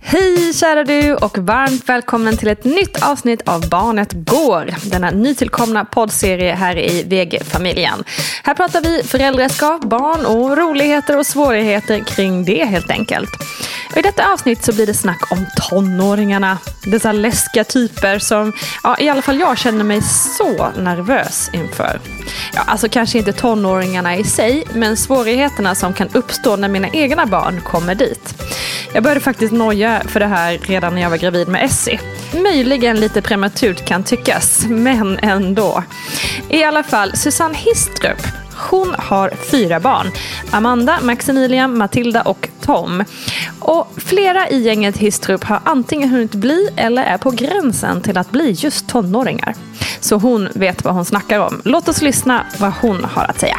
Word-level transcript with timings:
Hej 0.00 0.52
kära 0.52 0.84
du 0.84 1.14
och 1.14 1.38
varmt 1.38 1.88
välkommen 1.88 2.36
till 2.36 2.48
ett 2.48 2.64
nytt 2.64 3.02
avsnitt 3.02 3.48
av 3.48 3.68
Barnet 3.68 4.12
Går. 4.12 4.90
Denna 4.90 5.10
nytillkomna 5.10 5.84
poddserie 5.84 6.54
här 6.54 6.78
i 6.78 7.02
VG-familjen. 7.02 8.04
Här 8.44 8.54
pratar 8.54 8.80
vi 8.80 9.02
föräldraskap, 9.02 9.84
barn 9.84 10.26
och 10.26 10.56
roligheter 10.56 11.18
och 11.18 11.26
svårigheter 11.26 12.04
kring 12.04 12.44
det 12.44 12.64
helt 12.64 12.90
enkelt. 12.90 13.30
Och 13.90 13.98
I 13.98 14.02
detta 14.02 14.32
avsnitt 14.32 14.64
så 14.64 14.72
blir 14.72 14.86
det 14.86 14.94
snack 14.94 15.32
om 15.32 15.46
tonåringarna. 15.56 16.58
Dessa 16.84 17.12
läskiga 17.12 17.64
typer 17.64 18.18
som 18.18 18.52
ja, 18.82 18.96
i 18.98 19.08
alla 19.08 19.22
fall 19.22 19.40
jag 19.40 19.58
känner 19.58 19.84
mig 19.84 20.02
så 20.02 20.70
nervös 20.76 21.50
inför. 21.52 22.00
Ja, 22.54 22.62
alltså 22.66 22.88
kanske 22.88 23.18
inte 23.18 23.32
tonåringarna 23.32 24.16
i 24.16 24.24
sig, 24.24 24.64
men 24.74 24.96
svårigheterna 24.96 25.74
som 25.74 25.92
kan 25.92 26.08
uppstå 26.12 26.56
när 26.56 26.68
mina 26.68 26.88
egna 26.88 27.26
barn 27.26 27.60
kommer 27.60 27.94
dit. 27.94 28.42
Jag 28.92 29.02
började 29.02 29.20
faktiskt 29.20 29.52
noja 29.52 30.02
för 30.06 30.20
det 30.20 30.26
här 30.26 30.58
redan 30.62 30.94
när 30.94 31.02
jag 31.02 31.10
var 31.10 31.16
gravid 31.16 31.48
med 31.48 31.64
Essie. 31.64 32.00
Möjligen 32.34 33.00
lite 33.00 33.22
prematurt 33.22 33.84
kan 33.84 34.04
tyckas, 34.04 34.66
men 34.68 35.18
ändå. 35.18 35.82
I 36.48 36.64
alla 36.64 36.82
fall, 36.82 37.16
Susanne 37.16 37.54
Histrup 37.54 38.47
hon 38.58 38.94
har 38.98 39.30
fyra 39.50 39.80
barn. 39.80 40.10
Amanda, 40.50 40.98
Maximilian, 41.02 41.78
Matilda 41.78 42.22
och 42.22 42.48
Tom. 42.60 43.04
Och 43.60 43.92
flera 43.96 44.48
i 44.48 44.62
gänget 44.62 44.96
Histrup 44.96 45.44
har 45.44 45.60
antingen 45.64 46.08
hunnit 46.08 46.34
bli 46.34 46.68
eller 46.76 47.02
är 47.02 47.18
på 47.18 47.30
gränsen 47.30 48.00
till 48.00 48.18
att 48.18 48.30
bli 48.30 48.50
just 48.50 48.88
tonåringar. 48.88 49.54
Så 50.00 50.16
hon 50.16 50.48
vet 50.54 50.84
vad 50.84 50.94
hon 50.94 51.04
snackar 51.04 51.40
om. 51.40 51.62
Låt 51.64 51.88
oss 51.88 52.02
lyssna 52.02 52.46
vad 52.58 52.72
hon 52.72 53.04
har 53.04 53.24
att 53.24 53.40
säga. 53.40 53.58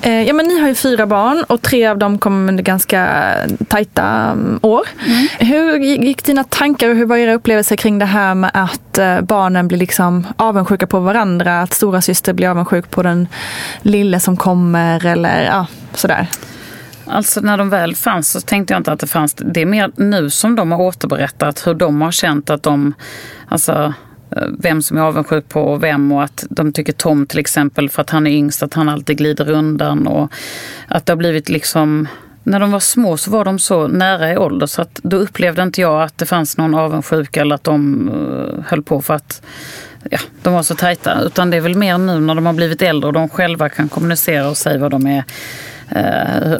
Eh, 0.00 0.22
ja, 0.22 0.32
men 0.32 0.46
ni 0.46 0.60
har 0.60 0.68
ju 0.68 0.74
fyra 0.74 1.06
barn 1.06 1.44
och 1.48 1.62
tre 1.62 1.86
av 1.86 1.98
dem 1.98 2.18
kom 2.18 2.48
under 2.48 2.62
ganska 2.64 3.32
tajta 3.68 4.32
um, 4.32 4.58
år. 4.62 4.88
Hur 5.38 5.78
gick 5.78 6.24
dina 6.24 6.44
tankar 6.44 6.88
och 6.88 6.96
hur 6.96 7.06
var 7.06 7.16
era 7.16 7.34
upplevelser 7.34 7.76
kring 7.76 7.98
det 7.98 8.04
här 8.04 8.34
med 8.34 8.50
att 8.54 8.98
eh, 8.98 9.20
barnen 9.20 9.68
blir 9.68 9.78
liksom 9.78 10.26
avundsjuka 10.36 10.86
på 10.86 11.00
varandra? 11.00 11.60
Att 11.62 11.72
stora 11.72 12.02
syster 12.02 12.32
blir 12.32 12.48
avundsjuk 12.48 12.90
på 12.90 13.02
den 13.02 13.28
lille 13.82 14.20
som 14.20 14.36
kommer 14.36 15.06
eller 15.06 15.44
ja, 15.44 15.66
sådär. 15.94 16.28
Alltså 17.06 17.40
när 17.40 17.58
de 17.58 17.70
väl 17.70 17.94
fanns 17.94 18.30
så 18.30 18.40
tänkte 18.40 18.74
jag 18.74 18.80
inte 18.80 18.92
att 18.92 19.00
det 19.00 19.06
fanns. 19.06 19.34
Det 19.34 19.60
är 19.60 19.66
mer 19.66 19.92
nu 19.96 20.30
som 20.30 20.56
de 20.56 20.72
har 20.72 20.80
återberättat 20.80 21.66
hur 21.66 21.74
de 21.74 22.00
har 22.00 22.12
känt 22.12 22.50
att 22.50 22.62
de, 22.62 22.94
alltså 23.48 23.72
eh, 23.72 23.92
Eh, 24.36 24.48
vem 24.58 24.82
som 24.82 24.96
är 24.96 25.02
avundsjuk 25.02 25.48
på 25.48 25.76
vem 25.76 26.12
och 26.12 26.22
att 26.22 26.44
de 26.50 26.72
tycker 26.72 26.92
Tom 26.92 27.26
till 27.26 27.38
exempel 27.38 27.88
för 27.88 28.02
att 28.02 28.10
han 28.10 28.26
är 28.26 28.30
yngst 28.30 28.62
att 28.62 28.74
han 28.74 28.88
alltid 28.88 29.18
glider 29.18 29.50
undan 29.50 30.06
och 30.06 30.32
att 30.88 31.06
det 31.06 31.12
har 31.12 31.16
blivit 31.16 31.48
liksom 31.48 32.08
när 32.44 32.60
de 32.60 32.72
var 32.72 32.80
små 32.80 33.16
så 33.16 33.30
var 33.30 33.44
de 33.44 33.58
så 33.58 33.88
nära 33.88 34.32
i 34.32 34.36
ålder 34.36 34.66
så 34.66 34.82
att 34.82 35.00
då 35.02 35.16
upplevde 35.16 35.62
inte 35.62 35.80
jag 35.80 36.02
att 36.02 36.18
det 36.18 36.26
fanns 36.26 36.56
någon 36.56 36.74
avundsjuka 36.74 37.40
eller 37.40 37.54
att 37.54 37.64
de 37.64 38.08
uh, 38.08 38.64
höll 38.66 38.82
på 38.82 39.02
för 39.02 39.14
att 39.14 39.42
ja, 40.10 40.18
de 40.42 40.54
var 40.54 40.62
så 40.62 40.74
tajta. 40.74 41.22
Utan 41.22 41.50
det 41.50 41.56
är 41.56 41.60
väl 41.60 41.74
mer 41.76 41.98
nu 41.98 42.20
när 42.20 42.34
de 42.34 42.46
har 42.46 42.52
blivit 42.52 42.82
äldre 42.82 43.06
och 43.06 43.12
de 43.12 43.28
själva 43.28 43.68
kan 43.68 43.88
kommunicera 43.88 44.48
och 44.48 44.56
säga 44.56 44.78
vad 44.78 44.90
de 44.90 45.06
är 45.06 45.24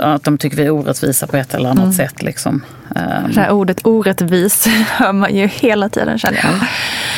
att 0.01 0.25
de 0.25 0.39
tycker 0.39 0.57
vi 0.57 0.63
är 0.65 0.71
orättvisa 0.71 1.27
på 1.27 1.37
ett 1.37 1.55
eller 1.55 1.69
annat 1.71 1.95
sätt. 1.95 2.23
Liksom. 2.23 2.63
Eh, 2.97 3.03
Det 3.35 3.41
här 3.41 3.51
ordet 3.51 3.87
orättvis 3.87 4.67
hör 4.89 5.13
man 5.13 5.35
ju 5.37 5.47
hela 5.47 5.89
tiden 5.89 6.19
känner 6.19 6.41
jag. 6.43 6.55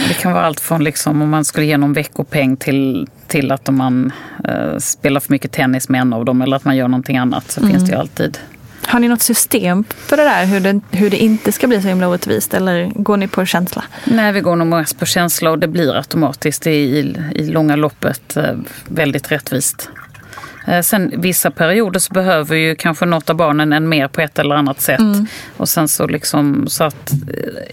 det 0.09 0.15
kan 0.15 0.33
vara 0.33 0.47
allt 0.47 0.61
från 0.61 0.85
liksom, 0.85 1.23
om 1.23 1.31
man 1.31 1.45
skulle 1.45 1.67
ge 1.67 1.77
någon 1.77 1.93
veckopeng 1.93 2.57
till, 2.57 3.09
till 3.27 3.53
att 3.53 3.69
om 3.69 3.77
man 3.77 4.13
eh, 4.45 4.79
spelar 4.79 5.21
för 5.21 5.33
mycket 5.33 5.53
tennis 5.53 5.89
med 5.89 6.01
en 6.01 6.13
av 6.13 6.25
dem 6.25 6.43
eller 6.43 6.57
att 6.57 6.65
man 6.65 6.77
gör 6.77 6.89
någonting 6.89 7.17
annat 7.17 7.51
så 7.51 7.61
finns 7.67 7.85
det 7.85 7.93
ju 7.93 7.99
alltid. 7.99 8.39
Har 8.87 9.01
ni 9.01 9.09
något 9.09 9.23
system 9.23 9.85
för 9.91 10.17
det 10.17 10.23
där? 10.23 10.45
Hur 10.47 10.61
det, 10.61 10.81
hur 10.91 11.11
det 11.11 11.17
inte 11.17 11.53
ska 11.53 11.67
bli 11.67 11.83
så 11.83 11.89
himla 11.89 12.09
orättvist? 12.09 12.55
Eller 12.55 12.91
går 12.95 13.17
ni 13.17 13.29
på 13.29 13.45
känsla? 13.47 13.85
Nej, 14.05 14.33
vi 14.33 14.41
går 14.41 14.57
nog 14.57 14.67
mest 14.69 14.99
på 14.99 15.07
känsla 15.07 15.51
och 15.51 15.59
det 15.59 15.69
blir 15.69 15.95
automatiskt. 15.97 16.63
Det 16.63 16.71
är 16.71 16.75
i, 16.75 17.17
i 17.35 17.47
långa 17.47 17.77
loppet 17.77 18.37
eh, 18.37 18.45
väldigt 18.89 19.33
rättvist. 19.33 19.91
Eh, 20.67 20.81
Sen 20.83 21.13
vissa 21.17 21.51
perioder 21.51 22.01
så 22.01 22.13
behöver 22.13 22.57
ju 22.57 22.75
kanske 22.75 23.07
något 23.07 23.31
av 23.31 23.37
barnen 23.37 23.73
en 23.73 23.89
mer 23.89 24.09
på 24.09 24.21
ett 24.21 24.39
eller 24.39 24.55
annat 24.55 24.81
sätt. 24.81 25.01
Och 25.57 25.69
sen 25.69 25.89
så 25.89 26.07
liksom 26.07 26.67
så 26.69 26.85
att 26.85 27.13
eh, 27.13 27.19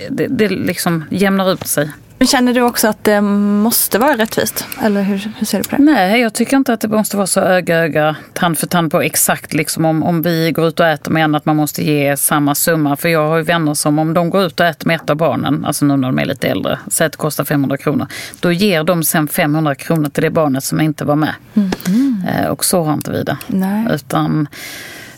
det, 0.09 0.27
det 0.27 0.49
liksom 0.49 1.03
jämnar 1.09 1.51
ut 1.53 1.67
sig. 1.67 1.91
Känner 2.25 2.53
du 2.53 2.61
också 2.61 2.87
att 2.87 3.03
det 3.03 3.21
måste 3.21 3.99
vara 3.99 4.17
rättvist? 4.17 4.65
Eller 4.81 5.01
hur, 5.01 5.31
hur 5.37 5.45
ser 5.45 5.57
du 5.57 5.69
på 5.69 5.75
det? 5.75 5.83
Nej, 5.83 6.21
jag 6.21 6.33
tycker 6.33 6.57
inte 6.57 6.73
att 6.73 6.81
det 6.81 6.87
måste 6.87 7.17
vara 7.17 7.27
så 7.27 7.39
öga 7.41 7.77
öga, 7.77 8.15
tand 8.33 8.57
för 8.57 8.67
tand 8.67 8.91
på 8.91 9.01
exakt 9.01 9.53
liksom 9.53 9.85
om, 9.85 10.03
om 10.03 10.21
vi 10.21 10.51
går 10.51 10.67
ut 10.67 10.79
och 10.79 10.87
äter 10.87 11.11
med 11.11 11.23
en 11.23 11.35
att 11.35 11.45
man 11.45 11.55
måste 11.55 11.83
ge 11.83 12.17
samma 12.17 12.55
summa. 12.55 12.95
För 12.95 13.09
jag 13.09 13.27
har 13.27 13.37
ju 13.37 13.43
vänner 13.43 13.73
som 13.73 13.99
om 13.99 14.13
de 14.13 14.29
går 14.29 14.43
ut 14.43 14.59
och 14.59 14.65
äter 14.65 14.87
med 14.87 14.95
ett 14.95 15.09
av 15.09 15.15
barnen, 15.15 15.65
alltså 15.65 15.85
nu 15.85 15.97
när 15.97 16.07
de 16.07 16.19
är 16.19 16.25
lite 16.25 16.47
äldre, 16.47 16.79
säg 16.87 17.05
att 17.05 17.11
det 17.11 17.17
kostar 17.17 17.43
500 17.43 17.77
kronor. 17.77 18.07
Då 18.39 18.51
ger 18.51 18.83
de 18.83 19.03
sen 19.03 19.27
500 19.27 19.75
kronor 19.75 20.09
till 20.09 20.23
det 20.23 20.29
barnet 20.29 20.63
som 20.63 20.81
inte 20.81 21.05
var 21.05 21.15
med. 21.15 21.33
Mm. 21.53 22.51
Och 22.51 22.65
så 22.65 22.83
har 22.83 22.93
inte 22.93 23.11
vi 23.11 23.23
det. 23.23 23.37
Nej. 23.47 23.87
Utan 23.93 24.47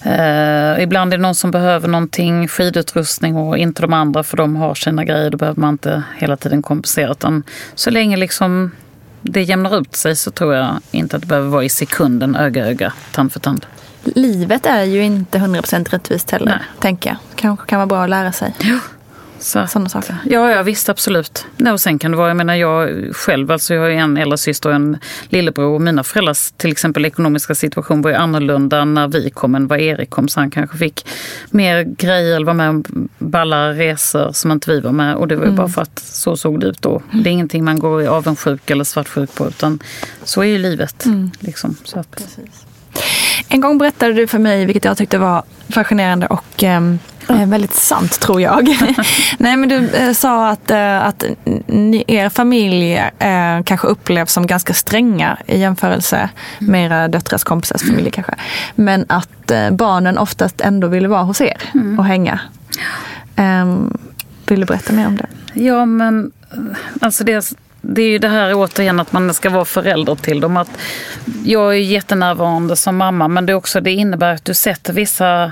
Eh, 0.03 0.83
ibland 0.83 1.13
är 1.13 1.17
det 1.17 1.21
någon 1.21 1.35
som 1.35 1.51
behöver 1.51 1.87
någonting, 1.87 2.47
skidutrustning 2.47 3.37
och 3.37 3.57
inte 3.57 3.81
de 3.81 3.93
andra 3.93 4.23
för 4.23 4.37
de 4.37 4.55
har 4.55 4.75
sina 4.75 5.03
grejer. 5.03 5.29
Då 5.29 5.37
behöver 5.37 5.61
man 5.61 5.73
inte 5.73 6.03
hela 6.17 6.37
tiden 6.37 6.61
kompensera. 6.61 7.11
Utan 7.11 7.43
så 7.75 7.89
länge 7.89 8.17
liksom 8.17 8.71
det 9.21 9.41
jämnar 9.41 9.77
ut 9.77 9.95
sig 9.95 10.15
så 10.15 10.31
tror 10.31 10.55
jag 10.55 10.79
inte 10.91 11.15
att 11.15 11.21
det 11.21 11.27
behöver 11.27 11.49
vara 11.49 11.63
i 11.63 11.69
sekunden, 11.69 12.35
öga 12.35 12.65
öga, 12.65 12.93
tand 13.11 13.33
för 13.33 13.39
tand. 13.39 13.65
Livet 14.03 14.65
är 14.65 14.83
ju 14.83 15.03
inte 15.03 15.37
100% 15.37 15.89
rättvist 15.89 16.31
heller, 16.31 16.45
Nej. 16.45 16.59
tänker 16.79 17.09
jag. 17.09 17.17
Kanske 17.35 17.65
kan 17.65 17.77
vara 17.77 17.87
bra 17.87 18.03
att 18.03 18.09
lära 18.09 18.31
sig. 18.31 18.55
Ja. 18.59 18.79
Så, 19.43 19.67
Sådana 19.67 19.89
saker? 19.89 20.15
Ja, 20.25 20.51
ja, 20.51 20.63
visst 20.63 20.89
absolut. 20.89 21.45
och 21.71 21.81
sen 21.81 21.99
kan 21.99 22.11
det 22.11 22.17
vara, 22.17 22.27
jag 22.27 22.37
menar 22.37 22.55
jag 22.55 22.89
själv, 23.15 23.51
alltså 23.51 23.73
jag 23.73 23.81
har 23.81 23.89
en 23.89 24.17
äldre 24.17 24.37
syster 24.37 24.69
och 24.69 24.75
en 24.75 24.97
lillebror. 25.29 25.65
Och 25.65 25.81
mina 25.81 26.03
föräldrars 26.03 26.51
till 26.57 26.71
exempel 26.71 27.05
ekonomiska 27.05 27.55
situation 27.55 28.01
var 28.01 28.09
ju 28.09 28.15
annorlunda 28.15 28.85
när 28.85 29.07
vi 29.07 29.29
kom 29.29 29.55
än 29.55 29.67
vad 29.67 29.79
Erik 29.79 30.09
kom. 30.09 30.27
Så 30.27 30.39
han 30.39 30.51
kanske 30.51 30.77
fick 30.77 31.07
mer 31.49 31.83
grejer 31.83 32.35
eller 32.35 32.45
var 32.45 32.53
med 32.53 32.69
om 32.69 33.09
balla 33.17 33.73
resor 33.73 34.31
som 34.31 34.51
inte 34.51 34.71
vi 34.71 34.79
var 34.79 34.91
med. 34.91 35.15
Och 35.15 35.27
det 35.27 35.35
var 35.35 35.43
ju 35.43 35.47
mm. 35.47 35.57
bara 35.57 35.69
för 35.69 35.81
att 35.81 35.99
så 35.99 36.37
såg 36.37 36.59
det 36.59 36.67
ut 36.67 36.81
då. 36.81 37.01
Det 37.11 37.29
är 37.29 37.33
ingenting 37.33 37.63
man 37.63 37.79
går 37.79 38.07
avundsjuk 38.07 38.69
eller 38.69 38.83
svartsjuk 38.83 39.35
på 39.35 39.47
utan 39.47 39.79
så 40.23 40.41
är 40.41 40.45
ju 40.45 40.57
livet. 40.57 41.05
Mm. 41.05 41.31
Liksom, 41.39 41.75
så 41.83 41.99
att. 41.99 42.11
Precis. 42.11 42.65
En 43.47 43.61
gång 43.61 43.77
berättade 43.77 44.13
du 44.13 44.27
för 44.27 44.39
mig, 44.39 44.65
vilket 44.65 44.85
jag 44.85 44.97
tyckte 44.97 45.17
var 45.17 45.43
fascinerande 45.69 46.27
och 46.27 46.63
eh, 46.63 46.81
väldigt 47.27 47.73
sant 47.73 48.19
tror 48.19 48.41
jag. 48.41 48.67
Nej 49.37 49.57
men 49.57 49.69
du 49.69 49.89
eh, 49.89 50.13
sa 50.13 50.49
att, 50.49 50.71
eh, 50.71 51.05
att 51.05 51.23
ni, 51.67 52.03
er 52.07 52.29
familj 52.29 52.93
eh, 53.19 53.63
kanske 53.65 53.87
upplevs 53.87 54.33
som 54.33 54.47
ganska 54.47 54.73
stränga 54.73 55.37
i 55.47 55.59
jämförelse 55.59 56.29
med 56.59 56.85
era 56.85 57.07
döttrars 57.07 57.43
kompisars 57.43 57.81
familjer 57.81 58.11
kanske. 58.11 58.35
Men 58.75 59.05
att 59.09 59.51
eh, 59.51 59.71
barnen 59.71 60.17
oftast 60.17 60.61
ändå 60.61 60.87
ville 60.87 61.07
vara 61.07 61.23
hos 61.23 61.41
er 61.41 61.61
mm. 61.73 61.99
och 61.99 62.05
hänga. 62.05 62.39
Ehm, 63.35 63.97
vill 64.47 64.59
du 64.59 64.65
berätta 64.65 64.93
mer 64.93 65.07
om 65.07 65.17
det? 65.17 65.27
Ja 65.53 65.85
men 65.85 66.31
alltså 67.01 67.23
det 67.23 67.55
det 67.85 68.01
är 68.01 68.09
ju 68.09 68.19
det 68.19 68.27
här 68.27 68.53
återigen 68.53 68.99
att 68.99 69.11
man 69.11 69.33
ska 69.33 69.49
vara 69.49 69.65
förälder 69.65 70.15
till 70.15 70.39
dem. 70.39 70.57
Att 70.57 70.69
jag 71.45 71.73
är 71.73 71.79
jättenärvarande 71.79 72.75
som 72.75 72.97
mamma 72.97 73.27
men 73.27 73.45
det, 73.45 73.53
också, 73.53 73.81
det 73.81 73.91
innebär 73.91 74.33
att 74.33 74.45
du 74.45 74.53
sätter 74.53 74.93
vissa 74.93 75.51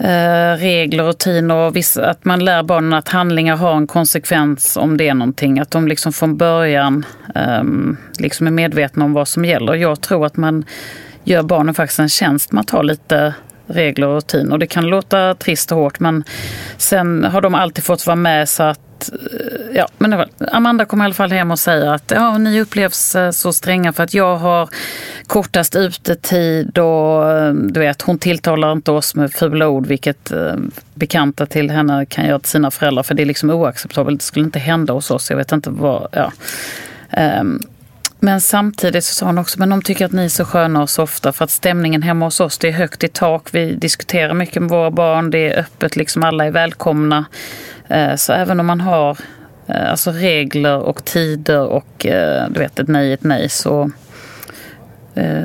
Eh, 0.00 0.56
regler 0.56 0.78
regler, 0.88 1.04
rutiner 1.04 1.54
och 1.54 1.76
vissa, 1.76 2.10
att 2.10 2.24
man 2.24 2.44
lär 2.44 2.62
barnen 2.62 2.92
att 2.92 3.08
handlingar 3.08 3.56
har 3.56 3.76
en 3.76 3.86
konsekvens 3.86 4.76
om 4.76 4.96
det 4.96 5.08
är 5.08 5.14
någonting. 5.14 5.58
Att 5.58 5.70
de 5.70 5.88
liksom 5.88 6.12
från 6.12 6.36
början 6.36 7.04
um, 7.34 7.96
liksom 8.18 8.46
är 8.46 8.50
medvetna 8.50 9.04
om 9.04 9.12
vad 9.12 9.28
som 9.28 9.44
gäller. 9.44 9.74
Jag 9.74 10.00
tror 10.00 10.26
att 10.26 10.36
man 10.36 10.64
gör 11.24 11.42
barnen 11.42 11.74
faktiskt 11.74 11.98
en 11.98 12.08
tjänst 12.08 12.52
med 12.52 12.60
att 12.60 12.70
ha 12.70 12.82
lite 12.82 13.34
regler 13.66 14.06
och 14.06 14.14
rutiner. 14.14 14.58
Det 14.58 14.66
kan 14.66 14.86
låta 14.86 15.34
trist 15.34 15.72
och 15.72 15.78
hårt 15.78 16.00
men 16.00 16.24
sen 16.76 17.24
har 17.24 17.40
de 17.40 17.54
alltid 17.54 17.84
fått 17.84 18.06
vara 18.06 18.16
med 18.16 18.48
så 18.48 18.62
att 18.62 18.80
Eh, 19.12 19.76
ja, 19.76 19.88
men 19.98 20.24
Amanda 20.52 20.84
kommer 20.84 21.04
i 21.04 21.06
alla 21.06 21.14
fall 21.14 21.32
hem 21.32 21.50
och 21.50 21.58
säger 21.58 21.86
att 21.86 22.12
ja, 22.14 22.38
ni 22.38 22.60
upplevs 22.60 23.16
eh, 23.16 23.30
så 23.30 23.52
stränga 23.52 23.92
för 23.92 24.02
att 24.02 24.14
jag 24.14 24.36
har 24.36 24.68
kortast 25.26 25.76
utetid 25.76 26.78
och 26.78 27.30
eh, 27.30 27.52
du 27.52 27.80
vet, 27.80 28.02
hon 28.02 28.18
tilltalar 28.18 28.72
inte 28.72 28.90
oss 28.90 29.14
med 29.14 29.32
fula 29.32 29.68
ord 29.68 29.86
vilket 29.86 30.32
bekanta 30.94 31.46
till 31.46 31.70
henne 31.70 32.06
kan 32.06 32.26
göra 32.26 32.38
till 32.38 32.50
sina 32.50 32.70
föräldrar 32.70 33.02
för 33.02 33.14
det 33.14 33.22
är 33.22 33.26
liksom 33.26 33.50
oacceptabelt. 33.50 34.20
Det 34.20 34.24
skulle 34.24 34.44
inte 34.44 34.58
hända 34.58 34.92
hos 34.92 35.10
oss. 35.10 35.30
Jag 35.30 35.36
vet 35.36 35.52
inte 35.52 35.70
vad, 35.70 36.08
ja. 36.12 36.32
Um, 37.40 37.62
men 38.20 38.40
samtidigt 38.40 39.04
så 39.04 39.14
sa 39.14 39.26
hon 39.26 39.38
också, 39.38 39.58
men 39.58 39.68
de 39.68 39.82
tycker 39.82 40.04
att 40.04 40.12
ni 40.12 40.24
är 40.24 40.28
så 40.28 40.44
sköna 40.44 40.82
och 40.82 40.90
softa 40.90 41.32
för 41.32 41.44
att 41.44 41.50
stämningen 41.50 42.02
hemma 42.02 42.24
hos 42.24 42.40
oss, 42.40 42.58
det 42.58 42.68
är 42.68 42.72
högt 42.72 43.04
i 43.04 43.08
tak, 43.08 43.48
vi 43.52 43.74
diskuterar 43.74 44.34
mycket 44.34 44.62
med 44.62 44.70
våra 44.70 44.90
barn, 44.90 45.30
det 45.30 45.52
är 45.52 45.60
öppet, 45.60 45.96
liksom 45.96 46.24
alla 46.24 46.46
är 46.46 46.50
välkomna. 46.50 47.24
Eh, 47.88 48.14
så 48.14 48.32
även 48.32 48.60
om 48.60 48.66
man 48.66 48.80
har 48.80 49.18
eh, 49.66 49.90
alltså 49.90 50.10
regler 50.10 50.78
och 50.78 51.04
tider 51.04 51.60
och 51.60 52.06
eh, 52.06 52.48
du 52.50 52.60
vet 52.60 52.78
ett 52.78 52.88
nej 52.88 53.12
ett 53.12 53.24
nej 53.24 53.48
så 53.48 53.90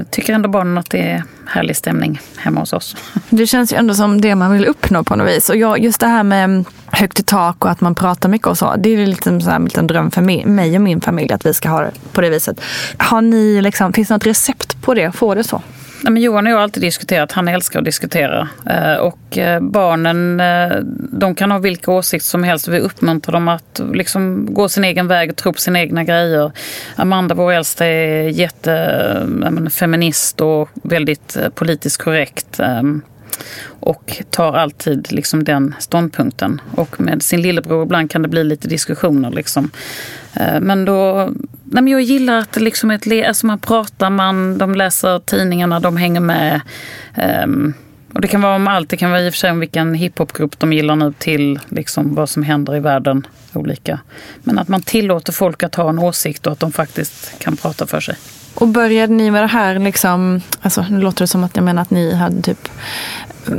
tycker 0.10 0.34
ändå 0.34 0.50
barnen 0.50 0.78
att 0.78 0.90
det 0.90 1.12
är 1.12 1.24
härlig 1.48 1.76
stämning 1.76 2.20
hemma 2.38 2.60
hos 2.60 2.74
oss. 2.74 2.96
Det 3.30 3.48
känns 3.48 3.74
ju 3.74 3.78
ändå 3.78 3.94
som 3.94 4.22
det 4.22 4.36
man 4.36 4.52
vill 4.52 4.66
uppnå 4.66 5.04
på 5.04 5.16
något 5.16 5.28
vis. 5.28 5.50
Och 5.50 5.58
jag, 5.58 5.80
just 5.80 6.00
det 6.00 6.08
här 6.08 6.24
med 6.24 6.66
högt 6.86 7.20
i 7.20 7.24
tak 7.24 7.66
och 7.66 7.72
att 7.72 7.82
man 7.82 7.96
pratar 7.96 8.30
mycket 8.30 8.48
och 8.48 8.58
så. 8.58 8.76
Det 8.76 8.90
är 8.90 9.06
liksom 9.06 9.42
så 9.42 9.50
en 9.50 9.64
liten 9.64 9.88
dröm 9.88 10.12
för 10.12 10.22
mig 10.46 10.76
och 10.76 10.82
min 10.82 11.02
familj 11.02 11.34
att 11.34 11.46
vi 11.46 11.54
ska 11.54 11.70
ha 11.70 11.82
det 11.82 11.92
på 12.14 12.22
det 12.22 12.30
viset. 12.30 12.62
Har 12.98 13.22
ni 13.22 13.62
liksom, 13.62 13.94
finns 13.94 14.08
det 14.08 14.14
något 14.14 14.28
recept 14.28 14.82
på 14.82 14.94
det? 14.94 15.12
Får 15.12 15.36
det 15.36 15.44
så? 15.44 15.62
Nej, 16.04 16.14
men 16.14 16.22
Johan 16.22 16.46
och 16.46 16.52
jag 16.52 16.58
har 16.58 16.64
alltid 16.64 16.84
diskuterat, 16.84 17.32
han 17.32 17.48
älskar 17.48 17.80
att 17.80 17.86
diskutera. 17.86 18.50
Eh, 18.70 18.96
och 18.96 19.38
eh, 19.38 19.62
barnen, 19.62 20.40
eh, 20.40 20.78
de 21.12 21.36
kan 21.36 21.52
ha 21.52 21.60
vilka 21.60 21.92
åsikter 21.92 22.28
som 22.28 22.44
helst. 22.44 22.68
Vi 22.68 22.80
uppmuntrar 22.80 23.34
dem 23.34 23.48
att 23.48 23.82
liksom 23.94 24.54
gå 24.54 24.70
sin 24.70 24.84
egen 24.84 25.08
väg 25.08 25.30
och 25.30 25.36
tro 25.36 25.54
på 25.54 25.60
sina 25.60 25.80
egna 25.80 26.04
grejer. 26.04 26.52
Amanda, 26.96 27.36
vår 27.36 27.52
äldsta, 27.52 27.86
är 27.86 28.30
jättefeminist 28.30 30.42
och 30.42 30.70
väldigt 30.74 31.38
politiskt 31.56 32.04
korrekt 32.04 32.60
ehm, 32.60 33.02
och 33.80 34.22
tar 34.30 34.54
alltid 34.54 35.12
liksom 35.12 35.44
den 35.44 35.76
ståndpunkten. 35.80 36.62
Och 36.76 37.02
med 37.02 37.24
sin 37.24 37.42
lillebror 37.42 37.84
ibland 37.84 38.12
kan 38.12 38.22
det 38.22 38.28
bli 38.28 38.44
lite 38.44 38.68
diskussioner. 38.68 39.32
Liksom. 39.32 39.72
Eh, 40.34 40.60
men 40.60 40.86
då, 40.86 41.30
nej 41.64 41.84
men 41.84 41.88
jag 41.88 42.02
gillar 42.02 42.38
att 42.38 42.52
det 42.52 42.60
liksom 42.60 42.92
är 42.92 42.96
ett, 42.96 43.28
alltså 43.28 43.46
man 43.46 43.60
pratar, 43.60 44.10
man, 44.10 44.58
de 44.58 44.76
läser 44.76 45.20
tidningarna, 45.20 45.80
de 45.80 45.98
hänger 45.98 46.20
med. 46.20 46.62
Um, 47.44 47.74
och 48.14 48.22
det 48.22 48.28
kan 48.28 48.42
vara 48.42 48.56
om 48.56 48.68
allt, 48.68 48.90
det 48.90 48.98
kan 48.98 49.12
vara 49.12 49.22
i 49.22 49.30
och 49.30 49.34
för 49.34 49.38
sig 49.38 49.52
om 49.52 49.60
vilken 49.60 49.94
hiphopgrupp 49.94 50.60
de 50.60 50.74
gillar 50.74 50.96
nu 50.96 51.14
till 51.18 51.60
liksom 51.70 52.16
vad 52.16 52.30
som 52.30 52.44
händer 52.44 52.76
i 52.76 52.80
världen. 52.80 53.28
olika. 53.54 54.00
Men 54.44 54.60
att 54.60 54.68
man 54.68 54.82
tillåter 54.82 55.34
folk 55.34 55.64
att 55.64 55.76
ha 55.76 55.90
en 55.90 56.00
åsikt 56.00 56.48
och 56.48 56.54
att 56.54 56.60
de 56.60 56.72
faktiskt 56.72 57.40
kan 57.40 57.58
prata 57.58 57.88
för 57.88 58.00
sig. 58.00 58.16
Och 58.64 58.70
började 58.70 59.14
ni 59.14 59.32
med 59.32 59.44
det 59.44 59.48
här, 59.48 59.80
liksom, 59.80 60.42
alltså, 60.62 60.86
nu 60.90 61.02
låter 61.02 61.24
det 61.24 61.28
som 61.28 61.44
att 61.44 61.56
jag 61.56 61.66
menar 61.66 61.82
att 61.82 61.90
ni 61.90 62.16
hade 62.16 62.42
typ 62.42 62.70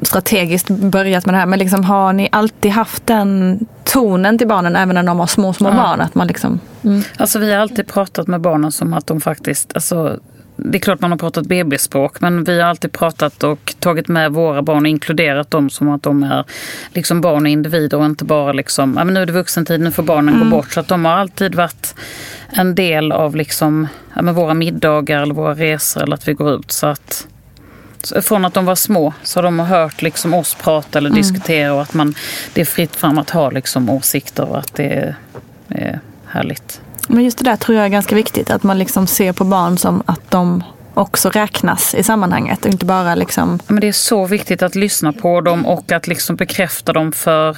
strategiskt 0.02 0.68
börjat 0.70 1.26
med 1.26 1.34
det 1.34 1.38
här. 1.38 1.46
Men 1.46 1.58
liksom, 1.58 1.84
har 1.84 2.12
ni 2.12 2.28
alltid 2.32 2.70
haft 2.70 3.06
den 3.06 3.58
tonen 3.84 4.38
till 4.38 4.49
barnen 4.49 4.76
även 4.76 4.94
när 4.94 5.02
de 5.02 5.20
har 5.20 5.26
små, 5.26 5.52
små 5.52 5.68
ja. 5.68 5.75
barn? 5.75 6.00
Att 6.00 6.14
man 6.14 6.26
liksom, 6.26 6.61
mm. 6.82 7.02
Alltså 7.16 7.38
vi 7.38 7.52
har 7.52 7.61
alltid 7.61 7.87
pratat 7.87 8.26
med 8.26 8.40
barnen 8.40 8.73
som 8.73 8.94
att 8.94 9.06
de 9.06 9.20
faktiskt, 9.20 9.73
alltså, 9.75 10.18
det 10.56 10.78
är 10.78 10.80
klart 10.80 11.00
man 11.00 11.11
har 11.11 11.18
pratat 11.18 11.46
bebisspråk 11.46 12.20
men 12.20 12.44
vi 12.44 12.61
har 12.61 12.68
alltid 12.68 12.92
pratat 12.92 13.44
och 13.44 13.75
tagit 13.78 14.08
med 14.08 14.32
våra 14.32 14.62
barn 14.62 14.84
och 14.84 14.88
inkluderat 14.88 15.50
dem 15.50 15.70
som 15.70 15.88
att 15.88 16.02
de 16.02 16.23
är 16.23 16.44
liksom 16.92 17.20
barn 17.20 17.42
och 17.42 17.49
individer 17.49 17.99
och 17.99 18.06
inte 18.06 18.25
bara 18.25 18.52
liksom, 18.52 18.94
ja 18.99 19.04
men 19.04 19.14
nu 19.14 19.23
är 19.23 19.26
det 19.26 19.32
vuxentid, 19.32 19.80
nu 19.80 19.90
får 19.90 20.02
barnen 20.02 20.34
mm. 20.34 20.50
gå 20.50 20.56
bort. 20.56 20.73
Så 20.73 20.80
att 20.80 20.88
de 20.88 21.04
har 21.04 21.12
alltid 21.12 21.54
varit 21.54 21.94
en 22.49 22.75
del 22.75 23.12
av 23.12 23.37
liksom, 23.37 23.88
ja, 24.14 24.23
men 24.23 24.34
våra 24.34 24.54
middagar 24.54 25.23
eller 25.23 25.34
våra 25.34 25.54
resor 25.54 26.02
eller 26.02 26.14
att 26.14 26.28
vi 26.28 26.32
går 26.32 26.54
ut. 26.54 26.70
Så 26.70 26.87
att 26.87 27.26
från 28.23 28.44
att 28.44 28.54
de 28.54 28.64
var 28.64 28.75
små 28.75 29.14
så 29.23 29.38
har 29.38 29.42
de 29.42 29.58
hört 29.58 30.02
liksom 30.02 30.34
oss 30.34 30.54
prata 30.54 30.99
eller 30.99 31.11
mm. 31.11 31.23
diskutera 31.23 31.75
och 31.75 31.82
att 31.82 31.94
man, 31.94 32.14
det 32.52 32.61
är 32.61 32.64
fritt 32.64 32.96
fram 32.96 33.18
att 33.18 33.30
ha 33.30 33.50
liksom 33.50 33.90
åsikter 33.90 34.49
och 34.49 34.58
att 34.58 34.75
det 34.75 34.84
är, 34.84 35.16
är 35.68 36.00
härligt. 36.26 36.80
Men 37.08 37.25
just 37.25 37.38
det 37.38 37.44
där 37.44 37.56
tror 37.56 37.76
jag 37.76 37.84
är 37.84 37.90
ganska 37.90 38.14
viktigt, 38.14 38.50
att 38.50 38.62
man 38.62 38.78
liksom 38.78 39.06
ser 39.06 39.32
på 39.32 39.44
barn 39.44 39.78
som 39.78 40.02
att 40.06 40.30
de 40.30 40.62
också 40.94 41.30
räknas 41.30 41.94
i 41.94 42.02
sammanhanget 42.02 42.64
och 42.64 42.70
inte 42.70 42.87
bara 42.87 43.14
liksom... 43.14 43.58
Men 43.66 43.80
det 43.80 43.88
är 43.88 43.92
så 43.92 44.26
viktigt 44.26 44.62
att 44.62 44.75
lyssna 44.75 45.12
på 45.12 45.40
dem 45.40 45.66
och 45.66 45.92
att 45.92 46.06
liksom 46.06 46.37
bekräfta 46.37 46.92
dem 46.92 47.12
för, 47.12 47.56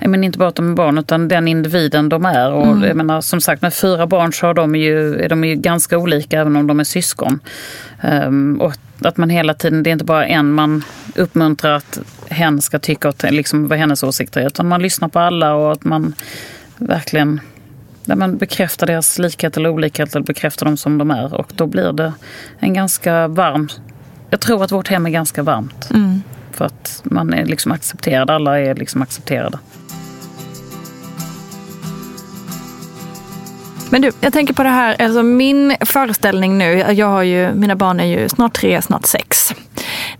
menar, 0.00 0.24
inte 0.24 0.38
bara 0.38 0.48
att 0.48 0.54
de 0.54 0.70
är 0.70 0.74
barn 0.74 0.98
utan 0.98 1.28
den 1.28 1.48
individen 1.48 2.08
de 2.08 2.24
är. 2.24 2.52
Och 2.52 2.66
mm. 2.66 2.84
jag 2.84 2.96
menar, 2.96 3.20
som 3.20 3.40
sagt 3.40 3.62
med 3.62 3.74
fyra 3.74 4.06
barn 4.06 4.32
så 4.32 4.46
är 4.46 4.54
de 4.54 4.76
ju, 4.76 5.14
är 5.14 5.28
de 5.28 5.44
ju 5.44 5.54
ganska 5.54 5.98
olika 5.98 6.40
även 6.40 6.56
om 6.56 6.66
de 6.66 6.80
är 6.80 6.84
syskon. 6.84 7.40
Um, 8.02 8.60
och 8.60 8.74
att 9.04 9.16
man 9.16 9.30
hela 9.30 9.54
tiden, 9.54 9.82
det 9.82 9.90
är 9.90 9.92
inte 9.92 10.04
bara 10.04 10.26
en 10.26 10.52
man 10.52 10.84
uppmuntrar 11.16 11.76
att 11.76 11.98
hen 12.28 12.62
ska 12.62 12.78
tycka 12.78 13.08
och 13.08 13.24
liksom 13.30 13.68
vad 13.68 13.78
hennes 13.78 14.02
åsikter 14.02 14.40
är 14.40 14.46
utan 14.46 14.68
man 14.68 14.82
lyssnar 14.82 15.08
på 15.08 15.18
alla 15.18 15.54
och 15.54 15.72
att 15.72 15.84
man 15.84 16.14
verkligen 16.76 17.40
där 18.10 18.16
man 18.16 18.36
bekräftar 18.36 18.86
deras 18.86 19.18
likhet 19.18 19.56
eller 19.56 19.68
olikhet 19.68 20.14
eller 20.14 20.26
bekräftar 20.26 20.66
dem 20.66 20.76
som 20.76 20.98
de 20.98 21.10
är. 21.10 21.34
Och 21.34 21.52
då 21.54 21.66
blir 21.66 21.92
det 21.92 22.12
en 22.58 22.74
ganska 22.74 23.28
varm... 23.28 23.68
Jag 24.30 24.40
tror 24.40 24.64
att 24.64 24.72
vårt 24.72 24.88
hem 24.88 25.06
är 25.06 25.10
ganska 25.10 25.42
varmt. 25.42 25.90
Mm. 25.90 26.22
För 26.52 26.64
att 26.64 27.00
man 27.04 27.34
är 27.34 27.46
liksom 27.46 27.72
accepterad, 27.72 28.30
alla 28.30 28.60
är 28.60 28.74
liksom 28.74 29.02
accepterade. 29.02 29.58
Men 33.90 34.02
du, 34.02 34.12
jag 34.20 34.32
tänker 34.32 34.54
på 34.54 34.62
det 34.62 34.68
här, 34.68 35.02
alltså 35.02 35.22
min 35.22 35.76
föreställning 35.80 36.58
nu, 36.58 36.78
jag 36.78 37.06
har 37.06 37.22
ju, 37.22 37.54
mina 37.54 37.76
barn 37.76 38.00
är 38.00 38.04
ju 38.04 38.28
snart 38.28 38.52
tre, 38.52 38.82
snart 38.82 39.06
sex. 39.06 39.54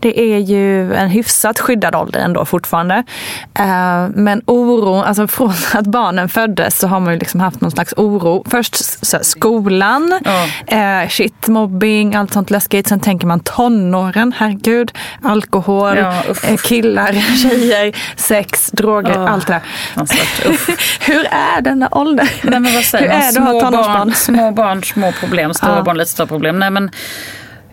Det 0.01 0.19
är 0.19 0.37
ju 0.37 0.93
en 0.93 1.09
hyfsat 1.09 1.59
skyddad 1.59 1.95
ålder 1.95 2.19
ändå 2.19 2.45
fortfarande. 2.45 3.03
Uh, 3.59 4.09
men 4.15 4.41
oro, 4.45 5.01
alltså 5.01 5.27
från 5.27 5.53
att 5.73 5.87
barnen 5.87 6.29
föddes 6.29 6.79
så 6.79 6.87
har 6.87 6.99
man 6.99 7.13
ju 7.13 7.19
liksom 7.19 7.39
haft 7.39 7.61
någon 7.61 7.71
slags 7.71 7.93
oro. 7.97 8.43
Först 8.49 9.05
så 9.05 9.17
skolan, 9.21 10.19
ja. 10.25 11.03
uh, 11.03 11.09
shit, 11.09 11.47
mobbing, 11.47 12.15
allt 12.15 12.33
sånt 12.33 12.49
läskigt. 12.49 12.87
Sen 12.87 12.99
tänker 12.99 13.27
man 13.27 13.39
tonåren, 13.39 14.33
herregud, 14.37 14.91
alkohol, 15.23 15.97
ja, 15.97 16.23
uh, 16.49 16.57
killar, 16.57 17.13
tjejer, 17.43 17.95
sex, 18.15 18.71
droger, 18.71 19.27
allt 19.27 19.47
det 19.47 19.53
där. 19.53 19.61
Hur 21.11 21.25
är 21.31 21.61
denna 21.61 21.89
ålder? 21.91 22.31
Nej, 22.41 22.59
men 22.59 22.73
vad 22.73 22.83
säger 22.83 23.09
Hur 23.09 23.15
är 23.15 23.31
det 23.33 23.39
att 23.39 23.63
ha 23.63 23.71
tonårsbarn? 23.71 24.13
Små 24.13 24.51
barn, 24.51 24.83
små 24.83 25.11
problem, 25.11 25.53
stora 25.53 25.83
barn, 25.83 25.97
lite 25.97 26.11
större 26.11 26.27
problem. 26.27 26.59
Nej, 26.59 26.69
men 26.69 26.91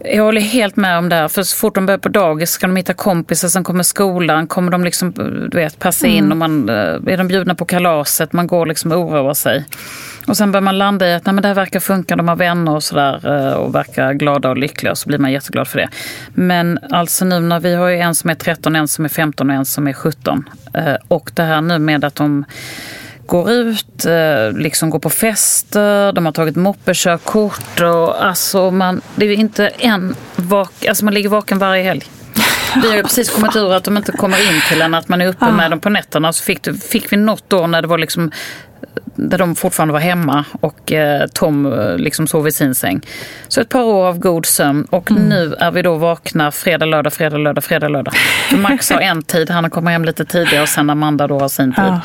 jag 0.05 0.25
håller 0.25 0.41
helt 0.41 0.77
med 0.77 0.99
om 0.99 1.09
det. 1.09 1.17
Här. 1.17 1.29
För 1.29 1.43
så 1.43 1.57
fort 1.57 1.75
de 1.75 1.87
börjar 1.87 1.99
på 1.99 2.09
dagis 2.09 2.51
ska 2.51 2.67
de 2.67 2.77
hitta 2.77 2.95
kompisar, 2.95 3.49
sen 3.49 3.65
kommer 3.65 3.83
skolan, 3.83 4.47
kommer 4.47 4.73
de 4.73 4.85
liksom, 4.85 5.13
du 5.51 5.57
vet, 5.57 5.79
passa 5.79 6.07
in 6.07 6.25
mm. 6.25 6.31
och 6.31 6.37
man, 6.37 6.69
eh, 6.69 7.13
är 7.13 7.17
de 7.17 7.29
bjudna 7.29 7.55
på 7.55 7.65
kalaset, 7.65 8.33
man 8.33 8.47
går 8.47 8.67
liksom 8.67 8.93
och 8.93 8.99
oroar 8.99 9.35
sig. 9.35 9.65
Och 10.27 10.37
sen 10.37 10.53
börjar 10.53 10.63
man 10.63 10.79
landa 10.79 11.09
i 11.09 11.15
att 11.15 11.27
nej, 11.27 11.35
men 11.35 11.43
det 11.43 11.49
här 11.49 11.55
verkar 11.55 11.81
funka, 11.81 12.17
de 12.17 12.29
har 12.29 12.37
vänner 12.37 12.75
och 12.75 12.83
sådär 12.83 13.49
eh, 13.49 13.53
och 13.53 13.75
verkar 13.75 14.13
glada 14.13 14.51
och 14.51 14.57
lyckliga 14.57 14.91
och 14.91 14.99
så 14.99 15.09
blir 15.09 15.19
man 15.19 15.33
jätteglad 15.33 15.69
för 15.69 15.79
det. 15.79 15.89
Men 16.35 16.79
alltså 16.91 17.25
nu 17.25 17.41
när 17.41 17.61
vi 17.61 17.75
har 17.75 17.89
ju 17.89 17.99
en 17.99 18.15
som 18.15 18.31
är 18.31 18.35
13, 18.35 18.77
en 18.77 18.89
som 18.89 19.05
är 19.05 19.09
15 19.09 19.51
och 19.51 19.57
en 19.57 19.65
som 19.65 19.89
är 19.89 19.93
17. 19.93 20.49
Eh, 20.75 20.95
och 21.09 21.31
det 21.35 21.43
här 21.43 21.61
nu 21.61 21.79
med 21.79 22.05
att 22.05 22.15
de 22.15 22.45
går 23.29 23.51
ut, 23.51 24.05
eh, 24.05 24.53
liksom 24.53 24.91
går 24.91 24.99
på 24.99 25.11
fester, 25.11 26.13
de 26.13 26.27
har 26.27 26.33
tagit 26.33 26.57
moppekörkort 26.57 27.81
och 27.81 28.25
alltså 28.25 28.71
man, 28.71 29.01
det 29.17 29.27
är 29.27 29.33
inte 29.33 29.67
en 29.67 30.17
vak, 30.37 30.87
alltså 30.87 31.05
man 31.05 31.15
ligger 31.15 31.29
vaken 31.29 31.59
varje 31.59 31.83
helg. 31.83 32.03
Vi 32.83 32.89
har 32.89 32.97
ju 32.97 33.03
precis 33.03 33.31
kommit 33.31 33.57
ur 33.57 33.73
att 33.73 33.85
de 33.85 33.97
inte 33.97 34.13
kommer 34.13 34.39
in 34.39 34.61
till 34.69 34.83
en, 34.83 34.95
att 34.95 35.09
man 35.09 35.21
är 35.21 35.27
uppe 35.27 35.53
med 35.53 35.71
dem 35.71 35.81
på 35.81 35.89
nätterna. 35.89 36.33
Så 36.33 36.45
fick, 36.45 36.83
fick 36.83 37.13
vi 37.13 37.17
något 37.17 37.53
år 37.53 37.67
när 37.67 37.83
det 37.83 37.89
var 37.89 37.99
liksom 37.99 38.31
där 39.15 39.39
de 39.39 39.55
fortfarande 39.55 39.93
var 39.93 40.01
hemma 40.01 40.45
och 40.61 40.93
eh, 40.93 41.27
Tom 41.27 41.73
eh, 41.73 41.97
liksom 41.97 42.27
sov 42.27 42.49
i 42.49 42.53
sin 42.53 42.75
säng. 42.75 43.01
Så 43.49 43.61
ett 43.61 43.69
par 43.69 43.83
år 43.83 44.07
av 44.07 44.19
god 44.19 44.47
sömn 44.47 44.85
och 44.91 45.11
mm. 45.11 45.23
nu 45.23 45.55
är 45.55 45.71
vi 45.71 45.83
då 45.83 45.95
vakna 45.95 46.51
fredag, 46.51 46.87
lördag, 46.87 47.13
fredag, 47.13 47.39
lördag, 47.39 47.65
fredag, 47.65 47.89
lördag. 47.89 48.15
Max 48.57 48.91
har 48.91 49.01
en 49.01 49.23
tid, 49.23 49.51
han 49.51 49.71
kommer 49.71 49.91
hem 49.91 50.05
lite 50.05 50.25
tidigare 50.25 50.63
och 50.63 50.69
sen 50.69 50.91
Amanda 50.91 51.27
då 51.27 51.39
har 51.39 51.49
sin 51.49 51.73
tid. 51.73 51.85
Ja. 51.85 52.01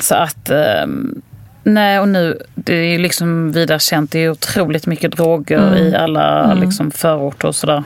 Så 0.00 0.14
att... 0.14 0.50
Um, 0.84 1.22
nej, 1.62 1.98
och 1.98 2.08
nu, 2.08 2.42
det 2.54 2.74
är 2.74 2.98
liksom 2.98 3.52
vida 3.52 3.78
känt, 3.78 4.10
det 4.10 4.18
är 4.18 4.30
otroligt 4.30 4.86
mycket 4.86 5.12
droger 5.12 5.58
mm. 5.58 5.76
i 5.76 5.94
alla 5.94 6.44
mm. 6.44 6.58
liksom, 6.58 6.90
förorter 6.90 7.48
och 7.48 7.56
sådär. 7.56 7.84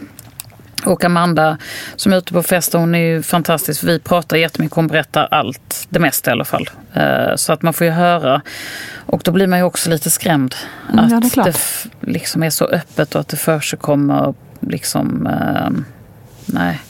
Och 0.85 1.05
Amanda 1.05 1.59
som 1.97 2.13
är 2.13 2.17
ute 2.17 2.33
på 2.33 2.43
fester, 2.43 2.79
hon 2.79 2.95
är 2.95 2.99
ju 2.99 3.23
fantastisk. 3.23 3.85
Vi 3.85 3.99
pratar 3.99 4.37
jättemycket, 4.37 4.77
hon 4.77 4.87
berättar 4.87 5.29
allt, 5.31 5.87
det 5.89 5.99
mesta 5.99 6.31
i 6.31 6.33
alla 6.33 6.45
fall. 6.45 6.71
Uh, 6.97 7.37
så 7.37 7.53
att 7.53 7.63
man 7.63 7.73
får 7.73 7.87
ju 7.87 7.93
höra. 7.93 8.43
Och 8.95 9.21
då 9.25 9.31
blir 9.31 9.47
man 9.47 9.59
ju 9.59 9.65
också 9.65 9.91
lite 9.91 10.11
skrämd. 10.11 10.55
Mm, 10.93 11.05
att 11.05 11.11
ja, 11.37 11.43
det, 11.43 11.51
det 12.01 12.13
liksom 12.13 12.43
är 12.43 12.51
så 12.51 12.65
öppet 12.65 13.15
och 13.15 13.21
att 13.21 13.29
det 13.29 13.37
för 13.37 13.61
sig 13.61 13.79
kommer 13.79 14.35
liksom... 14.61 15.27
Uh, 15.27 15.71
nej, 16.47 16.81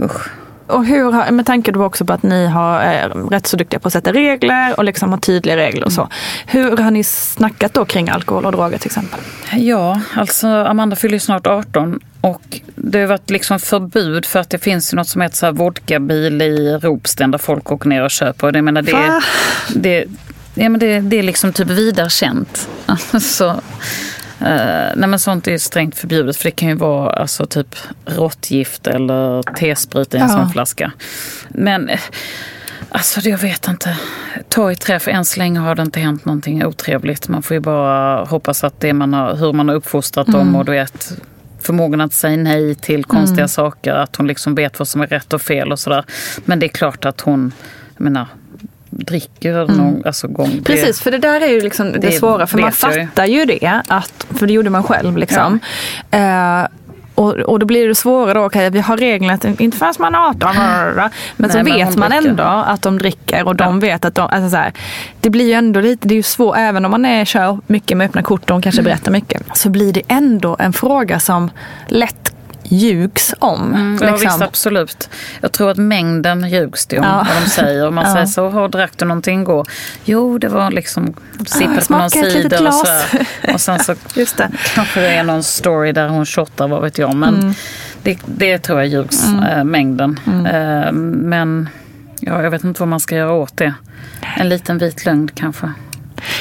usch. 0.00 0.30
Och 0.70 0.84
hur, 0.84 1.30
med 1.30 1.46
tanke 1.46 1.72
då 1.72 1.84
också 1.84 2.04
på 2.04 2.12
att 2.12 2.22
ni 2.22 2.46
har, 2.46 2.80
är 2.80 3.08
rätt 3.08 3.46
så 3.46 3.56
duktiga 3.56 3.80
på 3.80 3.88
att 3.88 3.92
sätta 3.92 4.12
regler 4.12 4.74
och 4.78 4.84
liksom 4.84 5.10
har 5.10 5.18
tydliga 5.18 5.56
regler 5.56 5.84
och 5.84 5.92
så. 5.92 6.08
Hur 6.46 6.76
har 6.76 6.90
ni 6.90 7.04
snackat 7.04 7.74
då 7.74 7.84
kring 7.84 8.08
alkohol 8.08 8.46
och 8.46 8.52
droger 8.52 8.78
till 8.78 8.88
exempel? 8.88 9.20
Ja, 9.52 10.00
alltså 10.14 10.48
Amanda 10.48 10.96
fyller 10.96 11.18
snart 11.18 11.46
18 11.46 12.00
och 12.20 12.60
det 12.74 13.00
har 13.00 13.06
varit 13.06 13.30
liksom 13.30 13.60
förbud 13.60 14.26
för 14.26 14.38
att 14.38 14.50
det 14.50 14.58
finns 14.58 14.92
ju 14.92 14.96
något 14.96 15.08
som 15.08 15.20
heter 15.20 15.36
så 15.36 15.46
här 15.46 15.52
vodkabil 15.52 16.42
i 16.42 16.76
Ropsten 16.76 17.30
där 17.30 17.38
folk 17.38 17.72
åker 17.72 17.88
ner 17.88 18.04
och 18.04 18.10
köper. 18.10 18.52
Jag 18.54 18.64
menar, 18.64 18.82
det, 18.82 19.20
det, 19.74 20.04
ja, 20.54 20.68
men 20.68 20.80
det, 20.80 21.00
det 21.00 21.18
är 21.18 21.22
liksom 21.22 21.52
typ 21.52 21.68
vidare 21.68 22.10
känt. 22.10 22.68
Alltså, 22.86 23.60
nej 24.40 25.08
men 25.08 25.18
sånt 25.18 25.46
är 25.46 25.52
ju 25.52 25.58
strängt 25.58 25.98
förbjudet 25.98 26.36
för 26.36 26.44
det 26.44 26.50
kan 26.50 26.68
ju 26.68 26.74
vara 26.74 27.10
alltså, 27.10 27.46
typ 27.46 27.76
råttgift 28.04 28.86
eller 28.86 29.42
T-sprit 29.42 30.14
i 30.14 30.16
en 30.16 30.22
ja. 30.22 30.28
sån 30.28 30.50
flaska. 30.50 30.92
Men 31.48 31.88
eh, 31.88 32.00
alltså 32.88 33.20
jag 33.20 33.38
vet 33.38 33.68
inte. 33.68 33.96
Ta 34.48 34.72
i 34.72 34.76
trä 34.76 34.98
för 34.98 35.10
än 35.10 35.24
så 35.24 35.38
länge 35.38 35.60
har 35.60 35.74
det 35.74 35.82
inte 35.82 36.00
hänt 36.00 36.24
någonting 36.24 36.66
otrevligt. 36.66 37.28
Man 37.28 37.42
får 37.42 37.54
ju 37.54 37.60
bara 37.60 38.24
hoppas 38.24 38.64
att 38.64 38.80
det 38.80 38.92
man 38.92 39.14
har, 39.14 39.36
hur 39.36 39.52
man 39.52 39.68
har 39.68 39.74
uppfostrat 39.74 40.28
mm. 40.28 40.38
dem 40.38 40.56
och 40.56 40.64
du 40.64 40.72
vet 40.72 41.12
förmågan 41.60 42.00
att 42.00 42.12
säga 42.12 42.36
nej 42.36 42.74
till 42.74 43.04
konstiga 43.04 43.40
mm. 43.40 43.48
saker. 43.48 43.92
Att 43.92 44.16
hon 44.16 44.26
liksom 44.26 44.54
vet 44.54 44.78
vad 44.78 44.88
som 44.88 45.00
är 45.00 45.06
rätt 45.06 45.32
och 45.32 45.42
fel 45.42 45.72
och 45.72 45.78
sådär. 45.78 46.04
Men 46.44 46.58
det 46.58 46.66
är 46.66 46.68
klart 46.68 47.04
att 47.04 47.20
hon, 47.20 47.52
jag 47.96 48.04
menar, 48.04 48.26
dricker 49.06 49.62
mm. 49.62 49.76
någon 49.76 50.02
alltså, 50.06 50.28
gång. 50.28 50.60
Precis, 50.64 50.98
det, 50.98 51.02
för 51.02 51.10
det 51.10 51.18
där 51.18 51.40
är 51.40 51.48
ju 51.48 51.60
liksom 51.60 51.92
det, 51.92 51.98
det 51.98 52.12
svåra. 52.12 52.46
För 52.46 52.58
man 52.58 52.72
fattar 52.72 53.26
ju. 53.26 53.44
det, 53.44 53.82
att, 53.88 54.26
för 54.34 54.46
det 54.46 54.52
gjorde 54.52 54.70
man 54.70 54.82
själv. 54.82 55.16
Liksom. 55.16 55.60
Ja. 56.10 56.62
Uh, 56.62 56.68
och, 57.20 57.32
och 57.32 57.58
då 57.58 57.66
blir 57.66 57.88
det 57.88 57.94
svårare 57.94 58.34
då, 58.34 58.44
okay, 58.44 58.70
vi 58.70 58.80
har 58.80 58.96
reglerna 58.96 59.34
att 59.34 59.60
inte 59.60 59.76
förrän 59.76 59.94
man 59.98 60.14
är 60.14 60.18
18. 60.18 60.54
Men 60.56 61.10
Nej, 61.36 61.50
så 61.50 61.62
vet 61.62 61.96
man 61.96 62.10
dricker. 62.10 62.28
ändå 62.28 62.42
att 62.42 62.82
de 62.82 62.98
dricker 62.98 63.46
och 63.46 63.56
de 63.56 63.80
vet 63.80 64.04
att 64.04 64.14
de, 64.14 64.28
alltså 64.30 64.50
så 64.50 64.56
här, 64.56 64.72
det 65.20 65.30
blir 65.30 65.46
ju 65.46 65.52
ändå 65.52 65.80
lite, 65.80 66.08
det 66.08 66.14
är 66.14 66.16
ju 66.16 66.22
svårt, 66.22 66.56
även 66.56 66.84
om 66.84 66.90
man 66.90 67.04
är, 67.04 67.24
kör 67.24 67.58
mycket 67.66 67.96
med 67.96 68.04
öppna 68.04 68.22
kort 68.22 68.40
och 68.40 68.46
de 68.46 68.62
kanske 68.62 68.80
mm. 68.80 68.90
berättar 68.90 69.12
mycket, 69.12 69.42
så 69.54 69.70
blir 69.70 69.92
det 69.92 70.02
ändå 70.08 70.56
en 70.58 70.72
fråga 70.72 71.20
som 71.20 71.50
lätt 71.88 72.32
ljugs 72.70 73.34
om. 73.38 73.74
Mm, 73.74 73.92
liksom. 73.92 74.08
Ja 74.08 74.16
visst, 74.16 74.42
absolut. 74.42 75.08
Jag 75.40 75.52
tror 75.52 75.70
att 75.70 75.76
mängden 75.76 76.48
ljugs 76.48 76.86
det 76.86 76.98
om, 76.98 77.04
ja. 77.04 77.26
vad 77.34 77.42
de 77.42 77.50
säger. 77.50 77.88
Om 77.88 77.94
man 77.94 78.04
ja. 78.04 78.12
säger 78.12 78.26
så, 78.26 78.68
drack 78.68 78.92
du 78.96 79.04
någonting 79.04 79.40
igår? 79.40 79.66
Jo, 80.04 80.38
det 80.38 80.48
var 80.48 80.70
liksom 80.70 81.14
sippet 81.46 81.88
på 81.88 81.96
någon 81.96 82.10
cider 82.10 82.66
och 82.66 82.74
så. 82.74 82.86
Och 83.52 83.60
sen 83.60 83.78
så 83.78 83.94
Just 84.14 84.36
det. 84.36 84.50
kanske 84.74 85.00
det 85.00 85.08
är 85.08 85.24
någon 85.24 85.42
story 85.42 85.92
där 85.92 86.08
hon 86.08 86.26
shottar, 86.26 86.68
vad 86.68 86.82
vet 86.82 86.98
jag. 86.98 87.14
Men 87.14 87.34
mm. 87.34 87.54
det, 88.02 88.18
det 88.26 88.58
tror 88.58 88.78
jag 88.78 88.88
ljugs, 88.88 89.26
mm. 89.26 89.44
äh, 89.44 89.64
mängden. 89.64 90.20
Äh, 90.26 90.92
men 90.92 91.68
ja, 92.20 92.42
jag 92.42 92.50
vet 92.50 92.64
inte 92.64 92.80
vad 92.80 92.88
man 92.88 93.00
ska 93.00 93.16
göra 93.16 93.32
åt 93.32 93.56
det. 93.56 93.74
En 94.36 94.48
liten 94.48 94.78
vit 94.78 95.04
lögn 95.04 95.30
kanske. 95.34 95.72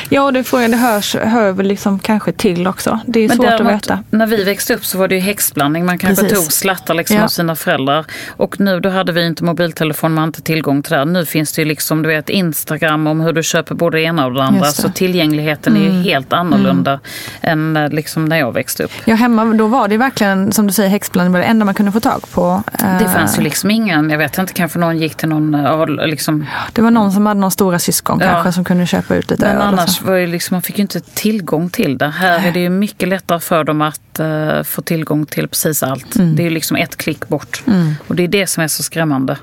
Ja, 0.10 0.32
det, 0.32 0.44
får, 0.44 0.68
det 0.68 0.78
hörs, 0.78 1.16
hör 1.16 1.52
väl 1.52 1.68
liksom 1.68 2.00
kanske 2.00 2.32
till 2.32 2.68
också. 2.68 3.00
Det 3.06 3.20
är 3.20 3.28
Men 3.28 3.38
svårt 3.38 3.46
däremot, 3.46 3.74
att 3.74 3.76
veta. 3.76 4.04
När 4.10 4.26
vi 4.26 4.44
växte 4.44 4.74
upp 4.74 4.86
så 4.86 4.98
var 4.98 5.08
det 5.08 5.16
ju 5.16 5.22
häxblandning. 5.22 5.86
Man 5.86 5.98
kanske 5.98 6.24
Precis. 6.24 6.44
tog 6.44 6.54
slattar 6.54 6.94
liksom 6.94 7.18
ja. 7.18 7.24
av 7.24 7.28
sina 7.28 7.56
föräldrar. 7.56 8.06
Och 8.30 8.60
nu 8.60 8.80
då 8.80 8.90
hade 8.90 9.12
vi 9.12 9.26
inte 9.26 9.44
mobiltelefon, 9.44 10.14
man 10.14 10.22
hade 10.22 10.28
inte 10.28 10.42
tillgång 10.42 10.84
till 10.84 10.94
det. 10.94 11.06
Nu 11.06 11.26
finns 11.26 11.54
det 11.54 11.62
ju 11.62 11.68
liksom 11.68 12.02
du 12.02 12.10
vet, 12.10 12.30
Instagram 12.30 13.08
om 13.08 13.22
hur 13.22 13.34
du 13.34 13.44
köper 13.44 13.76
både 13.76 13.98
det 13.98 14.02
ena 14.02 14.26
och 14.26 14.34
det 14.34 14.44
andra. 14.44 14.66
Det. 14.66 14.72
Så 14.72 14.90
tillgängligheten 14.90 15.76
mm. 15.76 15.84
är 15.84 15.90
ju 15.90 15.96
mm. 15.96 16.04
helt 16.04 16.34
annorlunda 16.34 17.00
mm. 17.42 17.76
än 17.76 17.84
eh, 17.84 17.90
liksom 17.92 18.26
när 18.26 18.38
jag 18.38 18.52
växte 18.52 18.84
upp. 18.84 18.92
Ja, 19.06 19.16
hemma 19.16 19.46
då 19.46 19.68
var 19.68 19.88
det 19.88 19.98
verkligen 19.98 20.52
som 20.52 20.68
du 20.68 20.74
säger 20.74 20.90
häxblandning 20.90 21.34
var 21.34 21.40
det 21.40 21.46
enda 21.46 21.66
man 21.66 21.74
kunde 21.74 21.92
få 21.92 22.00
tag 22.00 22.24
på. 22.32 22.64
Det 23.00 23.10
fanns 23.10 23.40
ju 23.40 23.44
liksom 23.44 23.72
ingen, 23.72 24.10
jag 24.10 24.18
vet 24.18 24.38
inte, 24.38 24.54
kanske 24.54 24.80
någon 24.80 24.98
gick 24.98 25.16
till 25.16 25.30
någon 25.30 25.56
eh, 25.56 26.08
liksom... 26.08 26.46
Det 26.74 26.82
var 26.82 26.92
någon 26.92 27.12
som 27.12 27.26
hade 27.26 27.40
någon 27.40 27.52
stora 27.52 27.80
syskon 27.80 28.20
ja. 28.22 28.28
kanske 28.28 28.52
som 28.52 28.64
kunde 28.64 28.86
köpa 28.86 29.16
ut 29.16 29.30
lite 29.30 29.46
Men 29.46 29.62
annars 29.62 29.99
var 30.02 30.16
ju 30.16 30.28
liksom, 30.28 30.56
man 30.56 30.62
fick 30.62 30.78
ju 30.78 30.82
inte 30.82 31.00
tillgång 31.00 31.70
till 31.70 31.98
det. 31.98 32.08
Här 32.08 32.48
är 32.48 32.52
det 32.52 32.60
ju 32.60 32.70
mycket 32.70 33.10
lättare 33.10 33.40
för 33.40 33.64
dem 33.64 33.82
att 33.82 34.20
uh, 34.20 34.64
få 34.64 34.82
tillgång 34.82 35.26
till 35.26 35.48
precis 35.48 35.84
allt. 35.84 36.16
Mm. 36.16 36.36
Det 36.36 36.42
är 36.42 36.44
ju 36.44 36.50
liksom 36.50 36.78
ett 36.78 36.96
klick 36.96 37.28
bort. 37.28 37.64
Mm. 37.68 37.94
Och 38.08 38.16
det 38.16 38.24
är 38.24 38.28
det 38.28 38.48
som 38.48 38.64
är 38.64 38.68
så 38.68 38.84
skrämmande. 38.84 39.38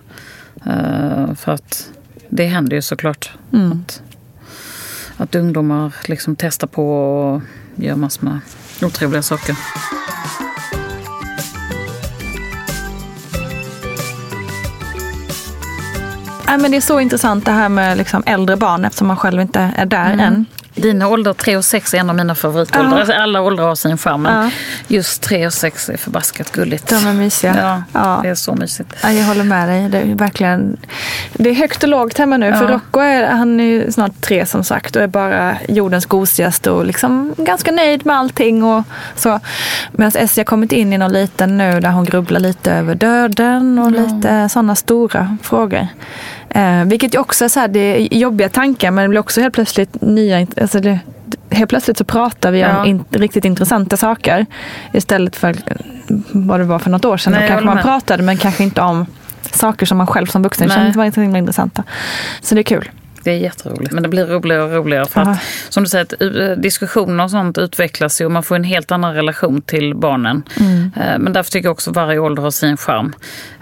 Uh, 0.66 1.34
för 1.34 1.52
att 1.52 1.90
det 2.28 2.46
händer 2.46 2.76
ju 2.76 2.82
såklart. 2.82 3.30
Mm. 3.52 3.72
Att, 3.72 4.02
att 5.16 5.34
ungdomar 5.34 5.94
liksom 6.06 6.36
testar 6.36 6.66
på 6.66 7.00
och 7.00 7.42
gör 7.74 7.96
massor 7.96 8.24
med 8.24 8.40
otrevliga 8.82 9.22
saker. 9.22 9.56
Ja, 16.46 16.56
men 16.56 16.70
det 16.70 16.76
är 16.76 16.80
så 16.80 17.00
intressant 17.00 17.44
det 17.44 17.50
här 17.50 17.68
med 17.68 17.98
liksom 17.98 18.22
äldre 18.26 18.56
barn 18.56 18.84
eftersom 18.84 19.06
man 19.06 19.16
själv 19.16 19.40
inte 19.40 19.70
är 19.76 19.86
där 19.86 20.12
mm. 20.12 20.20
än. 20.20 20.46
Dina 20.74 21.08
åldrar 21.08 21.32
3 21.32 21.56
och 21.56 21.64
6 21.64 21.94
är 21.94 21.98
en 21.98 22.10
av 22.10 22.16
mina 22.16 22.34
favoritåldrar. 22.34 22.92
Ja. 22.92 22.98
Alltså, 22.98 23.14
alla 23.14 23.40
åldrar 23.40 23.64
har 23.64 23.74
sin 23.74 23.98
charm. 23.98 24.22
Men 24.22 24.44
ja. 24.44 24.50
just 24.88 25.22
3 25.22 25.46
och 25.46 25.52
6 25.52 25.88
är 25.88 25.96
förbaskat 25.96 26.52
gulligt. 26.52 26.88
De 26.88 27.06
är 27.06 27.12
mysiga. 27.12 27.56
Ja, 27.58 27.82
ja. 27.92 28.20
Det 28.22 28.28
är 28.28 28.34
så 28.34 28.54
mysigt. 28.54 28.94
Ja, 29.02 29.12
jag 29.12 29.24
håller 29.24 29.44
med 29.44 29.68
dig. 29.68 29.88
Det 29.88 29.98
är 29.98 30.14
verkligen 30.14 30.76
det 31.38 31.50
är 31.50 31.54
högt 31.54 31.82
och 31.82 31.88
lågt 31.88 32.18
hemma 32.18 32.36
nu. 32.36 32.52
För 32.52 32.66
Rocco 32.68 33.00
är, 33.00 33.26
han 33.26 33.60
är 33.60 33.90
snart 33.90 34.20
tre 34.20 34.46
som 34.46 34.64
sagt 34.64 34.96
och 34.96 35.02
är 35.02 35.06
bara 35.06 35.56
jordens 35.68 36.06
gosigaste 36.06 36.70
och 36.70 36.86
liksom 36.86 37.34
ganska 37.36 37.72
nöjd 37.72 38.06
med 38.06 38.16
allting. 38.16 38.64
Och 38.64 38.84
så. 39.16 39.40
Medan 39.92 40.12
Essie 40.14 40.40
har 40.40 40.44
kommit 40.44 40.72
in 40.72 40.92
i 40.92 40.98
någon 40.98 41.12
liten 41.12 41.58
nu 41.58 41.80
där 41.80 41.90
hon 41.90 42.04
grubblar 42.04 42.40
lite 42.40 42.72
över 42.72 42.94
döden 42.94 43.78
och 43.78 43.90
lite 43.90 44.48
sådana 44.48 44.74
stora 44.74 45.36
frågor. 45.42 45.86
Eh, 46.48 46.84
vilket 46.84 47.14
ju 47.14 47.18
också 47.18 47.44
är 47.44 47.48
så 47.48 47.60
här, 47.60 47.68
det 47.68 47.80
är 47.80 48.14
jobbiga 48.18 48.48
tankar 48.48 48.90
men 48.90 49.02
det 49.02 49.08
blir 49.08 49.20
också 49.20 49.40
helt 49.40 49.54
plötsligt 49.54 50.02
nya... 50.02 50.46
Alltså 50.60 50.80
det, 50.80 50.98
helt 51.50 51.70
plötsligt 51.70 51.98
så 51.98 52.04
pratar 52.04 52.50
vi 52.50 52.60
Ja. 52.60 52.80
om 52.80 52.86
in, 52.86 53.04
riktigt 53.10 53.44
intressanta 53.44 53.96
saker 53.96 54.46
istället 54.92 55.36
för 55.36 55.56
vad 56.32 56.60
det 56.60 56.64
var 56.64 56.78
för 56.78 56.90
något 56.90 57.04
år 57.04 57.16
sedan. 57.16 57.32
Nej, 57.32 57.48
kanske 57.48 57.66
man 57.66 57.74
med. 57.74 57.84
pratade 57.84 58.22
men 58.22 58.36
kanske 58.36 58.64
inte 58.64 58.80
om 58.80 59.06
saker 59.54 59.86
som 59.86 59.98
man 59.98 60.06
själv 60.06 60.26
som 60.26 60.42
vuxen 60.42 60.68
Nej. 60.68 60.76
kände 60.76 60.98
var 60.98 61.10
så 61.10 61.20
himla 61.20 61.38
intressanta. 61.38 61.84
Så 62.40 62.54
det 62.54 62.60
är 62.60 62.62
kul. 62.62 62.90
Det 63.26 63.32
är 63.32 63.36
jätteroligt. 63.38 63.92
Men 63.92 64.02
det 64.02 64.08
blir 64.08 64.26
roligare 64.26 64.62
och 64.62 64.70
roligare. 64.72 65.06
För 65.06 65.20
att, 65.20 65.38
som 65.68 65.82
du 65.82 65.88
säger, 65.88 66.50
eh, 66.50 66.56
diskussioner 66.56 67.24
och 67.24 67.30
sånt 67.30 67.58
utvecklas 67.58 68.20
ju 68.20 68.24
och 68.24 68.30
man 68.30 68.42
får 68.42 68.56
en 68.56 68.64
helt 68.64 68.92
annan 68.92 69.14
relation 69.14 69.62
till 69.62 69.94
barnen. 69.94 70.42
Mm. 70.60 70.90
Eh, 70.96 71.18
Men 71.18 71.32
därför 71.32 71.50
tycker 71.50 71.66
jag 71.66 71.72
också 71.72 71.90
att 71.90 71.96
varje 71.96 72.18
ålder 72.18 72.42
har 72.42 72.50
sin 72.50 72.76
charm. 72.76 73.12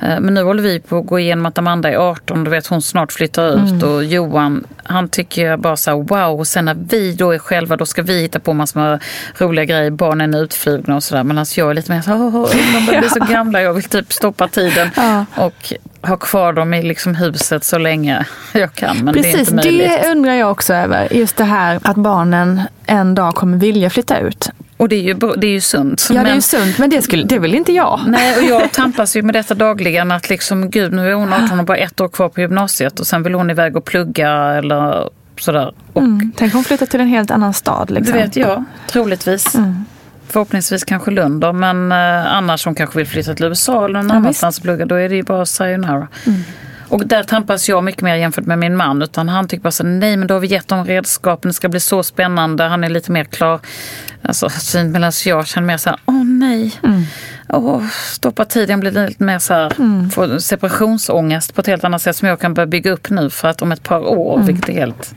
Eh, 0.00 0.21
Men 0.21 0.35
nu 0.35 0.42
håller 0.42 0.62
vi 0.62 0.80
på 0.80 0.99
att 0.99 1.06
gå 1.06 1.18
igenom 1.18 1.47
att 1.47 1.59
Amanda 1.59 1.90
är 1.92 1.97
18, 1.97 2.44
du 2.44 2.50
vet 2.50 2.66
hon 2.66 2.83
snart 2.83 3.12
flyttar 3.12 3.49
ut. 3.49 3.71
Mm. 3.71 3.88
Och 3.90 4.04
Johan, 4.04 4.64
han 4.83 5.09
tycker 5.09 5.47
jag 5.47 5.61
bara 5.61 5.76
så 5.76 5.90
här, 5.90 5.99
wow. 5.99 6.38
Och 6.40 6.47
sen 6.47 6.64
när 6.64 6.76
vi 6.88 7.12
då 7.14 7.30
är 7.35 7.38
själva, 7.38 7.76
då 7.76 7.87
ska 7.87 8.02
vi 8.02 8.21
hitta 8.21 8.40
på 8.40 8.52
massor 8.52 8.80
med 8.80 9.02
roliga 9.38 9.64
grejer. 9.64 9.90
Barnen 9.90 10.35
är 10.35 10.42
utflugna 10.42 10.97
och 10.97 11.02
sådär. 11.02 11.25
Men 11.25 11.38
alltså 11.38 11.61
jag 11.61 11.71
är 11.71 11.75
lite 11.75 11.92
mer 11.92 12.00
så 12.02 12.11
här, 12.11 12.16
"Åh, 12.23 12.49
de 12.73 12.87
börjar 12.87 13.00
bli 13.00 13.09
så 13.11 13.21
gamla. 13.33 13.62
Jag 13.62 13.73
vill 13.75 13.85
typ 13.85 14.12
stoppa 14.12 14.49
tiden. 14.49 14.88
Ja. 14.97 15.25
Och 15.37 15.73
ha 16.06 16.16
kvar 16.16 16.52
dem 16.52 16.75
i 16.75 16.82
liksom 16.82 17.14
huset 17.14 17.64
så 17.64 17.78
länge 17.78 18.26
jag 18.52 18.73
kan. 18.75 18.96
Men 18.96 19.14
det 19.14 19.20
är 19.20 19.23
Precis, 19.23 19.40
inte 19.40 19.54
möjligt. 19.54 19.88
det 20.02 20.11
undrar 20.11 20.32
jag 20.34 20.50
också 20.50 20.75
över. 20.75 21.12
Just 21.12 21.37
det 21.37 21.44
här 21.44 21.78
att 21.82 21.96
barnen 21.96 22.62
en 22.87 23.14
dag 23.14 23.34
kommer 23.34 23.58
vilja 23.58 23.90
flytta 23.90 24.18
ut. 24.18 24.50
Och 24.76 24.88
det 24.88 24.96
är 24.96 25.00
ju, 25.02 25.14
det 25.14 25.46
är 25.46 25.50
ju 25.50 25.61
sunt. 25.61 26.06
Ja, 26.11 26.14
det 26.14 26.20
är 26.20 26.25
men, 26.25 26.34
ju 26.34 26.40
sunt, 26.40 26.78
men 26.78 26.90
det, 26.90 27.02
skulle, 27.02 27.25
det 27.25 27.38
vill 27.38 27.54
inte 27.54 27.73
jag. 27.73 28.00
Nej, 28.06 28.37
och 28.37 28.42
jag 28.44 28.73
tampas 28.73 29.16
ju 29.16 29.23
med 29.23 29.34
detta 29.34 29.54
dagligen. 29.54 30.11
Att 30.12 30.30
liksom, 30.30 30.70
gud, 30.70 30.92
nu 30.92 31.11
är 31.11 31.14
hon 31.14 31.32
18 31.32 31.58
och 31.61 31.66
bara 31.66 31.76
ett 31.76 32.00
år 32.00 32.08
kvar 32.08 32.28
på 32.28 32.40
gymnasiet. 32.40 33.00
Och 33.00 33.06
sen 33.06 33.23
vill 33.23 33.34
hon 33.34 33.50
iväg 33.50 33.76
och 33.76 33.84
plugga 33.84 34.30
eller 34.32 35.08
sådär. 35.40 35.75
Och 35.92 36.02
Mm. 36.02 36.32
Tänk 36.37 36.52
om 36.54 36.56
hon 36.58 36.64
flyttar 36.64 36.87
till 36.87 37.00
en 37.00 37.08
helt 37.08 37.30
annan 37.30 37.54
stad. 37.54 37.88
det 37.88 37.94
Liksom. 37.94 38.14
vet 38.16 38.37
jag, 38.37 38.64
troligtvis. 38.87 39.54
Mm. 39.54 39.84
Förhoppningsvis 40.34 40.84
kanske 40.84 41.10
Lund 41.10 41.40
då, 41.40 41.52
men 41.52 41.92
eh, 41.92 42.36
annars 42.36 42.64
hon 42.64 42.74
kanske 42.74 42.98
vill 42.98 43.06
flytta 43.06 43.34
till 43.34 43.44
USA 43.44 43.84
eller 43.84 44.02
någon 44.02 44.08
Ja, 44.08 44.16
annanstans 44.16 44.56
och 44.58 44.62
plugga. 44.64 44.86
Då 44.86 44.94
är 44.94 45.08
det 45.08 45.14
ju 45.16 45.22
bara 45.22 45.46
sayonara. 45.46 46.08
Och 46.88 47.06
där 47.06 47.22
tampas 47.22 47.68
jag 47.68 47.84
mycket 47.84 48.02
mer 48.02 48.14
jämfört 48.14 48.46
med 48.46 48.58
min 48.58 48.76
man. 48.76 49.02
Utan 49.02 49.28
han 49.28 49.48
tycker 49.48 49.62
bara 49.62 49.70
så 49.70 49.84
nej 49.84 50.16
men 50.16 50.26
då 50.28 50.34
har 50.34 50.40
vi 50.40 50.46
gett 50.46 50.68
dem 50.68 50.84
redskapen, 50.84 51.48
det 51.48 51.54
ska 51.54 51.68
bli 51.68 51.80
så 51.80 52.02
spännande. 52.02 52.64
Han 52.64 52.84
är 52.84 52.88
lite 52.88 53.12
mer 53.12 53.24
klar. 53.24 53.60
Alltså 54.22 54.48
syn 54.48 54.92
medan 54.92 55.12
jag 55.24 55.46
känner 55.46 55.66
mer 55.66 55.76
så 55.76 55.90
här, 55.90 55.98
åh 56.06 56.24
nej. 56.24 56.74
Åh, 57.48 57.82
stoppa 58.12 58.44
tiden 58.44 58.80
blir 58.80 59.06
lite 59.06 59.22
mer 59.24 59.38
så 59.38 59.54
här, 59.54 59.70
får 60.10 60.38
separationsångest 60.38 61.54
på 61.54 61.60
ett 61.60 61.66
helt 61.66 61.84
annat 61.84 62.02
sätt 62.02 62.16
som 62.16 62.28
jag 62.28 62.40
kan 62.40 62.54
börja 62.54 62.66
bygga 62.66 62.90
upp 62.92 63.10
nu 63.10 63.30
för 63.30 63.48
att 63.48 63.62
om 63.62 63.72
ett 63.72 63.82
par 63.82 64.00
år, 64.08 64.38
vilket 64.38 64.68
är 64.68 64.72
helt 64.72 65.14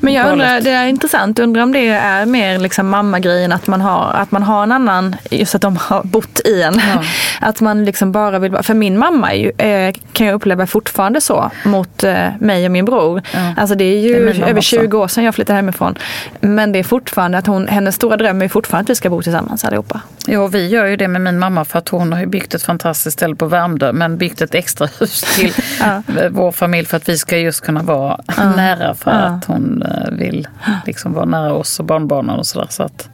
Men 0.00 0.12
jag 0.12 0.32
undrar, 0.32 0.46
galet. 0.46 0.64
det 0.64 0.70
är 0.70 0.86
intressant, 0.86 1.38
undrar 1.38 1.62
om 1.62 1.72
det 1.72 1.88
är 1.88 2.26
mer 2.26 2.58
liksom 2.58 2.88
mammagrejen 2.88 3.52
att 3.52 3.66
man 3.66 3.80
har, 3.80 4.12
att 4.12 4.30
man 4.30 4.42
har 4.42 4.62
en 4.62 4.72
annan, 4.72 5.16
just 5.30 5.54
att 5.54 5.62
de 5.62 5.76
har 5.76 6.02
bott 6.02 6.40
i 6.44 6.62
en. 6.62 6.74
Ja. 6.74 7.02
Att 7.40 7.60
man 7.60 7.84
liksom 7.84 8.12
bara 8.12 8.38
vill, 8.38 8.56
för 8.62 8.74
min 8.74 8.98
mamma 8.98 9.32
är 9.32 9.36
ju, 9.36 9.50
eh, 9.50 9.94
kan 10.12 10.26
jag 10.26 10.34
uppleva 10.34 10.66
fortfarande 10.66 11.20
så 11.20 11.50
mot 11.64 12.04
eh, 12.04 12.26
mig 12.40 12.64
och 12.64 12.70
min 12.70 12.84
bror. 12.84 13.22
Ja. 13.34 13.54
Alltså 13.56 13.74
det 13.74 13.84
är 13.84 13.94
Det 14.02 14.08
ju 14.08 14.16
är 14.16 14.24
min 14.26 14.36
mamma 14.40 14.50
över 14.50 14.60
också. 14.60 14.76
20 14.76 14.98
år 14.98 15.08
sedan 15.08 15.24
jag 15.24 15.34
flyttade 15.34 15.56
hemifrån. 15.56 15.98
Men 16.40 16.72
det 16.72 16.78
är 16.78 16.84
fortfarande 16.84 17.38
att 17.38 17.46
hon, 17.46 17.68
hennes 17.68 17.94
stora 17.94 18.16
dröm 18.16 18.42
är 18.42 18.48
fortfarande 18.48 18.82
att 18.86 18.90
vi 18.90 18.94
ska 18.94 19.10
bo 19.10 19.22
tillsammans 19.22 19.64
allihopa. 19.64 20.00
Ja, 20.26 20.46
vi 20.46 20.68
gör 20.68 20.86
ju 20.86 20.96
det 20.96 21.08
med 21.08 21.20
min 21.20 21.38
mamma 21.38 21.57
för 21.64 21.78
att 21.78 21.88
hon 21.88 22.12
har 22.12 22.20
ju 22.20 22.26
byggt 22.26 22.54
ett 22.54 22.62
fantastiskt 22.62 23.14
ställe 23.18 23.34
på 23.36 23.46
Värmdö 23.46 23.92
men 23.92 24.18
byggt 24.18 24.40
ett 24.40 24.54
extra 24.54 24.88
hus 25.00 25.20
till 25.36 25.52
Ja. 25.80 26.02
vår 26.30 26.52
familj 26.52 26.86
för 26.86 26.96
att 26.96 27.08
vi 27.08 27.18
ska 27.18 27.38
just 27.38 27.60
kunna 27.60 27.82
vara 27.82 28.20
nära 28.56 28.94
för 28.94 29.10
Ja. 29.10 29.16
att 29.16 29.44
hon 29.44 29.82
eh, 29.82 30.10
vill 30.12 30.48
liksom 30.86 31.12
vara 31.12 31.24
nära 31.24 31.52
oss 31.52 31.78
och 31.80 31.84
barnbarnen 31.86 32.38
och 32.38 32.46
sådär. 32.46 32.66
Så, 32.70 32.82
att, 32.82 33.08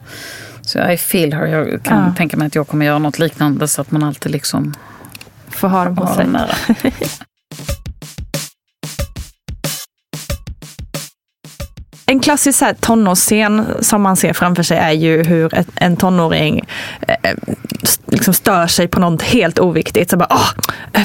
så 0.61 0.89
I 0.89 0.97
feel 0.97 1.33
her. 1.33 1.45
Jag 1.45 1.83
kan 1.83 2.15
tänka 2.15 2.37
mig 2.37 2.47
att 2.47 2.55
jag 2.55 2.67
kommer 2.67 2.85
göra 2.85 2.99
något 2.99 3.19
liknande 3.19 3.67
så 3.67 3.81
att 3.81 3.91
man 3.91 4.03
alltid 4.03 4.31
liksom 4.31 4.73
Får 5.49 5.67
ha 5.67 5.85
dem 5.85 5.97
har 5.97 6.15
sig. 6.15 6.25
dem. 6.25 6.39
En 12.07 12.19
klassisk 12.19 12.59
så 12.59 12.65
här, 12.65 12.73
tonårsscen 12.73 13.65
som 13.81 14.01
man 14.01 14.15
ser 14.15 14.33
framför 14.33 14.63
sig 14.63 14.77
är 14.77 14.91
ju 14.91 15.23
hur 15.23 15.63
en 15.75 15.97
tonåring 15.97 16.65
eh, 17.07 17.31
liksom 18.05 18.33
stör 18.33 18.67
sig 18.67 18.87
på 18.87 18.99
något 18.99 19.21
helt 19.21 19.59
oviktigt. 19.59 20.09
Så 20.09 20.17
bara, 20.17 20.27
Åh, 20.29 20.49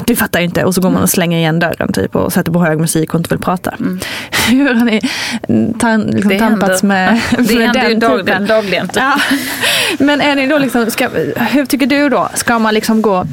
du 0.07 0.15
fattar 0.15 0.39
ju 0.39 0.45
inte. 0.45 0.63
Och 0.63 0.75
så 0.75 0.81
går 0.81 0.89
man 0.89 1.01
och 1.03 1.09
slänger 1.09 1.37
igen 1.37 1.59
dörren 1.59 1.93
typ, 1.93 2.15
och 2.15 2.33
sätter 2.33 2.51
på 2.51 2.63
hög 2.65 2.79
musik 2.79 3.13
och 3.13 3.19
inte 3.19 3.29
vill 3.29 3.39
prata. 3.39 3.73
Hur 4.49 4.73
har 4.73 4.85
ni 4.85 5.01
tan, 5.79 6.01
liksom, 6.01 6.39
tampats 6.39 6.81
händer. 6.81 6.87
med, 6.87 7.21
Det 7.47 7.55
med 7.57 7.73
den 7.73 7.99
dag, 7.99 8.19
typen? 8.19 8.47
dagligen. 8.47 8.87
Typ. 8.87 8.97
Ja. 8.97 9.19
Men 9.99 10.21
är 10.21 10.35
ni 10.35 10.47
då 10.47 10.57
liksom, 10.57 10.91
ska, 10.91 11.09
hur 11.35 11.65
tycker 11.65 11.85
du 11.87 12.09
då? 12.09 12.29
Ska 12.33 12.59
man 12.59 12.73
liksom 12.73 13.01
gå, 13.01 13.25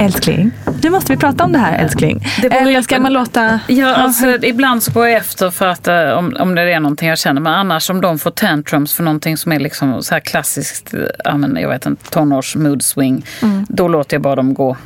älskling, 0.00 0.50
nu 0.82 0.90
måste 0.90 1.12
vi 1.12 1.18
prata 1.18 1.44
om 1.44 1.52
det 1.52 1.58
här 1.58 1.78
älskling. 1.78 2.26
Det 2.42 2.48
Eller 2.48 2.82
ska 2.82 3.00
man 3.00 3.12
låta... 3.12 3.60
Ja, 3.66 3.94
alltså, 3.94 4.26
ibland 4.42 4.82
så 4.82 4.92
går 4.92 5.08
jag 5.08 5.16
efter 5.16 5.50
för 5.50 5.66
att 5.66 5.88
om, 5.88 6.36
om 6.40 6.54
det 6.54 6.62
är 6.62 6.80
någonting 6.80 7.08
jag 7.08 7.18
känner. 7.18 7.40
Men 7.40 7.54
annars 7.54 7.90
om 7.90 8.00
de 8.00 8.18
får 8.18 8.30
tantrums 8.30 8.94
för 8.94 9.02
någonting 9.02 9.36
som 9.36 9.52
är 9.52 9.58
liksom 9.60 10.02
så 10.02 10.14
här 10.14 10.20
klassiskt, 10.20 10.94
jag 11.54 11.68
vet 11.68 11.86
inte, 11.86 12.10
tonårs 12.10 12.56
swing. 12.90 13.24
Då 13.68 13.88
låter 13.88 14.14
jag 14.14 14.22
bara 14.22 14.36
dem 14.36 14.54
gå. 14.54 14.76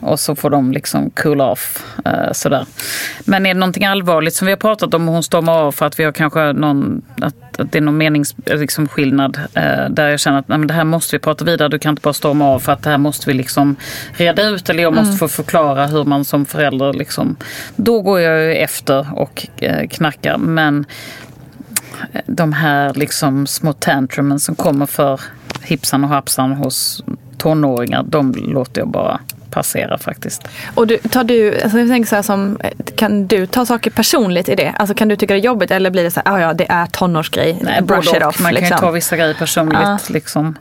Och 0.00 0.20
så 0.20 0.34
får 0.36 0.50
de 0.50 0.72
liksom 0.72 1.10
cool 1.10 1.40
off. 1.40 1.84
eh, 2.04 2.32
sådär. 2.32 2.66
Men 3.24 3.46
är 3.46 3.54
det 3.54 3.60
någonting 3.60 3.84
allvarligt 3.84 4.34
som 4.34 4.46
vi 4.46 4.52
har 4.52 4.56
pratat 4.56 4.94
om 4.94 5.08
och 5.08 5.14
hon 5.14 5.22
stormar 5.22 5.52
av 5.52 5.72
för 5.72 5.86
att 5.86 5.98
vi 6.00 6.04
har 6.04 6.12
kanske 6.12 6.52
någon, 6.52 7.02
att, 7.20 7.60
att 7.60 7.72
det 7.72 7.78
är 7.78 7.82
någon 7.82 7.96
meningsskillnad 7.96 8.60
liksom, 8.60 8.88
skillnad, 8.88 9.40
eh, 9.54 9.88
där 9.90 10.08
jag 10.08 10.20
känner 10.20 10.38
att 10.38 10.48
nej, 10.48 10.58
men 10.58 10.68
det 10.68 10.74
här 10.74 10.84
måste 10.84 11.16
vi 11.16 11.20
prata 11.20 11.44
vidare. 11.44 11.68
Du 11.68 11.78
kan 11.78 11.90
inte 11.90 12.02
bara 12.02 12.14
storma 12.14 12.44
av 12.48 12.58
för 12.60 12.72
att 12.72 12.82
det 12.82 12.90
här 12.90 12.98
måste 12.98 13.30
vi 13.30 13.34
liksom 13.34 13.76
reda 14.12 14.42
ut. 14.42 14.70
Eller 14.70 14.82
jag 14.82 14.94
måste 14.94 15.16
få 15.16 15.28
förklara 15.28 15.86
hur 15.86 16.04
man 16.04 16.24
som 16.24 16.46
förälder 16.46 16.92
liksom. 16.92 17.36
Då 17.76 18.00
går 18.02 18.20
jag 18.20 18.40
ju 18.42 18.54
efter 18.54 19.06
och 19.14 19.46
eh, 19.56 19.88
knackar. 19.88 20.38
Men 20.38 20.84
eh, 22.12 22.20
de 22.26 22.52
här 22.52 22.94
liksom 22.94 23.46
små 23.46 23.72
tantrumen 23.72 24.40
som 24.40 24.54
kommer 24.54 24.86
för 24.86 25.20
hipsan 25.62 26.04
och 26.04 26.10
hapsan 26.10 26.52
hos 26.52 27.04
tonåringar, 27.42 28.02
de 28.02 28.32
låter 28.32 28.80
jag 28.80 28.88
bara 28.88 29.20
passera 29.50 29.98
faktiskt. 29.98 30.42
Och 30.74 30.86
du, 30.86 30.98
tar 30.98 31.24
du, 31.24 31.60
alltså 31.60 31.78
jag 31.78 31.88
tänker 31.88 32.08
så 32.08 32.14
här 32.14 32.22
som, 32.22 32.58
kan 32.96 33.26
du 33.26 33.46
ta 33.46 33.66
saker 33.66 33.90
personligt 33.90 34.48
i 34.48 34.54
det? 34.54 34.74
Alltså 34.76 34.94
kan 34.94 35.08
du 35.08 35.16
tycka 35.16 35.34
det 35.34 35.40
är 35.40 35.44
jobbigt 35.44 35.70
eller 35.70 35.90
blir 35.90 36.04
det 36.04 36.10
så 36.10 36.20
här, 36.24 36.34
ah, 36.34 36.40
ja 36.40 36.54
det 36.54 36.70
är 36.70 36.86
tonårsgrej, 36.86 37.58
Nej, 37.62 37.82
brush 37.82 38.16
it 38.16 38.22
off. 38.24 38.40
Man 38.40 38.52
kan 38.52 38.60
liksom. 38.60 38.76
ju 38.76 38.80
ta 38.80 38.90
vissa 38.90 39.16
grejer 39.16 39.34
personligt. 39.34 39.78
Ja. 39.82 39.98
Liksom. 40.08 40.58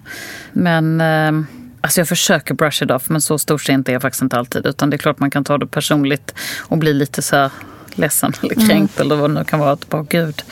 Men 0.52 1.02
eh, 1.02 1.44
alltså 1.82 2.00
jag 2.00 2.08
försöker 2.08 2.54
brush 2.54 2.84
it 2.84 2.92
off, 2.92 3.10
men 3.10 3.22
så 3.22 3.38
storsint 3.38 3.90
är 3.90 3.94
jag 3.94 4.02
faktiskt 4.02 4.22
inte 4.22 4.38
alltid. 4.38 4.66
Utan 4.66 4.90
det 4.90 4.96
är 4.96 4.98
klart 4.98 5.20
man 5.20 5.32
kan 5.32 5.44
ta 5.44 5.58
det 5.58 5.68
personligt 5.68 6.34
och 6.60 6.78
bli 6.78 6.94
lite 6.94 7.22
så 7.22 7.36
här 7.36 7.52
ledsen 7.98 8.34
eller 8.42 8.56
Mm. 8.56 8.68
kränkt 8.68 9.00
eller 9.00 9.16
vad 9.16 9.30
det 9.30 9.34
nu 9.34 9.44
kan 9.44 9.60
vara. 9.60 9.72
Att 9.72 9.90
bara, 9.90 10.04
gud. 10.10 10.44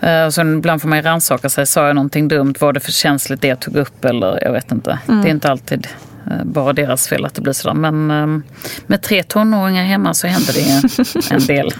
Eh, 0.00 0.24
och 0.24 0.34
sen 0.34 0.58
ibland 0.58 0.82
får 0.82 0.88
man 0.88 1.02
rannsaka 1.02 1.48
sig. 1.48 1.66
Sa 1.66 1.86
jag 1.86 1.94
någonting 1.94 2.28
dumt? 2.28 2.54
Var 2.60 2.72
det 2.72 2.80
för 2.80 2.92
känsligt 2.92 3.40
det 3.40 3.48
jag 3.48 3.60
tog 3.60 3.76
upp? 3.76 4.04
Eller 4.04 4.44
jag 4.44 4.52
vet 4.52 4.72
inte. 4.72 4.98
Mm. 5.08 5.22
Det 5.22 5.28
är 5.28 5.30
inte 5.30 5.50
alltid 5.50 5.86
eh, 6.26 6.44
bara 6.44 6.72
deras 6.72 7.08
fel 7.08 7.24
att 7.24 7.34
det 7.34 7.40
blir 7.42 7.52
sådär. 7.52 7.74
Men 7.74 8.10
eh, 8.10 8.42
med 8.86 9.02
tre 9.02 9.22
tonåringar 9.22 9.84
hemma 9.84 10.14
så 10.14 10.26
händer 10.26 10.52
det 10.52 11.30
en 11.34 11.46
del. 11.46 11.74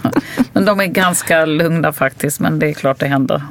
Men 0.53 0.65
de 0.65 0.81
är 0.81 0.87
ganska 0.87 1.45
lugna 1.45 1.93
faktiskt. 1.93 2.41
Men 2.41 2.59
det 2.59 2.69
är 2.69 2.73
klart 2.73 2.99
det 3.01 3.07
händer. 3.07 3.43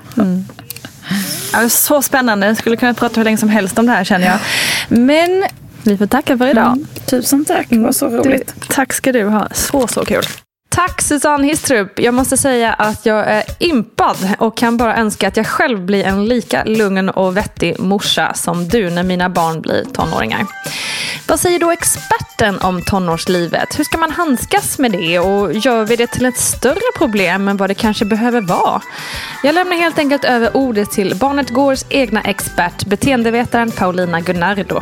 Ja, 1.53 1.59
det 1.59 1.65
är 1.65 1.69
så 1.69 2.01
spännande, 2.01 2.47
jag 2.47 2.57
skulle 2.57 2.77
kunna 2.77 2.93
prata 2.93 3.15
hur 3.19 3.23
länge 3.23 3.37
som 3.37 3.49
helst 3.49 3.79
om 3.79 3.85
det 3.85 3.91
här 3.91 4.03
känner 4.03 4.27
jag. 4.27 4.39
Men 4.99 5.43
vi 5.83 5.97
får 5.97 6.05
tacka 6.05 6.37
för 6.37 6.47
idag. 6.47 6.85
Tusen 7.05 7.45
tack, 7.45 7.67
det 7.69 7.79
var 7.79 7.91
så 7.91 8.07
roligt. 8.07 8.53
Du, 8.59 8.65
tack 8.69 8.93
ska 8.93 9.11
du 9.11 9.23
ha, 9.25 9.47
så 9.51 9.87
så 9.87 10.05
kul. 10.05 10.23
Tack 10.75 11.01
Susanne 11.01 11.47
Histrup. 11.47 11.99
Jag 11.99 12.13
måste 12.13 12.37
säga 12.37 12.73
att 12.73 13.05
jag 13.05 13.27
är 13.27 13.43
impad 13.59 14.17
och 14.39 14.57
kan 14.57 14.77
bara 14.77 14.95
önska 14.95 15.27
att 15.27 15.37
jag 15.37 15.47
själv 15.47 15.85
blir 15.85 16.03
en 16.03 16.25
lika 16.25 16.63
lugn 16.63 17.09
och 17.09 17.37
vettig 17.37 17.79
morsa 17.79 18.33
som 18.33 18.67
du 18.67 18.89
när 18.89 19.03
mina 19.03 19.29
barn 19.29 19.61
blir 19.61 19.85
tonåringar. 19.93 20.45
Vad 21.27 21.39
säger 21.39 21.59
då 21.59 21.71
experten 21.71 22.59
om 22.59 22.81
tonårslivet? 22.81 23.79
Hur 23.79 23.83
ska 23.83 23.97
man 23.97 24.11
handskas 24.11 24.79
med 24.79 24.91
det 24.91 25.19
och 25.19 25.53
gör 25.53 25.85
vi 25.85 25.95
det 25.95 26.07
till 26.07 26.25
ett 26.25 26.37
större 26.37 26.97
problem 26.97 27.47
än 27.47 27.57
vad 27.57 27.69
det 27.69 27.73
kanske 27.73 28.05
behöver 28.05 28.41
vara? 28.41 28.81
Jag 29.43 29.55
lämnar 29.55 29.77
helt 29.77 29.99
enkelt 29.99 30.25
över 30.25 30.57
ordet 30.57 30.91
till 30.91 31.15
Barnet 31.15 31.49
Gårds 31.49 31.85
egna 31.89 32.21
expert, 32.21 32.85
beteendevetaren 32.85 33.71
Paulina 33.71 34.19
Gunnardo. 34.19 34.81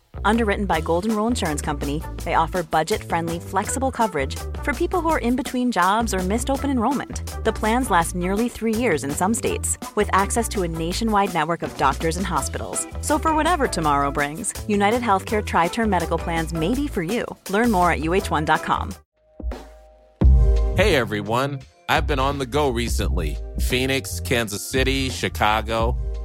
Underwritten 0.25 0.65
by 0.65 0.81
Golden 0.81 1.15
Rule 1.15 1.27
Insurance 1.27 1.61
Company, 1.61 2.01
they 2.23 2.33
offer 2.35 2.63
budget-friendly, 2.63 3.39
flexible 3.39 3.91
coverage 3.91 4.35
for 4.63 4.73
people 4.73 5.01
who 5.01 5.09
are 5.09 5.19
in 5.19 5.35
between 5.35 5.71
jobs 5.71 6.13
or 6.13 6.19
missed 6.19 6.49
open 6.49 6.69
enrollment. 6.69 7.43
The 7.43 7.53
plans 7.53 7.89
last 7.89 8.15
nearly 8.15 8.49
three 8.49 8.75
years 8.75 9.03
in 9.03 9.11
some 9.11 9.33
states, 9.33 9.77
with 9.95 10.09
access 10.13 10.47
to 10.49 10.63
a 10.63 10.67
nationwide 10.67 11.33
network 11.33 11.63
of 11.63 11.75
doctors 11.77 12.17
and 12.17 12.25
hospitals. 12.25 12.87
So 13.01 13.17
for 13.17 13.35
whatever 13.35 13.67
tomorrow 13.67 14.11
brings, 14.11 14.53
United 14.67 15.01
Healthcare 15.01 15.45
Tri-Term 15.45 15.89
Medical 15.89 16.17
Plans 16.17 16.53
may 16.53 16.75
be 16.75 16.87
for 16.87 17.03
you. 17.03 17.25
Learn 17.49 17.71
more 17.71 17.91
at 17.91 17.99
uh1.com. 17.99 18.93
Hey 20.77 20.95
everyone, 20.95 21.59
I've 21.89 22.07
been 22.07 22.19
on 22.19 22.37
the 22.37 22.45
go 22.45 22.69
recently 22.69 23.37
Phoenix, 23.59 24.19
Kansas 24.19 24.67
City, 24.67 25.09
Chicago. 25.09 25.97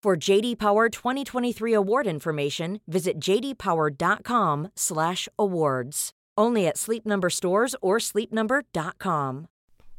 For 0.00 0.16
JD 0.16 0.60
Power 0.60 0.88
2023 0.88 1.72
award 1.72 2.06
information, 2.06 2.80
visit 2.86 3.18
jdpower.com/awards. 3.18 6.10
Only 6.38 6.68
at 6.68 6.78
Sleep 6.78 7.04
Number 7.04 7.28
stores 7.28 7.74
or 7.82 7.98
sleepnumber.com. 7.98 9.48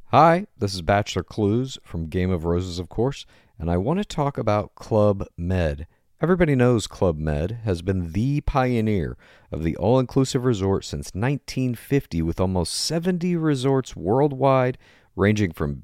Hi, 0.06 0.48
this 0.58 0.74
is 0.74 0.82
Bachelor 0.82 1.24
Clues 1.24 1.78
from 1.84 2.08
Game 2.08 2.32
of 2.32 2.46
Roses, 2.46 2.80
of 2.80 2.88
course, 2.88 3.26
and 3.60 3.70
I 3.70 3.76
want 3.76 4.00
to 4.00 4.06
talk 4.06 4.38
about 4.38 4.74
Club 4.74 5.26
Med. 5.36 5.86
Everybody 6.22 6.56
knows 6.56 6.88
Club 6.88 7.18
Med 7.18 7.60
has 7.66 7.82
been 7.82 8.14
the 8.14 8.40
pioneer 8.40 9.18
of 9.52 9.66
the 9.66 9.76
all 9.76 10.00
inclusive 10.00 10.46
resort 10.46 10.86
since 10.86 11.12
1950, 11.14 12.22
with 12.22 12.40
almost 12.40 12.74
70 12.74 13.36
resorts 13.36 13.98
worldwide, 13.98 14.78
ranging 15.18 15.52
from 15.52 15.84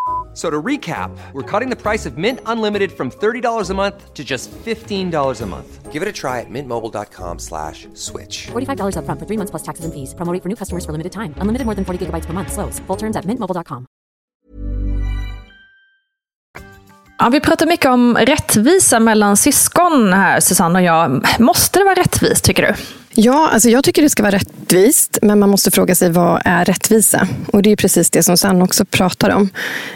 F- 0.31 0.37
So 0.37 0.49
to 0.49 0.61
recap, 0.65 1.11
we're 1.33 1.43
cutting 1.59 1.69
the 1.69 1.75
price 1.75 2.05
of 2.09 2.17
Mint 2.17 2.39
Unlimited 2.45 2.91
from 2.91 3.09
$30 3.11 3.69
a 3.69 3.73
month 3.73 4.13
to 4.13 4.23
just 4.23 4.49
$15 4.65 5.41
a 5.41 5.45
month. 5.45 5.91
Give 5.91 6.01
it 6.01 6.07
a 6.07 6.11
try 6.11 6.39
at 6.39 6.49
mintmobile.com 6.49 7.39
slash 7.39 7.87
switch. 7.93 8.47
$45 8.51 8.95
upfront 8.95 9.19
for 9.19 9.25
three 9.27 9.37
months 9.37 9.51
plus 9.51 9.63
taxes 9.63 9.83
and 9.85 9.93
fees. 9.93 10.15
Promo 10.15 10.31
rate 10.33 10.41
for 10.43 10.49
new 10.49 10.55
customers 10.55 10.85
for 10.85 10.91
limited 10.93 11.11
time. 11.11 11.33
Unlimited 11.41 11.65
more 11.65 11.75
than 11.75 11.83
40 11.85 12.05
gigabytes 12.05 12.25
per 12.27 12.33
month. 12.33 12.51
Slows. 12.53 12.79
Full 12.87 12.97
terms 12.97 13.15
at 13.17 13.25
mintmobile.com. 13.25 13.85
Ja, 17.19 17.29
vi 17.29 17.39
pratar 17.39 17.65
mycket 17.65 17.91
om 17.91 18.17
rättvisa 18.17 18.99
mellan 18.99 19.37
syskon 19.37 20.13
här, 20.13 20.39
Susanne 20.39 20.79
och 20.79 20.85
jag. 20.85 21.25
Måste 21.39 21.79
det 21.79 21.85
vara 21.85 21.95
rättvist, 21.95 22.43
tycker 22.43 22.63
du? 22.67 23.00
Ja, 23.13 23.49
alltså 23.53 23.69
jag 23.69 23.83
tycker 23.83 24.01
det 24.01 24.09
ska 24.09 24.23
vara 24.23 24.35
rättvist, 24.35 25.17
men 25.21 25.39
man 25.39 25.49
måste 25.49 25.71
fråga 25.71 25.95
sig 25.95 26.09
vad 26.11 26.41
är 26.45 26.65
rättvisa? 26.65 27.27
Och 27.47 27.61
det 27.61 27.71
är 27.71 27.75
precis 27.75 28.09
det 28.09 28.23
som 28.23 28.37
Sanna 28.37 28.63
också 28.63 28.85
pratar 28.85 29.29
om. 29.29 29.49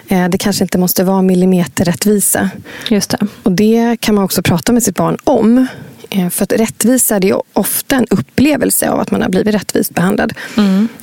Eh, 0.08 0.30
Det 0.30 0.38
kanske 0.38 0.64
inte 0.64 0.78
måste 0.78 1.04
vara 1.04 1.22
millimeterrättvisa. 1.22 2.50
Just 2.90 3.10
det. 3.10 3.18
Och 3.44 3.52
det 3.52 3.98
kan 4.00 4.16
man 4.16 4.24
också 4.24 4.42
prata 4.42 4.72
med 4.72 4.84
sitt 4.84 4.96
barn 4.96 5.18
om. 5.24 5.68
Eh, 6.10 6.30
För 6.30 6.44
att 6.44 6.52
rättvisa 6.54 7.20
det 7.20 7.30
är 7.30 7.42
ofta 7.54 7.96
en 7.96 8.06
upplevelse 8.10 8.90
av 8.90 9.00
att 9.00 9.12
man 9.12 9.22
har 9.22 9.30
blivit 9.30 9.56
rättvist 9.56 9.94
behandlad. 9.94 10.34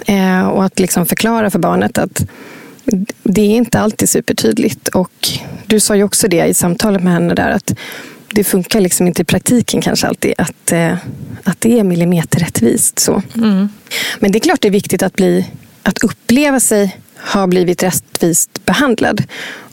Eh, 0.07 0.49
Och 0.49 0.65
att 0.65 0.79
liksom 0.79 1.07
förklara 1.07 1.51
för 1.51 1.59
barnet 1.59 1.99
att 1.99 2.23
det 3.23 3.41
är 3.43 3.57
inte 3.57 3.81
alltid 3.81 4.09
supertydligt. 4.09 4.89
Och 4.89 5.29
du 5.67 5.81
sa 5.81 5.97
ju 5.97 6.05
också 6.05 6.29
det 6.29 6.47
i 6.47 6.55
samtalet 6.55 7.03
med 7.03 7.13
henne 7.13 7.35
där 7.35 7.51
att 7.51 7.73
det 8.33 8.45
funkar 8.45 8.81
liksom 8.81 9.07
inte 9.07 9.23
i 9.23 9.25
praktiken 9.25 9.81
kanske 9.81 10.07
alltid 10.07 10.35
att, 10.39 10.73
eh, 10.73 10.97
att 11.45 11.61
det 11.61 11.79
är 11.79 11.85
millimeterrättvist. 11.85 12.99
Så. 12.99 13.23
Men 14.19 14.33
det 14.33 14.39
är 14.39 14.41
klart 14.41 14.61
det 14.61 14.69
är 14.69 14.73
viktigt 14.73 15.03
att, 15.03 15.13
bli, 15.13 15.47
att 15.83 15.99
uppleva 15.99 16.61
sig 16.61 16.97
ha 17.33 17.47
blivit 17.47 17.83
rättvist 17.83 18.65
behandlad. 18.65 19.23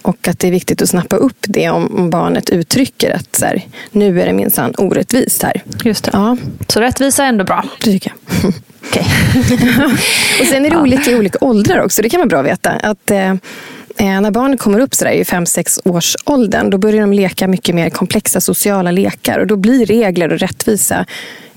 Och 0.02 0.28
att 0.28 0.40
det 0.40 0.48
är 0.48 0.52
viktigt 0.52 0.82
att 0.82 0.90
snappa 0.90 1.16
upp 1.16 1.38
det 1.42 1.70
om, 1.70 2.10
barnet 2.10 2.50
uttrycker 2.50 3.16
att 3.16 3.36
så 3.36 3.46
här, 3.46 3.66
nu 3.92 4.22
är 4.22 4.26
det 4.26 4.34
minsann 4.34 4.74
orättvist 4.78 5.44
här. 5.44 5.64
Just 5.84 6.04
det. 6.04 6.12
Ja, 6.14 6.38
Så 6.68 6.80
rättvisa 6.80 7.24
är 7.24 7.30
ändå 7.30 7.44
bra. 7.44 7.66
det 7.80 7.92
tycker 7.92 8.12
jag. 8.12 8.54
Okej. 8.88 9.06
Och 10.42 10.46
sen 10.48 10.66
är 10.66 10.70
det 10.70 10.78
olika 10.78 11.12
i 11.12 11.16
olika 11.16 11.38
åldrar 11.42 11.80
också. 11.80 12.02
Det 12.02 12.10
kan 12.10 12.20
vara 12.20 12.28
bra 12.28 12.40
att 12.40 12.46
veta. 12.46 12.72
Att, 12.72 13.12
eh, 13.12 13.36
Eh, 14.00 14.22
när 14.22 14.32
barnen 14.32 14.58
kommer 14.58 14.80
upp 14.80 14.96
sådär 14.96 15.12
i 15.12 15.24
5-6 15.24 15.90
års 15.90 16.16
åldern, 16.26 16.70
då 16.70 16.78
börjar 16.78 17.02
de 17.02 17.14
leka 17.14 17.48
mycket 17.48 17.76
mer 17.76 17.90
komplexa 17.90 18.42
sociala 18.42 18.92
lekar. 18.92 19.40
Och 19.40 19.48
då 19.48 19.56
blir 19.56 19.86
regler 19.86 20.34
och 20.34 20.40
rättvisa 20.40 21.06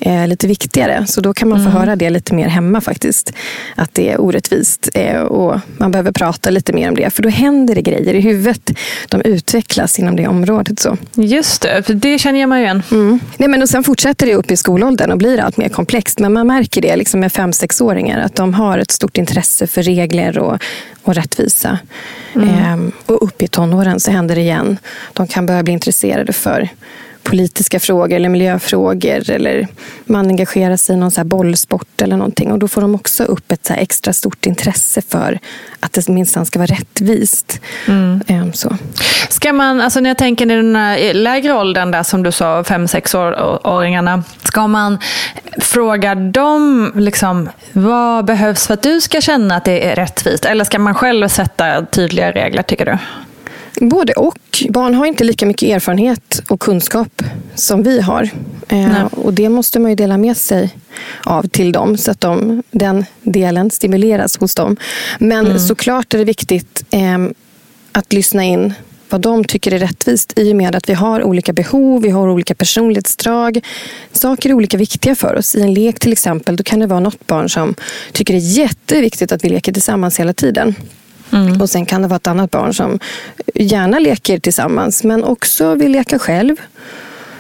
eh, 0.04 0.26
lite 0.28 0.46
viktigare. 0.46 1.06
Så 1.06 1.20
då 1.20 1.34
kan 1.34 1.48
man 1.48 1.64
få 1.64 1.70
höra 1.70 1.96
det 1.96 2.10
lite 2.10 2.34
mer 2.34 2.48
hemma 2.48 2.80
faktiskt. 2.80 3.32
Att 3.74 3.94
det 3.94 4.10
är 4.10 4.20
orättvist. 4.20 4.88
Eh, 4.94 5.20
och 5.20 5.60
man 5.76 5.90
behöver 5.90 6.12
prata 6.12 6.50
lite 6.50 6.72
mer 6.72 6.88
om 6.88 6.94
det. 6.94 7.10
För 7.10 7.22
då 7.22 7.28
händer 7.28 7.74
det 7.74 7.82
grejer 7.82 8.14
i 8.14 8.20
huvudet. 8.20 8.70
De 9.08 9.22
utvecklas 9.22 9.98
inom 9.98 10.16
det 10.16 10.28
området. 10.28 10.80
Så. 10.80 10.96
Just 11.14 11.62
det, 11.62 11.82
för 11.82 11.94
det 11.94 12.18
känner 12.18 12.46
man 12.46 12.58
ju 12.58 12.64
igen. 12.64 12.82
Mm. 12.90 13.20
Nej, 13.36 13.48
men 13.48 13.62
och 13.62 13.68
sen 13.68 13.84
fortsätter 13.84 14.26
det 14.26 14.34
upp 14.34 14.50
i 14.50 14.56
skolåldern 14.56 15.10
och 15.10 15.18
blir 15.18 15.40
allt 15.40 15.56
mer 15.56 15.68
komplext. 15.68 16.18
Men 16.18 16.32
man 16.32 16.46
märker 16.46 16.82
det 16.82 16.96
liksom 16.96 17.20
med 17.20 17.32
fem 17.32 17.52
sexåringar 17.52 18.20
att 18.20 18.36
de 18.36 18.54
har 18.54 18.78
ett 18.78 18.90
stort 18.90 19.18
intresse 19.18 19.66
för 19.66 19.82
regler 19.82 20.38
och, 20.38 20.62
och 21.02 21.14
rättvisa. 21.14 21.78
Ehm, 22.34 22.92
och 23.06 23.24
upp 23.24 23.42
i 23.42 23.48
tonåren 23.48 24.00
så 24.00 24.10
händer 24.10 24.34
det 24.34 24.40
igen. 24.40 24.78
De 25.12 25.26
kan 25.26 25.46
börja 25.46 25.62
bli 25.62 25.72
intresserade 25.72 26.32
för 26.32 26.68
politiska 27.22 27.80
frågor 27.80 28.16
eller 28.16 28.28
miljöfrågor. 28.28 29.30
Eller 29.30 29.68
man 30.04 30.26
engagerar 30.26 30.76
sig 30.76 30.94
i 30.94 30.98
någon 30.98 31.11
så 31.11 31.24
bollsport 31.24 32.02
eller 32.02 32.16
någonting. 32.16 32.52
Och 32.52 32.58
då 32.58 32.68
får 32.68 32.80
de 32.80 32.94
också 32.94 33.24
upp 33.24 33.52
ett 33.52 33.66
så 33.66 33.74
extra 33.74 34.12
stort 34.12 34.46
intresse 34.46 35.02
för 35.08 35.38
att 35.80 35.92
det 35.92 36.08
minsann 36.08 36.46
ska 36.46 36.58
vara 36.58 36.66
rättvist. 36.66 37.61
Ehm, 38.26 38.52
så. 38.52 38.76
Ska 39.28 39.52
man, 39.52 39.80
alltså 39.80 40.00
när 40.00 40.11
jag 40.11 40.18
tänker 40.18 40.50
i 40.50 40.56
den 40.56 40.76
här 40.76 41.14
lägre 41.14 41.52
åldern 41.52 41.90
där 41.90 42.02
som 42.02 42.22
du 42.22 42.32
sa, 42.32 42.62
5-6-åringarna. 42.62 44.22
Ska 44.42 44.66
man 44.66 44.98
fråga 45.58 46.14
dem 46.14 46.92
liksom, 46.96 47.48
vad 47.72 48.24
behövs 48.24 48.66
för 48.66 48.74
att 48.74 48.82
du 48.82 49.00
ska 49.00 49.20
känna 49.20 49.56
att 49.56 49.64
det 49.64 49.90
är 49.90 49.96
rättvist? 49.96 50.44
Eller 50.44 50.64
ska 50.64 50.78
man 50.78 50.94
själv 50.94 51.28
sätta 51.28 51.87
tydliga 51.87 52.32
regler 52.32 52.62
tycker 52.62 52.87
du? 52.87 52.98
Både 53.90 54.12
och. 54.12 54.64
Barn 54.68 54.94
har 54.94 55.06
inte 55.06 55.24
lika 55.24 55.46
mycket 55.46 55.68
erfarenhet 55.68 56.42
och 56.48 56.60
kunskap 56.60 57.22
som 57.54 57.82
vi 57.82 58.00
har. 58.00 58.30
Eh, 58.68 59.04
och 59.04 59.32
Det 59.32 59.48
måste 59.48 59.78
man 59.78 59.90
ju 59.90 59.94
dela 59.94 60.18
med 60.18 60.36
sig 60.36 60.76
av 61.24 61.48
till 61.48 61.72
dem 61.72 61.96
så 61.96 62.10
att 62.10 62.20
de, 62.20 62.62
den 62.70 63.04
delen 63.22 63.70
stimuleras 63.70 64.36
hos 64.36 64.54
dem. 64.54 64.76
Men 65.18 65.60
såklart 65.60 66.14
är 66.14 66.18
det 66.18 66.24
viktigt 66.24 66.84
eh, 66.90 67.18
att 67.92 68.12
lyssna 68.12 68.44
in 68.44 68.74
vad 69.10 69.20
de 69.20 69.44
tycker 69.44 69.72
är 69.74 69.78
rättvist 69.78 70.32
i 70.36 70.52
och 70.52 70.56
med 70.56 70.74
att 70.76 70.88
vi 70.88 70.94
har 70.94 71.22
olika 71.22 71.52
behov, 71.52 72.02
vi 72.02 72.10
har 72.10 72.28
olika 72.28 72.54
personlighetsdrag. 72.54 73.60
Saker 74.12 74.50
är 74.50 74.54
olika 74.54 74.76
viktiga 74.76 75.14
för 75.14 75.36
oss. 75.36 75.54
I 75.54 75.62
en 75.62 75.74
lek 75.74 75.98
till 75.98 76.12
exempel, 76.12 76.56
då 76.56 76.62
kan 76.64 76.78
det 76.80 76.86
vara 76.86 77.00
något 77.00 77.26
barn 77.26 77.48
som 77.48 77.74
tycker 78.12 78.34
det 78.34 78.40
är 78.40 78.58
jätteviktigt 78.58 79.32
att 79.32 79.44
vi 79.44 79.48
leker 79.48 79.72
tillsammans 79.72 80.20
hela 80.20 80.32
tiden. 80.32 80.74
Mm. 81.32 81.60
Och 81.60 81.70
sen 81.70 81.86
kan 81.86 82.02
det 82.02 82.08
vara 82.08 82.16
ett 82.16 82.26
annat 82.26 82.50
barn 82.50 82.74
som 82.74 82.98
gärna 83.54 83.98
leker 83.98 84.38
tillsammans 84.38 85.04
men 85.04 85.24
också 85.24 85.74
vill 85.74 85.92
leka 85.92 86.18
själv. 86.18 86.56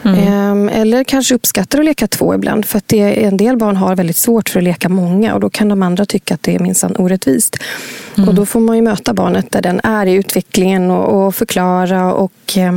Mm. 0.04 0.18
Ehm, 0.18 0.68
eller 0.68 1.04
kanske 1.04 1.34
uppskattar 1.34 1.78
att 1.78 1.84
leka 1.84 2.06
två 2.06 2.34
ibland. 2.34 2.64
För 2.64 2.78
att 2.78 2.88
det, 2.88 3.24
en 3.24 3.36
del 3.36 3.56
barn 3.56 3.76
har 3.76 3.96
väldigt 3.96 4.16
svårt 4.16 4.48
för 4.48 4.60
att 4.60 4.64
leka 4.64 4.88
många 4.88 5.34
och 5.34 5.40
då 5.40 5.50
kan 5.50 5.68
de 5.68 5.82
andra 5.82 6.06
tycka 6.06 6.34
att 6.34 6.42
det 6.42 6.54
är 6.54 6.58
minsann 6.58 6.96
orättvist. 6.96 7.56
Mm. 8.16 8.28
Och 8.28 8.34
då 8.34 8.46
får 8.46 8.60
man 8.60 8.76
ju 8.76 8.82
möta 8.82 9.14
barnet 9.14 9.50
där 9.50 9.62
den 9.62 9.80
är 9.84 10.06
i 10.06 10.12
utvecklingen 10.12 10.90
och, 10.90 11.26
och 11.26 11.34
förklara 11.34 12.14
och 12.14 12.56
eh, 12.56 12.74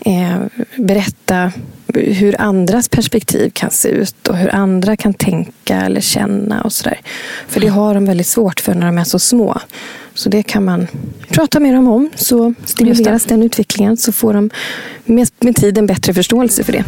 eh, 0.00 0.36
berätta 0.76 1.52
hur 1.94 2.40
andras 2.40 2.88
perspektiv 2.88 3.50
kan 3.50 3.70
se 3.70 3.88
ut 3.88 4.28
och 4.28 4.36
hur 4.36 4.54
andra 4.54 4.96
kan 4.96 5.14
tänka 5.14 5.80
eller 5.80 6.00
känna 6.00 6.62
och 6.62 6.72
sådär. 6.72 7.00
För 7.48 7.60
det 7.60 7.68
har 7.68 7.94
de 7.94 8.04
väldigt 8.04 8.26
svårt 8.26 8.60
för 8.60 8.74
när 8.74 8.86
de 8.86 8.98
är 8.98 9.04
så 9.04 9.18
små. 9.18 9.60
Så 10.14 10.28
det 10.28 10.42
kan 10.42 10.64
man 10.64 10.86
prata 11.28 11.60
med 11.60 11.74
dem 11.74 11.88
om. 11.88 12.10
Så 12.14 12.54
stimuleras 12.64 13.24
den 13.24 13.42
utvecklingen 13.42 13.96
så 13.96 14.12
får 14.12 14.34
de 14.34 14.50
med, 15.04 15.28
med 15.40 15.56
tiden 15.56 15.86
bättre 15.86 16.14
förståelse 16.14 16.64
för 16.64 16.72
det. 16.72 16.84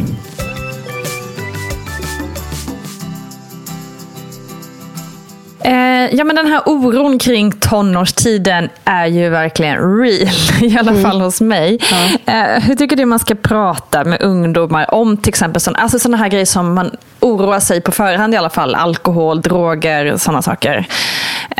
Eh, 5.67 6.15
ja, 6.15 6.23
men 6.23 6.35
den 6.35 6.47
här 6.47 6.61
oron 6.65 7.19
kring 7.19 7.51
tonårstiden 7.51 8.69
är 8.85 9.05
ju 9.05 9.29
verkligen 9.29 10.01
real, 10.01 10.29
i 10.61 10.77
alla 10.77 10.91
mm. 10.91 11.03
fall 11.03 11.21
hos 11.21 11.41
mig. 11.41 11.79
Ja. 11.91 12.33
Eh, 12.33 12.63
hur 12.63 12.75
tycker 12.75 12.95
du 12.95 13.05
man 13.05 13.19
ska 13.19 13.35
prata 13.35 14.03
med 14.03 14.21
ungdomar 14.21 14.93
om 14.93 15.17
till 15.17 15.29
exempel 15.29 15.61
sådana 15.61 15.79
alltså 15.79 16.11
här 16.11 16.29
grejer 16.29 16.45
som 16.45 16.73
man 16.73 16.91
oroar 17.19 17.59
sig 17.59 17.81
på 17.81 17.91
förhand 17.91 18.33
i 18.33 18.37
alla 18.37 18.49
fall? 18.49 18.75
Alkohol, 18.75 19.41
droger, 19.41 20.17
sådana 20.17 20.41
saker. 20.41 20.87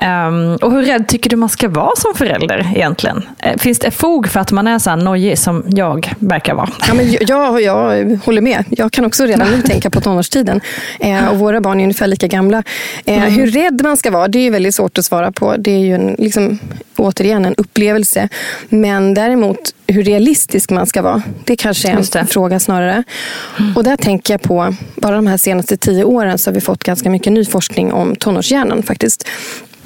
Um, 0.02 0.56
och 0.56 0.72
hur 0.72 0.84
rädd 0.84 1.08
tycker 1.08 1.30
du 1.30 1.36
man 1.36 1.50
ska 1.50 1.70
vara 1.70 1.96
som 1.98 2.14
förälder 2.16 2.72
egentligen? 2.76 3.24
Eh, 3.40 3.58
finns 3.58 3.80
det 3.80 3.92
fog 3.92 4.28
för 4.28 4.40
att 4.40 4.52
man 4.52 4.68
är 4.68 4.80
så 4.80 4.90
här 4.90 4.98
nojig 4.98 5.38
som 5.38 5.64
jag 5.68 6.14
verkar 6.20 6.54
vara? 6.54 6.70
Ja, 6.88 6.94
men 6.94 7.12
jag, 7.12 7.62
jag 7.62 8.20
håller 8.26 8.42
med. 8.42 8.64
Jag 8.70 8.92
kan 8.92 9.06
också 9.06 9.26
redan 9.26 9.48
nu 9.52 9.62
tänka 9.66 9.90
på 9.90 10.02
tonårstiden. 10.02 10.62
Eh, 11.00 11.28
och 11.28 11.40
våra 11.40 11.62
barn 11.62 11.80
är 11.80 11.84
ungefär 11.84 12.08
lika 12.08 12.28
gamla. 12.28 12.64
Eh, 13.06 13.18
mm. 13.18 13.34
Hur 13.34 13.48
rädd 13.48 13.82
man 13.84 13.98
ska 13.98 14.12
vara, 14.12 14.28
det 14.28 14.40
är 14.40 14.52
väldigt 14.52 14.76
svårt 14.76 14.98
att 14.98 15.06
svara 15.06 15.32
på. 15.32 15.56
Det 15.58 15.72
är 15.72 15.80
ju 15.80 15.96
en, 15.96 16.16
liksom, 16.18 16.60
återigen 16.96 17.46
en 17.46 17.56
upplevelse. 17.56 18.30
Men 18.70 19.14
däremot 19.14 19.74
hur 19.88 20.04
realistisk 20.04 20.70
man 20.70 20.88
ska 20.88 21.02
vara, 21.02 21.22
det 21.46 21.56
kanske 21.56 21.90
är 21.90 22.18
en 22.18 22.28
fråga 22.28 22.60
snarare. 22.60 23.04
Mm. 23.60 23.78
Och 23.78 23.84
där 23.84 23.98
tänker 23.98 24.34
jag 24.34 24.42
på, 24.42 24.76
bara 24.96 25.16
de 25.16 25.28
här 25.28 25.38
senaste 25.38 25.78
tio 25.78 26.04
åren 26.04 26.38
så 26.38 26.50
har 26.50 26.56
vi 26.56 26.62
fått 26.62 26.84
ganska 26.84 27.10
mycket 27.10 27.34
ny 27.34 27.46
forskning 27.46 27.94
om 27.94 28.16
tonårshjärnan 28.16 28.84
faktiskt. 28.84 29.28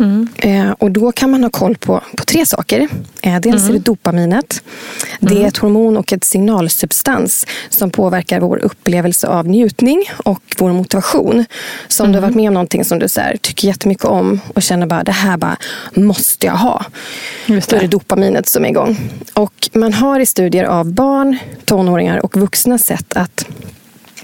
Mm. 0.01 0.27
Eh, 0.37 0.71
och 0.71 0.91
då 0.91 1.11
kan 1.11 1.31
man 1.31 1.43
ha 1.43 1.49
koll 1.49 1.77
på, 1.77 2.01
på 2.17 2.25
tre 2.25 2.45
saker. 2.45 2.87
Eh, 3.21 3.39
dels 3.39 3.45
mm. 3.45 3.55
är 3.55 3.59
det 3.59 3.69
mm. 3.69 3.81
dopaminet. 3.83 4.63
Det 5.19 5.33
är 5.33 5.37
mm. 5.37 5.47
ett 5.47 5.57
hormon 5.57 5.97
och 5.97 6.13
ett 6.13 6.23
signalsubstans 6.23 7.47
som 7.69 7.89
påverkar 7.89 8.39
vår 8.39 8.57
upplevelse 8.57 9.27
av 9.27 9.47
njutning 9.47 10.03
och 10.25 10.41
vår 10.57 10.73
motivation. 10.73 11.45
Så 11.87 12.03
om 12.03 12.09
mm. 12.09 12.13
du 12.13 12.21
har 12.21 12.27
varit 12.27 12.35
med 12.35 12.47
om 12.47 12.53
någonting 12.53 12.85
som 12.85 12.99
du 12.99 13.07
så 13.07 13.21
här, 13.21 13.37
tycker 13.41 13.67
jättemycket 13.67 14.05
om 14.05 14.39
och 14.53 14.61
känner 14.61 14.87
bara 14.87 15.03
det 15.03 15.11
här 15.11 15.37
bara 15.37 15.57
måste 15.93 16.47
jag 16.47 16.53
ha. 16.53 16.85
Just 17.45 17.69
det. 17.69 17.75
Då 17.75 17.79
är 17.79 17.81
det 17.81 17.91
dopaminet 17.91 18.49
som 18.49 18.65
är 18.65 18.69
igång. 18.69 18.97
Och 19.33 19.69
man 19.73 19.93
har 19.93 20.19
i 20.19 20.25
studier 20.25 20.63
av 20.63 20.93
barn, 20.93 21.37
tonåringar 21.65 22.25
och 22.25 22.37
vuxna 22.37 22.77
sett 22.77 23.13
att 23.13 23.45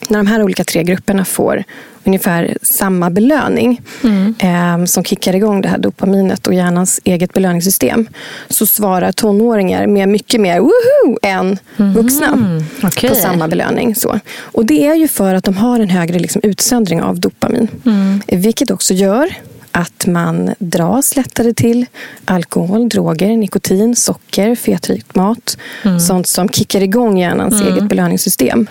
när 0.09 0.19
de 0.19 0.27
här 0.27 0.43
olika 0.43 0.63
tre 0.63 0.83
grupperna 0.83 1.25
får 1.25 1.63
ungefär 2.03 2.57
samma 2.61 3.09
belöning 3.09 3.81
mm. 4.03 4.35
eh, 4.39 4.85
som 4.85 5.03
kickar 5.03 5.35
igång 5.35 5.61
det 5.61 5.69
här 5.69 5.77
dopaminet 5.77 6.47
och 6.47 6.53
hjärnans 6.53 7.01
eget 7.03 7.33
belöningssystem 7.33 8.07
så 8.49 8.65
svarar 8.65 9.11
tonåringar 9.11 9.87
med 9.87 10.09
mycket 10.09 10.41
mer 10.41 10.59
woho 10.59 11.17
än 11.21 11.59
mm. 11.77 11.93
vuxna 11.93 12.27
mm. 12.27 12.63
okay. 12.83 13.09
på 13.09 13.15
samma 13.15 13.47
belöning. 13.47 13.95
Så. 13.95 14.19
Och 14.39 14.65
Det 14.65 14.87
är 14.87 14.95
ju 14.95 15.07
för 15.07 15.35
att 15.35 15.43
de 15.43 15.57
har 15.57 15.79
en 15.79 15.89
högre 15.89 16.19
liksom, 16.19 16.41
utsöndring 16.43 17.01
av 17.01 17.19
dopamin. 17.19 17.67
Mm. 17.85 18.21
Vilket 18.27 18.71
också 18.71 18.93
gör 18.93 19.29
att 19.71 20.05
man 20.07 20.53
dras 20.59 21.15
lättare 21.15 21.53
till 21.53 21.85
alkohol, 22.25 22.89
droger, 22.89 23.37
nikotin, 23.37 23.95
socker, 23.95 24.55
fetrik 24.55 25.15
mat. 25.15 25.57
Mm. 25.83 25.99
Sånt 25.99 26.27
som 26.27 26.49
kickar 26.49 26.81
igång 26.81 27.17
hjärnans 27.17 27.61
mm. 27.61 27.73
eget 27.73 27.89
belöningssystem. 27.89 28.67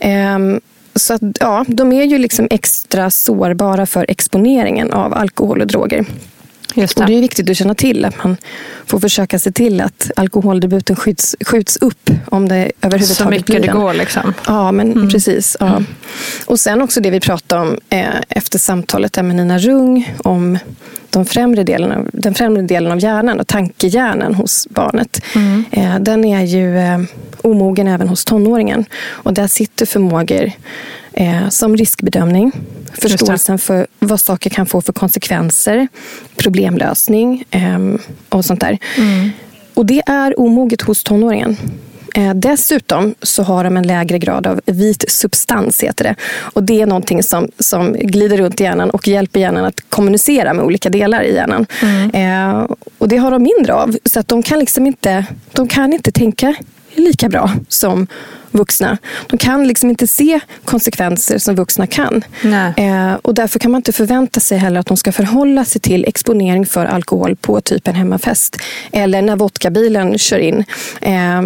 Ehm, 0.00 0.60
så 0.94 1.14
att, 1.14 1.22
ja, 1.40 1.64
de 1.68 1.92
är 1.92 2.04
ju 2.04 2.18
liksom 2.18 2.48
extra 2.50 3.10
sårbara 3.10 3.86
för 3.86 4.06
exponeringen 4.08 4.92
av 4.92 5.14
alkohol 5.14 5.60
och 5.60 5.66
droger. 5.66 6.04
Just 6.74 6.96
det. 6.96 7.02
Och 7.02 7.06
det 7.06 7.16
är 7.16 7.20
viktigt 7.20 7.50
att 7.50 7.56
känna 7.56 7.74
till 7.74 8.04
att 8.04 8.24
man 8.24 8.36
får 8.86 9.00
försöka 9.00 9.38
se 9.38 9.52
till 9.52 9.80
att 9.80 10.10
alkoholdebuten 10.16 10.96
skjuts, 10.96 11.36
skjuts 11.46 11.76
upp 11.76 12.10
om 12.26 12.48
det 12.48 12.72
överhuvudtaget 12.82 13.16
Så 13.16 13.30
mycket 13.30 13.46
blir 13.46 13.60
det 13.60 13.72
går 13.72 13.94
liksom. 13.94 14.34
Ja, 14.46 14.72
men 14.72 14.92
mm. 14.92 15.10
precis. 15.10 15.56
Ja. 15.60 15.66
Mm. 15.66 15.86
Och 16.46 16.60
sen 16.60 16.82
också 16.82 17.00
det 17.00 17.10
vi 17.10 17.20
pratade 17.20 17.62
om 17.62 17.78
eh, 17.88 18.06
efter 18.28 18.58
samtalet 18.58 19.16
med 19.16 19.36
Nina 19.36 19.58
Rung 19.58 20.14
om 20.18 20.58
de 21.10 21.24
främre 21.24 21.64
delen 21.64 21.92
av, 21.92 22.10
den 22.12 22.34
främre 22.34 22.62
delen 22.62 22.92
av 22.92 23.02
hjärnan 23.02 23.40
och 23.40 23.46
tankehjärnan 23.46 24.34
hos 24.34 24.66
barnet. 24.70 25.22
Mm. 25.34 25.64
Eh, 25.70 25.98
den 25.98 26.24
är 26.24 26.42
ju 26.42 26.78
eh, 26.78 27.00
omogen 27.42 27.88
även 27.88 28.08
hos 28.08 28.24
tonåringen. 28.24 28.84
Och 29.02 29.34
där 29.34 29.46
sitter 29.46 29.86
förmågor 29.86 30.52
eh, 31.20 31.48
som 31.48 31.76
riskbedömning, 31.76 32.52
förståelsen 32.92 33.58
för 33.58 33.86
vad 33.98 34.20
saker 34.20 34.50
kan 34.50 34.66
få 34.66 34.80
för 34.80 34.92
konsekvenser, 34.92 35.88
problemlösning 36.36 37.44
eh, 37.50 37.78
och 38.28 38.44
sånt 38.44 38.60
där. 38.60 38.78
Mm. 38.96 39.30
Och 39.74 39.86
det 39.86 40.02
är 40.06 40.40
omoget 40.40 40.82
hos 40.82 41.04
tonåringen. 41.04 41.56
Eh, 42.14 42.34
dessutom 42.34 43.14
så 43.22 43.42
har 43.42 43.64
de 43.64 43.76
en 43.76 43.86
lägre 43.86 44.18
grad 44.18 44.46
av 44.46 44.60
vit 44.66 45.04
substans, 45.08 45.82
heter 45.82 46.04
det. 46.04 46.14
Och 46.40 46.62
det 46.62 46.80
är 46.80 46.86
någonting 46.86 47.22
som, 47.22 47.48
som 47.58 47.92
glider 47.92 48.36
runt 48.36 48.60
i 48.60 48.64
hjärnan 48.64 48.90
och 48.90 49.08
hjälper 49.08 49.40
hjärnan 49.40 49.64
att 49.64 49.80
kommunicera 49.88 50.54
med 50.54 50.64
olika 50.64 50.90
delar 50.90 51.22
i 51.22 51.34
hjärnan. 51.34 51.66
Mm. 51.82 52.10
Eh, 52.10 52.66
och 52.98 53.08
det 53.08 53.16
har 53.16 53.30
de 53.30 53.42
mindre 53.42 53.74
av. 53.74 53.96
Så 54.04 54.20
att 54.20 54.28
de 54.28 54.42
kan 54.42 54.58
liksom 54.58 54.86
inte, 54.86 55.26
de 55.52 55.68
kan 55.68 55.92
inte 55.92 56.12
tänka 56.12 56.54
lika 56.94 57.28
bra 57.28 57.50
som 57.68 58.06
vuxna. 58.50 58.98
De 59.26 59.38
kan 59.38 59.68
liksom 59.68 59.90
inte 59.90 60.06
se 60.06 60.40
konsekvenser 60.64 61.38
som 61.38 61.54
vuxna 61.54 61.86
kan. 61.86 62.24
Eh, 62.76 63.14
och 63.22 63.34
därför 63.34 63.58
kan 63.58 63.70
man 63.70 63.78
inte 63.78 63.92
förvänta 63.92 64.40
sig 64.40 64.58
heller 64.58 64.80
att 64.80 64.86
de 64.86 64.96
ska 64.96 65.12
förhålla 65.12 65.64
sig 65.64 65.80
till 65.80 66.04
exponering 66.04 66.66
för 66.66 66.86
alkohol 66.86 67.36
på 67.36 67.60
typ 67.60 67.88
en 67.88 67.94
hemmafest. 67.94 68.56
Eller 68.92 69.22
när 69.22 69.36
vodkabilen 69.36 70.18
kör 70.18 70.38
in. 70.38 70.64
Eh, 71.00 71.42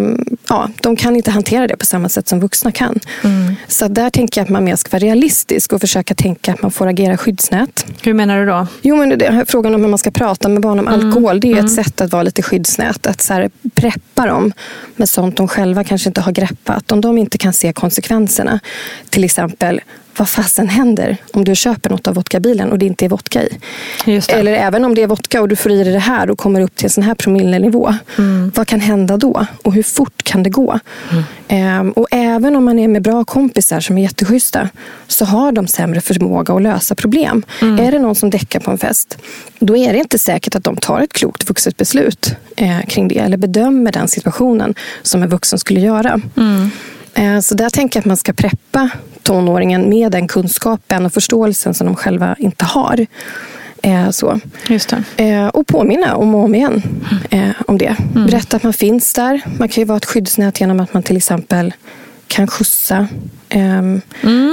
ja, 0.48 0.68
de 0.80 0.96
kan 0.96 1.16
inte 1.16 1.30
hantera 1.30 1.66
det 1.66 1.76
på 1.76 1.86
samma 1.86 2.08
sätt 2.08 2.28
som 2.28 2.40
vuxna 2.40 2.72
kan. 2.72 3.00
Mm. 3.24 3.54
Så 3.68 3.88
där 3.88 4.10
tänker 4.10 4.40
jag 4.40 4.44
att 4.44 4.50
man 4.50 4.64
mer 4.64 4.76
ska 4.76 4.90
vara 4.90 5.04
realistisk 5.04 5.72
och 5.72 5.80
försöka 5.80 6.14
tänka 6.14 6.52
att 6.52 6.62
man 6.62 6.70
får 6.70 6.86
agera 6.86 7.16
skyddsnät. 7.16 7.86
Hur 8.02 8.14
menar 8.14 8.38
du 8.38 8.46
då? 8.46 8.66
Jo, 8.82 8.96
men 8.96 9.18
det, 9.18 9.44
frågan 9.48 9.74
om 9.74 9.82
hur 9.82 9.88
man 9.88 9.98
ska 9.98 10.10
prata 10.10 10.48
med 10.48 10.62
barn 10.62 10.78
om 10.78 10.88
mm. 10.88 11.00
alkohol, 11.00 11.40
det 11.40 11.48
är 11.48 11.52
mm. 11.52 11.64
ett 11.64 11.72
sätt 11.72 12.00
att 12.00 12.12
vara 12.12 12.22
lite 12.22 12.42
skyddsnät. 12.42 13.06
Att 13.06 13.22
så 13.22 13.32
här, 13.34 13.50
preppa 13.74 14.26
dem 14.26 14.52
med 14.96 15.08
sånt 15.08 15.36
de 15.36 15.48
själva 15.48 15.84
kanske 15.84 16.08
inte 16.08 16.20
har 16.20 16.32
greppat 16.32 16.92
om 16.94 17.00
de 17.00 17.18
inte 17.18 17.38
kan 17.38 17.52
se 17.52 17.72
konsekvenserna, 17.72 18.60
till 19.10 19.24
exempel 19.24 19.80
vad 20.16 20.28
fasen 20.28 20.68
händer 20.68 21.16
om 21.32 21.44
du 21.44 21.54
köper 21.54 21.90
något 21.90 22.06
av 22.06 22.14
vodkabilen 22.14 22.72
och 22.72 22.78
det 22.78 22.86
inte 22.86 23.04
är 23.04 23.08
vodka 23.08 23.42
i? 23.42 23.58
Eller 24.28 24.52
även 24.52 24.84
om 24.84 24.94
det 24.94 25.02
är 25.02 25.06
vodka 25.06 25.40
och 25.40 25.48
du 25.48 25.56
får 25.56 25.72
i 25.72 25.84
dig 25.84 25.92
det 25.92 25.98
här 25.98 26.30
och 26.30 26.38
kommer 26.38 26.60
upp 26.60 26.76
till 26.76 26.86
en 26.86 26.90
sån 26.90 27.04
här 27.04 27.14
promillenivå. 27.14 27.94
Mm. 28.18 28.52
Vad 28.54 28.66
kan 28.66 28.80
hända 28.80 29.16
då? 29.16 29.46
Och 29.62 29.72
hur 29.72 29.82
fort 29.82 30.22
kan 30.22 30.42
det 30.42 30.50
gå? 30.50 30.78
Mm. 31.10 31.24
Ehm, 31.48 31.90
och 31.90 32.06
även 32.10 32.56
om 32.56 32.64
man 32.64 32.78
är 32.78 32.88
med 32.88 33.02
bra 33.02 33.24
kompisar 33.24 33.80
som 33.80 33.98
är 33.98 34.02
jätteschyssta 34.02 34.68
så 35.06 35.24
har 35.24 35.52
de 35.52 35.66
sämre 35.66 36.00
förmåga 36.00 36.54
att 36.54 36.62
lösa 36.62 36.94
problem. 36.94 37.42
Mm. 37.62 37.86
Är 37.86 37.92
det 37.92 37.98
någon 37.98 38.14
som 38.14 38.30
däckar 38.30 38.60
på 38.60 38.70
en 38.70 38.78
fest, 38.78 39.18
då 39.58 39.76
är 39.76 39.92
det 39.92 39.98
inte 39.98 40.18
säkert 40.18 40.56
att 40.56 40.64
de 40.64 40.76
tar 40.76 41.00
ett 41.00 41.12
klokt 41.12 41.48
vuxet 41.48 41.76
beslut 41.76 42.36
eh, 42.56 42.80
kring 42.88 43.08
det 43.08 43.18
eller 43.18 43.36
bedömer 43.36 43.92
den 43.92 44.08
situationen 44.08 44.74
som 45.02 45.22
en 45.22 45.28
vuxen 45.28 45.58
skulle 45.58 45.80
göra. 45.80 46.20
Mm. 47.14 47.34
Eh, 47.34 47.40
så 47.40 47.54
där 47.54 47.70
tänker 47.70 47.96
jag 47.96 48.02
att 48.02 48.06
man 48.06 48.16
ska 48.16 48.32
preppa 48.32 48.90
tonåringen 49.22 49.88
med 49.88 50.12
den 50.12 50.28
kunskapen 50.28 51.06
och 51.06 51.12
förståelsen 51.12 51.74
som 51.74 51.86
de 51.86 51.96
själva 51.96 52.36
inte 52.38 52.64
har. 52.64 53.06
Eh, 53.82 54.10
så. 54.10 54.40
Eh, 55.16 55.46
och 55.46 55.66
påminna 55.66 56.16
om 56.16 56.34
och 56.34 56.44
om 56.44 56.54
igen 56.54 56.82
om 57.66 57.78
det. 57.78 57.96
Mm. 58.14 58.26
Berätta 58.26 58.56
att 58.56 58.62
man 58.62 58.72
finns 58.72 59.12
där. 59.12 59.42
Man 59.58 59.68
kan 59.68 59.80
ju 59.80 59.84
vara 59.84 59.96
ett 59.96 60.04
skyddsnät 60.04 60.60
genom 60.60 60.80
att 60.80 60.94
man 60.94 61.02
till 61.02 61.16
exempel 61.16 61.74
kan 62.28 62.46
skjutsa 62.46 63.08
ehm, 63.54 64.00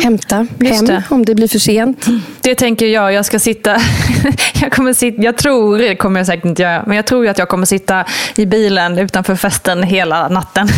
hämta 0.03 0.47
just 0.59 0.75
hem 0.75 0.85
det. 0.85 1.03
om 1.09 1.25
det 1.25 1.35
blir 1.35 1.47
för 1.47 1.59
sent. 1.59 2.05
Det 2.41 2.55
tänker 2.55 2.85
jag. 2.85 3.13
Jag 3.13 3.25
ska 3.25 3.39
sitta... 3.39 3.77
jag, 4.61 4.71
kommer 4.71 4.93
sitta 4.93 5.21
jag 5.21 5.37
tror, 5.37 5.77
det 5.77 5.95
kommer 5.95 6.19
jag 6.19 6.27
säkert 6.27 6.45
inte 6.45 6.61
göra, 6.61 6.83
men 6.87 6.95
jag 6.95 7.05
tror 7.05 7.27
att 7.27 7.37
jag 7.37 7.49
kommer 7.49 7.65
sitta 7.65 8.05
i 8.35 8.45
bilen 8.45 8.99
utanför 8.99 9.35
festen 9.35 9.83
hela 9.83 10.27
natten. 10.27 10.67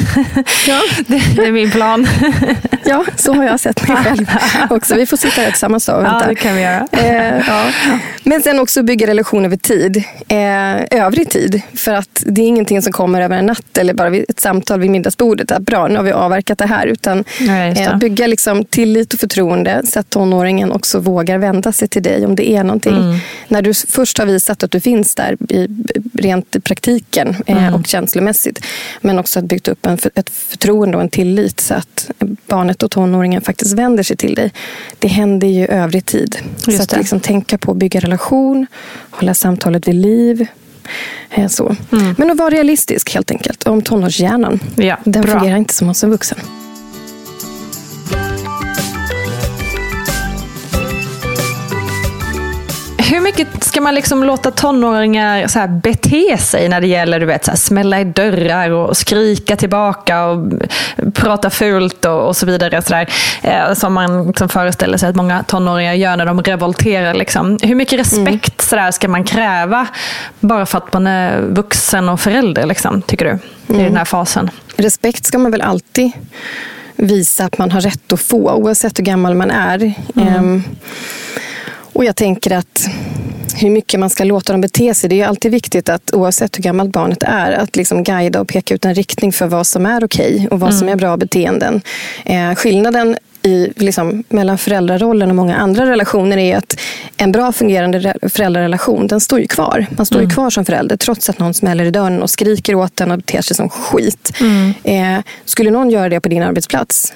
Ja. 0.67 0.81
det, 1.07 1.21
det 1.35 1.45
är 1.45 1.51
min 1.51 1.71
plan. 1.71 2.07
Ja, 2.85 3.05
så 3.15 3.33
har 3.33 3.43
jag 3.43 3.59
sett 3.59 3.87
mig 3.87 3.97
själv 3.97 4.25
också. 4.69 4.95
Vi 4.95 5.05
får 5.05 5.17
sitta 5.17 5.41
här 5.41 5.51
tillsammans 5.51 5.85
då 5.85 5.93
och 5.93 6.03
Ja, 6.03 6.11
vänta. 6.11 6.27
det 6.27 6.35
kan 6.35 6.55
vi 6.55 6.61
göra. 6.61 6.87
Eh, 6.91 7.41
ja. 7.47 7.65
Men 8.23 8.41
sen 8.41 8.59
också 8.59 8.83
bygga 8.83 9.07
relation 9.07 9.45
över 9.45 9.57
tid. 9.57 10.03
Eh, 10.27 10.99
övrig 11.05 11.29
tid. 11.29 11.61
För 11.75 11.93
att 11.93 12.23
det 12.25 12.41
är 12.41 12.45
ingenting 12.45 12.81
som 12.81 12.93
kommer 12.93 13.21
över 13.21 13.37
en 13.37 13.45
natt 13.45 13.77
eller 13.77 13.93
bara 13.93 14.09
vid 14.09 14.25
ett 14.29 14.39
samtal 14.39 14.79
vid 14.79 14.89
middagsbordet. 14.91 15.51
Att 15.51 15.61
bra, 15.61 15.87
nu 15.87 15.95
har 15.95 16.03
vi 16.03 16.11
avverkat 16.11 16.57
det 16.57 16.65
här. 16.67 16.87
Utan 16.87 17.23
Ja, 17.39 17.97
bygga 18.13 18.27
liksom 18.27 18.65
tillit 18.65 19.13
och 19.13 19.19
förtroende 19.19 19.81
så 19.85 19.99
att 19.99 20.09
tonåringen 20.09 20.71
också 20.71 20.99
vågar 20.99 21.37
vända 21.37 21.71
sig 21.71 21.87
till 21.87 22.03
dig 22.03 22.25
om 22.25 22.35
det 22.35 22.49
är 22.51 22.63
någonting. 22.63 22.95
Mm. 22.97 23.17
När 23.47 23.61
du 23.61 23.73
först 23.73 24.17
har 24.17 24.25
visat 24.25 24.63
att 24.63 24.71
du 24.71 24.79
finns 24.79 25.15
där 25.15 25.37
i, 25.49 25.67
rent 26.13 26.55
i 26.55 26.59
praktiken 26.59 27.35
eh, 27.45 27.57
Mm. 27.63 27.73
och 27.73 27.87
känslomässigt. 27.87 28.65
Men 29.01 29.19
också 29.19 29.39
att 29.39 29.45
byggt 29.45 29.67
upp 29.67 29.85
en, 29.85 29.97
ett 30.15 30.29
förtroende 30.29 30.97
och 30.97 31.03
en 31.03 31.09
tillit 31.09 31.59
så 31.59 31.73
att 31.73 32.11
barnet 32.47 32.83
och 32.83 32.91
tonåringen 32.91 33.41
faktiskt 33.41 33.73
vänder 33.73 34.03
sig 34.03 34.17
till 34.17 34.35
dig. 34.35 34.51
Det 34.99 35.07
händer 35.07 35.47
ju 35.47 35.65
övrig 35.67 36.05
tid. 36.05 36.37
Just 36.67 36.77
så 36.77 36.83
att 36.83 36.89
det. 36.89 36.97
liksom 36.97 37.19
tänka 37.19 37.57
på 37.57 37.71
att 37.71 37.77
bygga 37.77 37.99
relation, 37.99 38.67
hålla 39.11 39.33
samtalet 39.33 39.87
vid 39.87 39.95
liv. 39.95 40.47
Eh, 41.29 41.47
Så. 41.47 41.75
Mm. 41.91 42.15
Men 42.17 42.31
att 42.31 42.37
vara 42.37 42.49
realistisk 42.49 43.13
helt 43.13 43.31
enkelt. 43.31 43.67
Om 43.67 43.81
tonårshjärnan. 43.81 44.59
Ja, 44.75 44.97
Den 45.03 45.21
bra. 45.23 45.39
fungerar 45.39 45.57
inte 45.57 45.73
som 45.73 45.87
hos 45.87 46.03
en 46.03 46.09
vuxen. 46.09 46.37
Mycket 53.23 53.63
ska 53.63 53.81
man 53.81 53.95
liksom 53.95 54.23
låta 54.23 54.51
tonåringar 54.51 55.47
så 55.47 55.59
här 55.59 55.67
bete 55.67 56.37
sig 56.37 56.69
när 56.69 56.81
det 56.81 56.87
gäller 56.87 57.19
du 57.19 57.25
vet, 57.25 57.45
så 57.45 57.51
här 57.51 57.57
smälla 57.57 58.01
i 58.01 58.03
dörrar 58.03 58.69
och 58.69 58.97
skrika 58.97 59.55
tillbaka 59.55 60.25
och 60.25 60.51
prata 61.13 61.49
fult 61.49 62.05
och, 62.05 62.27
och 62.27 62.35
så 62.37 62.45
vidare. 62.45 62.81
Så 62.81 62.93
där, 62.93 63.09
eh, 63.41 63.73
som 63.73 63.93
man 63.93 64.27
liksom 64.27 64.49
föreställer 64.49 64.97
sig 64.97 65.09
att 65.09 65.15
många 65.15 65.43
tonåringar 65.43 65.93
gör 65.93 66.17
när 66.17 66.25
de 66.25 66.41
revolterar. 66.41 67.13
Liksom. 67.13 67.57
Hur 67.61 67.75
mycket 67.75 67.99
respekt 67.99 68.61
så 68.61 68.75
där, 68.75 68.91
ska 68.91 69.07
man 69.07 69.23
kräva 69.23 69.87
bara 70.39 70.65
för 70.65 70.77
att 70.77 70.93
man 70.93 71.07
är 71.07 71.41
vuxen 71.41 72.09
och 72.09 72.19
förälder, 72.19 72.65
liksom, 72.65 73.01
tycker 73.01 73.25
du? 73.25 73.39
I 73.79 73.83
den 73.83 73.97
här 73.97 74.05
fasen. 74.05 74.49
Respekt 74.77 75.25
ska 75.25 75.37
man 75.37 75.51
väl 75.51 75.61
alltid 75.61 76.11
visa 76.95 77.45
att 77.45 77.57
man 77.57 77.71
har 77.71 77.81
rätt 77.81 78.13
att 78.13 78.21
få 78.21 78.51
oavsett 78.51 78.99
hur 78.99 79.03
gammal 79.03 79.35
man 79.35 79.51
är. 79.51 79.93
Ehm, 80.15 80.63
och 81.93 82.05
jag 82.05 82.15
tänker 82.15 82.51
att 82.51 82.87
hur 83.55 83.69
mycket 83.69 83.99
man 83.99 84.09
ska 84.09 84.23
låta 84.23 84.53
dem 84.53 84.61
bete 84.61 84.93
sig. 84.93 85.09
Det 85.09 85.15
är 85.15 85.17
ju 85.17 85.23
alltid 85.23 85.51
viktigt 85.51 85.89
att 85.89 86.13
oavsett 86.13 86.57
hur 86.57 86.63
gammalt 86.63 86.91
barnet 86.91 87.23
är 87.23 87.51
att 87.51 87.75
liksom 87.75 88.03
guida 88.03 88.41
och 88.41 88.47
peka 88.47 88.73
ut 88.73 88.85
en 88.85 88.95
riktning 88.95 89.31
för 89.31 89.47
vad 89.47 89.67
som 89.67 89.85
är 89.85 90.03
okej 90.03 90.47
och 90.51 90.59
vad 90.59 90.75
som 90.75 90.89
är 90.89 90.95
bra 90.95 91.17
beteenden. 91.17 91.81
Eh, 92.25 92.55
skillnaden 92.55 93.17
i, 93.43 93.73
liksom, 93.75 94.23
mellan 94.29 94.57
föräldrarollen 94.57 95.29
och 95.29 95.35
många 95.35 95.55
andra 95.55 95.85
relationer 95.85 96.37
är 96.37 96.57
att 96.57 96.79
en 97.17 97.31
bra 97.31 97.51
fungerande 97.51 97.99
re- 97.99 98.29
föräldrarelation 98.29 99.07
den 99.07 99.19
står 99.19 99.39
ju 99.39 99.47
kvar. 99.47 99.85
Man 99.97 100.05
står 100.05 100.21
ju 100.21 100.29
kvar 100.29 100.49
som 100.49 100.65
förälder 100.65 100.97
trots 100.97 101.29
att 101.29 101.39
någon 101.39 101.53
smäller 101.53 101.85
i 101.85 101.91
dörren 101.91 102.21
och 102.21 102.29
skriker 102.29 102.75
åt 102.75 103.01
en 103.01 103.11
och 103.11 103.17
beter 103.17 103.41
sig 103.41 103.55
som 103.55 103.69
skit. 103.69 104.31
Eh, 104.83 105.19
skulle 105.45 105.71
någon 105.71 105.89
göra 105.89 106.09
det 106.09 106.19
på 106.19 106.29
din 106.29 106.43
arbetsplats 106.43 107.13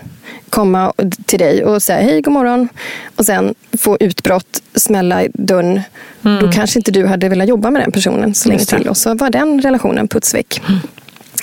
komma 0.50 0.94
till 1.26 1.40
dig 1.40 1.64
och 1.66 1.84
säga 1.84 2.02
hej, 2.02 2.22
god 2.22 2.34
morgon 2.34 2.70
och 3.16 3.26
sen 3.26 3.56
få 3.78 3.98
utbrott, 4.00 4.62
smälla 4.76 5.24
i 5.24 5.30
dörren. 5.34 5.82
Då 6.22 6.52
kanske 6.52 6.80
inte 6.80 6.92
du 6.92 7.06
hade 7.06 7.30
velat 7.30 7.48
jobba 7.48 7.72
med 7.72 7.82
den 7.82 7.92
personen 7.92 8.34
så 8.34 8.50
länge 8.50 8.66
till. 8.66 8.88
Och 8.90 8.98
så 8.98 9.14
var 9.16 9.30
den 9.30 9.62
relationen 9.62 10.08
putsväck. 10.08 10.62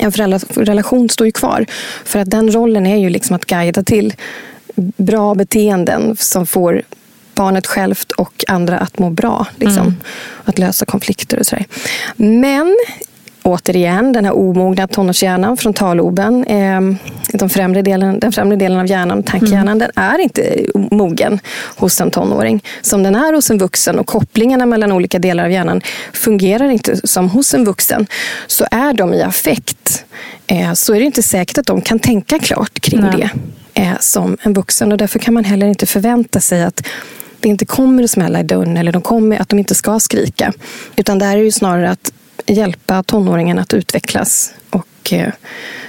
En 0.01 0.13
föräldrarelation 0.13 1.09
står 1.09 1.27
ju 1.27 1.33
kvar. 1.33 1.67
För 2.05 2.19
att 2.19 2.31
den 2.31 2.53
rollen 2.55 2.87
är 2.87 2.97
ju 2.97 3.11
liksom 3.11 3.37
att 3.37 3.45
guida 3.45 3.83
till 3.83 4.15
bra 4.97 5.35
beteenden 5.35 6.17
som 6.17 6.47
får 6.47 6.83
barnet 7.35 7.67
självt 7.67 8.13
och 8.13 8.45
andra 8.49 8.79
att 8.79 8.99
må 8.99 9.11
bra. 9.11 9.47
Liksom. 9.57 9.97
Att 10.45 10.59
lösa 10.59 10.87
konflikter 10.87 11.39
och 11.39 11.47
sådär. 11.47 11.65
Men 12.17 12.77
återigen, 13.45 14.13
den 14.13 14.25
här 14.25 14.37
omogna 14.37 14.87
tonårshjärnan, 14.87 15.57
frontalloben, 15.57 16.45
eh, 16.45 16.81
de 17.33 17.49
främre 17.49 17.83
delen, 17.83 18.21
den 18.21 18.33
främre 18.33 18.57
delen 18.57 18.79
av 18.79 18.87
hjärnan, 18.87 19.23
tankhjärnan, 19.23 19.79
den 19.79 19.91
är 19.95 20.19
inte 20.19 20.67
mogen 20.91 21.41
hos 21.77 22.01
en 22.01 22.11
tonåring. 22.11 22.65
Som 22.83 23.03
den 23.03 23.15
är 23.15 23.33
hos 23.33 23.51
en 23.51 23.59
vuxen 23.59 23.99
och 23.99 24.07
kopplingarna 24.07 24.67
mellan 24.67 24.93
olika 24.93 25.19
delar 25.19 25.45
av 25.45 25.51
hjärnan 25.51 25.81
fungerar 26.13 26.69
inte 26.69 27.09
som 27.09 27.31
hos 27.31 27.55
en 27.55 27.65
vuxen. 27.65 28.07
Så 28.47 28.67
är 28.71 28.93
de 28.93 29.15
i 29.15 29.23
affekt 29.23 30.05
eh, 30.47 30.73
så 30.73 30.95
är 30.95 30.99
det 30.99 31.05
inte 31.05 31.23
säkert 31.23 31.59
att 31.59 31.67
de 31.67 31.81
kan 31.81 31.99
tänka 31.99 32.39
klart 32.39 32.81
kring 32.81 33.01
Nej. 33.01 33.11
det 33.17 33.31
eh, 33.75 33.99
som 34.01 34.37
en 34.43 34.53
vuxen. 34.53 34.93
Och 34.93 34.99
därför 34.99 35.19
kan 35.19 35.35
man 35.35 35.45
heller 35.45 35.67
inte 35.67 35.87
förvänta 35.87 36.41
sig 36.41 36.63
att 36.63 36.87
det 37.41 37.49
inte 37.49 37.67
kommer 37.67 38.03
att 38.03 38.11
smälla 38.11 38.41
i 38.41 38.43
dörren 38.43 38.77
eller 38.77 38.93
de 38.93 39.03
kommer, 39.03 39.41
att 39.41 39.49
de 39.49 39.59
inte 39.59 39.75
ska 39.75 40.01
skrika. 40.01 40.53
Utan 40.97 41.19
det 41.19 41.25
här 41.25 41.37
är 41.37 41.43
ju 41.43 41.53
snarare 41.53 41.91
att 41.91 42.13
hjälpa 42.47 43.03
tonåringen 43.03 43.59
att 43.59 43.75
utvecklas 43.75 44.55
och 44.71 45.13
eh, 45.13 45.33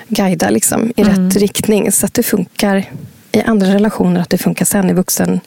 guida 0.07 0.49
liksom, 0.49 0.93
i 0.95 1.03
rätt 1.03 1.35
riktning 1.35 1.91
så 1.91 2.05
att 2.05 2.13
det 2.13 2.23
funkar 2.23 2.85
i 3.31 3.41
andra 3.41 3.73
relationer, 3.73 4.21
att 4.21 4.29
det 4.29 4.37
funkar 4.37 4.65
sen 4.65 4.89
i 4.89 4.93
vuxen, 4.93 5.39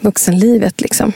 vuxenlivet. 0.00 0.80
Liksom. 0.80 1.12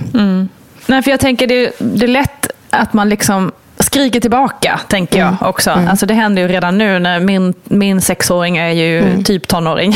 Nej, 0.86 1.02
för 1.02 1.10
jag 1.10 1.20
tänker 1.20 1.46
det, 1.46 1.72
det 1.78 2.06
är 2.06 2.08
lätt 2.08 2.50
att 2.70 2.92
man 2.92 3.08
liksom 3.08 3.52
skriker 3.82 4.20
tillbaka, 4.20 4.80
tänker 4.88 5.18
jag 5.18 5.36
också. 5.40 5.70
Alltså 5.70 6.06
det 6.06 6.14
händer 6.14 6.42
ju 6.42 6.48
redan 6.48 6.78
nu 6.78 6.98
när 6.98 7.20
min, 7.20 7.54
min 7.64 8.00
sexåring 8.00 8.56
är 8.56 8.70
ju 8.70 9.22
typ 9.22 9.48
tonåring. 9.48 9.94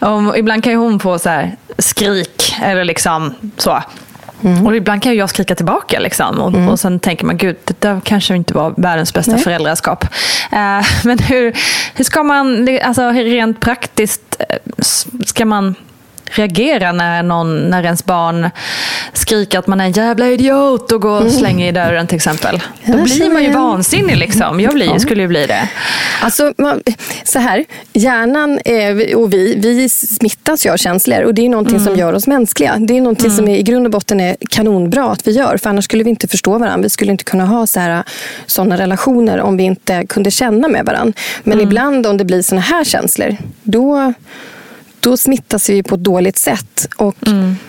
och 0.00 0.38
ibland 0.38 0.64
kan 0.64 0.72
ju 0.72 0.78
hon 0.78 1.00
få 1.00 1.18
så 1.18 1.28
här 1.28 1.56
skrik 1.78 2.56
eller 2.62 2.84
liksom 2.84 3.34
så. 3.56 3.82
Och 4.64 4.76
ibland 4.76 5.02
kan 5.02 5.12
ju 5.12 5.18
jag 5.18 5.30
skrika 5.30 5.54
tillbaka. 5.54 6.00
Liksom. 6.00 6.40
Och, 6.40 6.70
och 6.70 6.80
sen 6.80 7.00
tänker 7.00 7.26
man, 7.26 7.36
gud, 7.36 7.56
det 7.64 7.80
där 7.80 8.00
kanske 8.04 8.36
inte 8.36 8.54
var 8.54 8.74
världens 8.76 9.14
bästa 9.14 9.32
Nej. 9.32 9.40
föräldraskap. 9.40 10.04
Eh, 10.52 10.86
men 11.04 11.18
hur, 11.18 11.56
hur 11.94 12.04
ska 12.04 12.22
man, 12.22 12.68
alltså 12.82 13.10
rent 13.10 13.60
praktiskt, 13.60 14.36
eh, 14.48 14.56
ska 15.24 15.44
man 15.44 15.74
reagera 16.30 16.92
när, 16.92 17.22
någon, 17.22 17.70
när 17.70 17.82
ens 17.82 18.04
barn 18.04 18.50
skriker 19.12 19.58
att 19.58 19.66
man 19.66 19.80
är 19.80 19.84
en 19.84 19.92
jävla 19.92 20.26
idiot 20.26 20.92
och 20.92 21.02
går 21.02 21.24
och 21.24 21.32
slänger 21.32 21.68
i 21.68 21.72
dörren 21.72 22.06
till 22.06 22.16
exempel. 22.16 22.62
Då 22.84 23.02
blir 23.02 23.32
man 23.32 23.44
ju 23.44 23.52
vansinnig. 23.52 24.16
Liksom. 24.16 24.60
Jag 24.60 24.74
blir, 24.74 24.98
skulle 24.98 25.22
ju 25.22 25.28
bli 25.28 25.46
det. 25.46 25.68
Alltså, 26.22 26.52
man, 26.58 26.82
så 27.24 27.38
här, 27.38 27.64
hjärnan 27.92 28.58
eh, 28.64 29.16
och 29.16 29.32
vi, 29.32 29.54
vi 29.54 29.88
smittas 29.88 30.66
ju 30.66 30.70
av 30.70 30.76
känslor 30.76 31.22
och 31.22 31.34
det 31.34 31.44
är 31.44 31.48
någonting 31.48 31.80
som 31.80 31.96
gör 31.96 32.12
oss 32.12 32.26
mänskliga. 32.26 32.76
Det 32.78 32.96
är 32.96 33.00
någonting 33.00 33.30
som 33.30 33.48
är, 33.48 33.56
i 33.56 33.62
grund 33.62 33.86
och 33.86 33.92
botten 33.92 34.20
är 34.20 34.36
kanonbra 34.50 35.12
att 35.12 35.26
vi 35.26 35.32
gör 35.32 35.56
för 35.56 35.70
annars 35.70 35.84
skulle 35.84 36.04
vi 36.04 36.10
inte 36.10 36.28
förstå 36.28 36.58
varandra. 36.58 36.82
Vi 36.82 36.88
skulle 36.88 37.12
inte 37.12 37.24
kunna 37.24 37.46
ha 37.46 37.66
så 37.66 37.80
här, 37.80 38.02
sådana 38.46 38.78
relationer 38.78 39.40
om 39.40 39.56
vi 39.56 39.62
inte 39.64 40.06
kunde 40.06 40.30
känna 40.30 40.68
med 40.68 40.84
varandra. 40.84 41.12
Men 41.44 41.60
ibland 41.60 42.06
om 42.06 42.16
det 42.16 42.24
blir 42.24 42.42
såna 42.42 42.60
här 42.60 42.84
känslor, 42.84 43.36
då 43.62 44.12
då 45.00 45.16
smittas 45.16 45.70
vi 45.70 45.82
på 45.82 45.94
ett 45.94 46.04
dåligt 46.04 46.38
sätt. 46.38 46.88
Och 46.96 47.16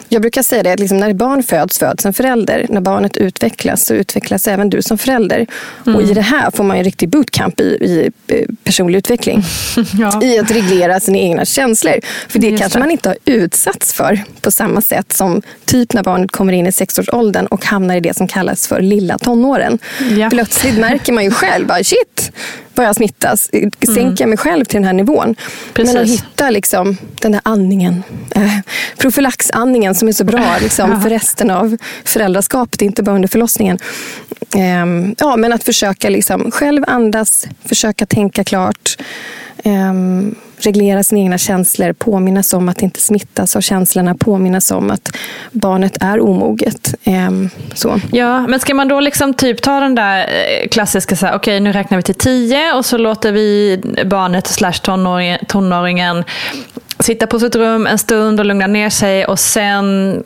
Jag 0.10 0.22
brukar 0.22 0.44
säga 0.44 0.64
det, 0.64 0.74
att 0.74 0.80
liksom 0.80 0.98
när 0.98 1.14
barn 1.14 1.44
föds, 1.44 1.80
föds 1.80 2.06
en 2.06 2.14
förälder. 2.14 2.66
När 2.70 2.82
barnet 2.82 3.18
utvecklas, 3.18 3.86
så 3.86 3.94
utvecklas 3.94 4.48
även 4.48 4.70
du 4.70 4.82
som 4.82 4.98
förälder. 4.98 5.48
Och 5.86 6.02
I 6.02 6.14
det 6.14 6.22
här 6.22 6.52
får 6.52 6.64
man 6.64 6.78
en 6.78 6.84
riktig 6.84 7.10
bootcamp 7.10 7.60
i, 7.60 7.64
i 7.64 8.12
eh, 8.28 8.46
personlig 8.64 8.98
utveckling. 8.98 9.44
Ja. 10.00 10.24
I 10.24 10.40
att 10.40 10.52
reglera 10.52 11.00
sina 11.00 11.18
egna 11.18 11.46
känslor. 11.46 11.94
För 12.28 12.40
det 12.40 12.48
Just 12.48 12.62
kanske 12.62 12.80
det. 12.80 12.84
man 12.84 12.92
inte 12.92 13.10
har 13.10 13.18
utsatts 13.26 13.94
för 13.94 14.24
på 14.42 14.52
samma 14.52 14.82
sätt 14.82 15.14
som 15.14 15.42
typ 15.66 15.94
när 15.94 16.04
barnet 16.04 16.32
kommer 16.32 16.54
in 16.54 16.68
i 16.68 16.72
sexårsåldern 16.72 17.46
och 17.46 17.66
hamnar 17.66 17.96
i 17.96 18.00
det 18.00 18.18
som 18.18 18.28
kallas 18.28 18.68
för 18.68 18.82
lilla 18.82 19.18
tonåren. 19.18 19.80
Ja. 20.18 20.30
Plötsligt 20.30 20.78
märker 20.78 21.14
man 21.14 21.24
ju 21.24 21.32
själv, 21.32 21.68
bara, 21.68 21.84
shit 21.84 22.32
vad 22.80 22.88
jag 22.88 22.96
smittas. 22.96 23.50
Sänker 23.96 24.24
jag 24.24 24.30
mig 24.30 24.38
själv 24.38 24.66
till 24.66 24.76
den 24.76 24.84
här 24.84 24.94
nivån? 24.94 25.36
Men 25.76 25.88
att 25.90 25.94
Precis. 25.96 26.22
hitta 26.22 26.50
liksom, 26.50 26.98
den 27.22 27.32
där 27.32 27.42
andningen, 27.46 28.04
eh, 28.36 28.52
profylaxandningen 28.98 29.96
som 29.96 30.08
är 30.08 30.12
så 30.12 30.24
bra 30.24 30.58
liksom, 30.62 31.02
för 31.02 31.10
resten 31.10 31.52
av 31.52 31.78
föräldraskapet, 32.04 32.82
inte 32.82 33.04
bara 33.04 33.16
under 33.16 33.30
förlossningen. 33.30 33.80
Ehm, 34.56 35.16
ja, 35.18 35.36
men 35.36 35.54
att 35.54 35.64
försöka 35.64 36.10
liksom, 36.10 36.52
själv 36.52 36.84
andas, 36.88 37.48
försöka 37.66 38.06
tänka 38.06 38.44
klart. 38.44 38.98
ehm, 39.64 40.36
reglera 40.66 41.04
sina 41.04 41.22
egna 41.22 41.38
känslor, 41.38 41.94
påminnas 41.94 42.54
om 42.54 42.70
att 42.70 42.82
inte 42.82 43.00
smittas 43.02 43.56
av 43.56 43.62
känslorna, 43.62 44.16
påminnas 44.16 44.72
om 44.72 44.92
att 44.92 45.16
barnet 45.52 45.98
är 46.02 46.20
omoget. 46.20 46.96
Ehm, 47.04 47.50
så. 47.74 48.00
Ja, 48.12 48.48
men 48.48 48.60
ska 48.60 48.74
man 48.74 48.88
då 48.88 49.00
liksom 49.00 49.34
typ 49.34 49.62
ta 49.62 49.80
den 49.80 49.96
där 49.96 50.20
eh, 50.20 50.68
klassiska, 50.68 51.36
okej 51.36 51.60
nu 51.60 51.72
räknar 51.72 51.98
vi 51.98 52.04
till 52.04 52.16
tio 52.16 52.74
och 52.74 52.86
så 52.86 52.98
låter 52.98 53.32
vi 53.32 53.80
barnet 54.06 54.48
slash 54.48 54.74
tonåringen, 54.74 55.40
tonåringen 55.48 56.24
sitta 57.00 57.28
på 57.28 57.40
sitt 57.40 57.56
rum 57.56 57.88
en 57.88 57.98
stund 57.98 58.40
och 58.40 58.46
lugna 58.46 58.68
ner 58.68 58.90
sig 58.90 59.26
och 59.26 59.40
sen 59.40 60.24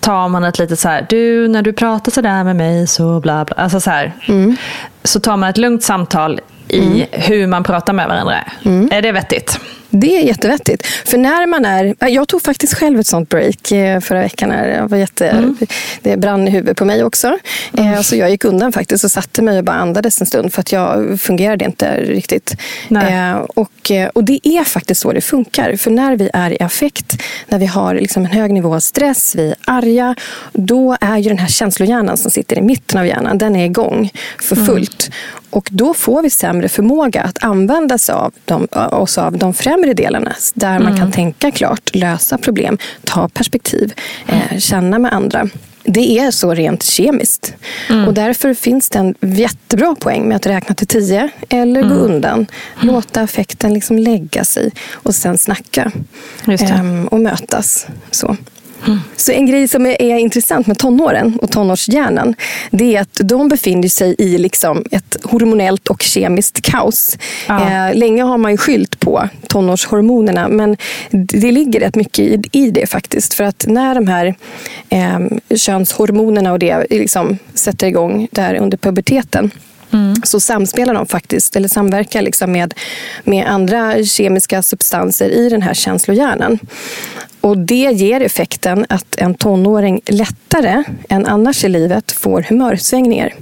tar 0.00 0.28
man 0.28 0.44
ett 0.44 0.58
litet 0.58 0.78
så 0.78 0.88
här, 0.88 1.06
du 1.08 1.48
när 1.48 1.62
du 1.62 1.72
pratar 1.72 2.12
så 2.12 2.20
där 2.20 2.44
med 2.44 2.56
mig 2.56 2.86
så 2.86 3.20
bla 3.20 3.44
bla. 3.44 3.56
Alltså 3.56 3.80
så 3.80 3.90
här. 3.90 4.12
Mm. 4.28 4.56
Så 5.04 5.20
tar 5.20 5.36
man 5.36 5.50
ett 5.50 5.58
lugnt 5.58 5.82
samtal 5.82 6.40
i 6.70 7.06
hur 7.12 7.46
man 7.46 7.64
pratar 7.64 7.92
med 7.92 8.08
varandra. 8.08 8.34
Är 8.90 9.02
det 9.02 9.12
vettigt? 9.12 9.58
Det 9.92 10.16
är 10.16 10.22
jättevettigt. 10.22 10.86
För 10.86 11.18
när 11.18 11.46
man 11.46 11.64
är... 11.64 11.94
Jag 12.08 12.28
tog 12.28 12.42
faktiskt 12.42 12.74
själv 12.74 13.00
ett 13.00 13.06
sånt 13.06 13.28
break 13.28 13.72
eh, 13.72 14.00
förra 14.00 14.20
veckan. 14.20 14.50
Jag 14.50 14.88
var 14.88 14.96
jätte, 14.98 15.54
Det 16.02 16.16
brann 16.16 16.48
i 16.48 16.50
huvudet 16.50 16.76
på 16.76 16.84
mig 16.84 17.04
också. 17.04 17.38
Eh, 17.72 18.00
Så 18.00 18.16
jag 18.16 18.30
gick 18.30 18.44
undan 18.44 18.72
faktiskt 18.72 19.04
och 19.04 19.10
satte 19.10 19.42
mig 19.42 19.58
och 19.58 19.64
bara 19.64 19.76
andades 19.76 20.20
en 20.20 20.26
stund 20.26 20.52
för 20.52 20.60
att 20.60 20.72
jag 20.72 21.20
fungerade 21.20 21.64
inte 21.64 22.00
riktigt. 22.00 22.56
Nej. 22.88 23.14
Eh, 23.30 23.36
Och, 23.36 23.92
och 24.14 24.24
det 24.24 24.40
är 24.48 24.64
faktiskt 24.64 25.00
så 25.00 25.12
det 25.12 25.20
funkar. 25.20 25.76
För 25.76 25.90
när 25.90 26.16
vi 26.16 26.30
är 26.32 26.50
i 26.50 26.62
affekt, 26.62 27.22
när 27.48 27.58
vi 27.58 27.66
har 27.66 27.94
liksom 27.94 28.24
en 28.24 28.30
hög 28.30 28.52
nivå 28.52 28.74
av 28.74 28.80
stress, 28.80 29.34
vi 29.34 29.48
är 29.48 29.54
arga, 29.64 30.14
då 30.52 30.96
är 31.00 31.18
ju 31.18 31.28
den 31.28 31.38
här 31.38 31.48
känslohjärnan 31.48 32.16
som 32.16 32.30
sitter 32.30 32.58
i 32.58 32.62
mitten 32.62 33.00
av 33.00 33.06
hjärnan, 33.06 33.38
den 33.38 33.56
är 33.56 33.64
igång 33.64 34.10
för 34.42 34.56
fullt. 34.56 35.10
Och 35.52 35.68
då 35.70 35.94
får 35.94 36.22
vi 36.22 36.30
sämre 36.30 36.59
förmåga 36.68 37.22
att 37.22 37.44
använda 37.44 37.98
sig 37.98 38.14
av 38.14 38.32
de, 38.44 38.68
oss 38.90 39.18
av 39.18 39.38
de 39.38 39.54
främre 39.54 39.94
delarna 39.94 40.32
där 40.54 40.78
man 40.78 40.96
kan 40.96 41.12
tänka 41.12 41.50
klart, 41.50 41.94
lösa 41.94 42.38
problem, 42.38 42.78
ta 43.04 43.28
perspektiv, 43.28 43.92
eh, 44.26 44.58
känna 44.58 44.98
med 44.98 45.12
andra. 45.12 45.48
Det 45.84 46.18
är 46.18 46.30
så 46.30 46.54
rent 46.54 46.82
kemiskt. 46.82 47.54
Och 48.06 48.14
därför 48.14 48.54
finns 48.54 48.88
det 48.88 48.98
en 48.98 49.14
jättebra 49.20 49.94
poäng 50.00 50.28
med 50.28 50.36
att 50.36 50.46
räkna 50.46 50.74
till 50.74 50.86
tio 50.86 51.28
eller 51.48 51.82
gå 51.82 51.94
undan. 51.94 52.46
Låta 52.80 53.20
affekten 53.20 53.74
liksom 53.74 53.98
lägga 53.98 54.44
sig 54.44 54.70
och 54.92 55.14
sen 55.14 55.38
snacka 55.38 55.92
ehm, 56.46 57.06
och 57.06 57.20
mötas. 57.20 57.86
Så. 58.10 58.36
Så 59.16 59.32
en 59.32 59.46
grej 59.46 59.68
som 59.68 59.86
är, 59.86 60.02
är 60.02 60.16
intressant 60.16 60.66
med 60.66 60.78
tonåren 60.78 61.38
och 61.42 61.50
tonårshjärnan 61.50 62.34
det 62.70 62.96
är 62.96 63.00
att 63.00 63.20
de 63.24 63.48
befinner 63.48 63.88
sig 63.88 64.14
i 64.18 64.38
liksom 64.38 64.84
ett 64.90 65.16
hormonellt 65.22 65.88
och 65.88 66.02
kemiskt 66.02 66.62
kaos. 66.62 67.18
Ja. 67.48 67.88
Eh, 67.88 67.94
länge 67.94 68.22
har 68.22 68.38
man 68.38 68.50
ju 68.50 68.56
skylt 68.56 69.00
på 69.00 69.28
tonårshormonerna 69.48 70.48
men 70.48 70.76
det 71.10 71.52
ligger 71.52 71.80
rätt 71.80 71.96
mycket 71.96 72.18
i, 72.18 72.42
i 72.52 72.70
det 72.70 72.86
faktiskt. 72.86 73.34
För 73.34 73.44
att 73.44 73.64
när 73.68 73.94
de 73.94 74.06
här 74.06 74.34
eh, 74.88 75.18
könshormonerna 75.56 76.52
och 76.52 76.58
det 76.58 76.86
liksom 76.90 77.38
sätter 77.54 77.86
igång 77.86 78.28
där 78.32 78.54
under 78.54 78.78
puberteten 78.78 79.50
så 80.24 80.40
samspelar 80.40 80.94
de 80.94 81.06
faktiskt, 81.06 81.56
eller 81.56 81.68
samverkar 81.68 82.22
liksom 82.22 82.52
med, 82.52 82.74
med 83.24 83.46
andra 83.46 84.04
kemiska 84.04 84.62
substanser 84.62 85.30
i 85.30 85.48
den 85.48 85.62
här 85.62 85.74
känslohjärnan. 85.74 86.58
Och 87.40 87.58
det 87.58 87.74
ger 87.92 88.20
effekten 88.20 88.86
att 88.88 89.16
en 89.16 89.34
tonåring 89.34 90.00
lättare 90.06 90.82
än 91.08 91.26
annars 91.26 91.64
i 91.64 91.68
livet 91.68 92.12
får 92.12 92.42
humörsvängningar. 92.48 93.34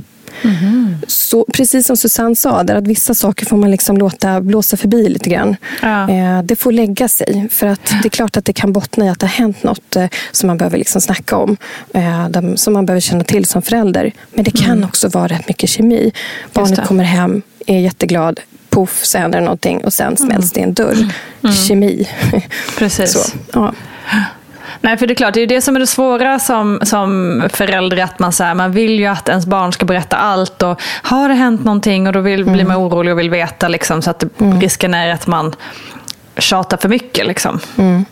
Så 1.07 1.47
precis 1.53 1.87
som 1.87 1.97
Susanne 1.97 2.37
sa, 2.37 2.63
där 2.63 2.75
att 2.77 2.87
vissa 2.87 3.15
saker 3.15 3.47
får 3.47 3.57
man 3.57 3.71
liksom 3.71 3.97
låta 3.99 4.41
blåsa 4.41 4.77
förbi 4.77 5.09
lite 5.09 5.31
grann. 5.31 5.57
Ja. 5.83 6.11
Eh, 6.11 6.43
det 6.43 6.57
får 6.57 6.73
lägga 6.73 7.09
sig. 7.09 7.49
För 7.51 7.67
att 7.67 7.87
det 8.03 8.09
är 8.09 8.11
klart 8.11 8.37
att 8.37 8.45
det 8.45 8.53
kan 8.53 8.73
bottna 8.73 9.07
i 9.07 9.09
att 9.09 9.19
det 9.21 9.27
har 9.27 9.33
hänt 9.35 9.63
något 9.63 9.97
eh, 9.97 10.07
som 10.33 10.47
man 10.47 10.57
behöver 10.59 10.79
liksom 10.79 11.01
snacka 11.01 11.37
om. 11.37 11.57
Eh, 11.95 12.29
dem- 12.29 12.57
som 12.57 12.73
man 12.73 12.87
behöver 12.87 13.01
känna 13.01 13.25
till 13.25 13.45
som 13.45 13.63
förälder. 13.63 14.13
Men 14.35 14.45
det 14.45 14.51
kan 14.51 14.85
också 14.85 15.09
vara 15.09 15.27
rätt 15.29 15.49
mycket 15.49 15.71
kemi. 15.71 16.13
Barnet 16.53 16.87
kommer 16.87 17.05
hem, 17.05 17.43
är 17.67 17.79
jätteglad. 17.79 18.41
Poff, 18.79 19.05
så 19.05 19.18
händer 19.18 19.41
någonting 19.41 19.85
och 19.85 19.93
sen 19.93 20.16
smälls 20.16 20.53
det 20.53 20.61
i 20.61 20.62
en 20.62 20.74
dörr. 20.74 20.97
Kemi. 21.68 22.09
Precis. 22.79 23.12
Så, 23.22 23.39
ja. 23.53 23.72
Nej, 24.81 24.97
för 24.97 25.07
det 25.07 25.12
är 25.12 25.14
klart, 25.14 25.35
det 25.35 25.41
är 25.41 25.47
det 25.47 25.61
som 25.61 25.76
är 25.76 25.81
det 25.81 25.87
svåra 25.87 26.39
som, 26.39 26.81
som 26.83 27.43
förälder. 27.53 28.03
Att 28.03 28.18
man, 28.18 28.33
så 28.33 28.45
här, 28.45 28.55
man 28.55 28.72
vill 28.72 28.99
ju 28.99 29.07
att 29.07 29.29
ens 29.29 29.47
barn 29.47 29.72
ska 29.72 29.87
berätta 29.87 30.16
allt. 30.16 30.62
Och 30.62 30.81
har 31.03 31.29
det 31.29 31.35
hänt 31.35 31.64
någonting 31.64 32.07
och 32.07 32.12
då 32.12 32.20
vill, 32.20 32.45
blir 32.45 32.64
man 32.64 32.76
orolig 32.76 33.12
och 33.12 33.18
vill 33.18 33.31
veta. 33.31 33.68
Liksom, 33.68 34.03
så 34.03 34.11
att 34.11 34.18
det, 34.18 34.29
risken 34.39 34.95
är 34.95 35.09
att 35.09 35.26
man 35.26 35.55
tjatar 36.37 36.76
för 36.76 36.89
mycket. 36.89 37.26
Liksom, 37.26 37.61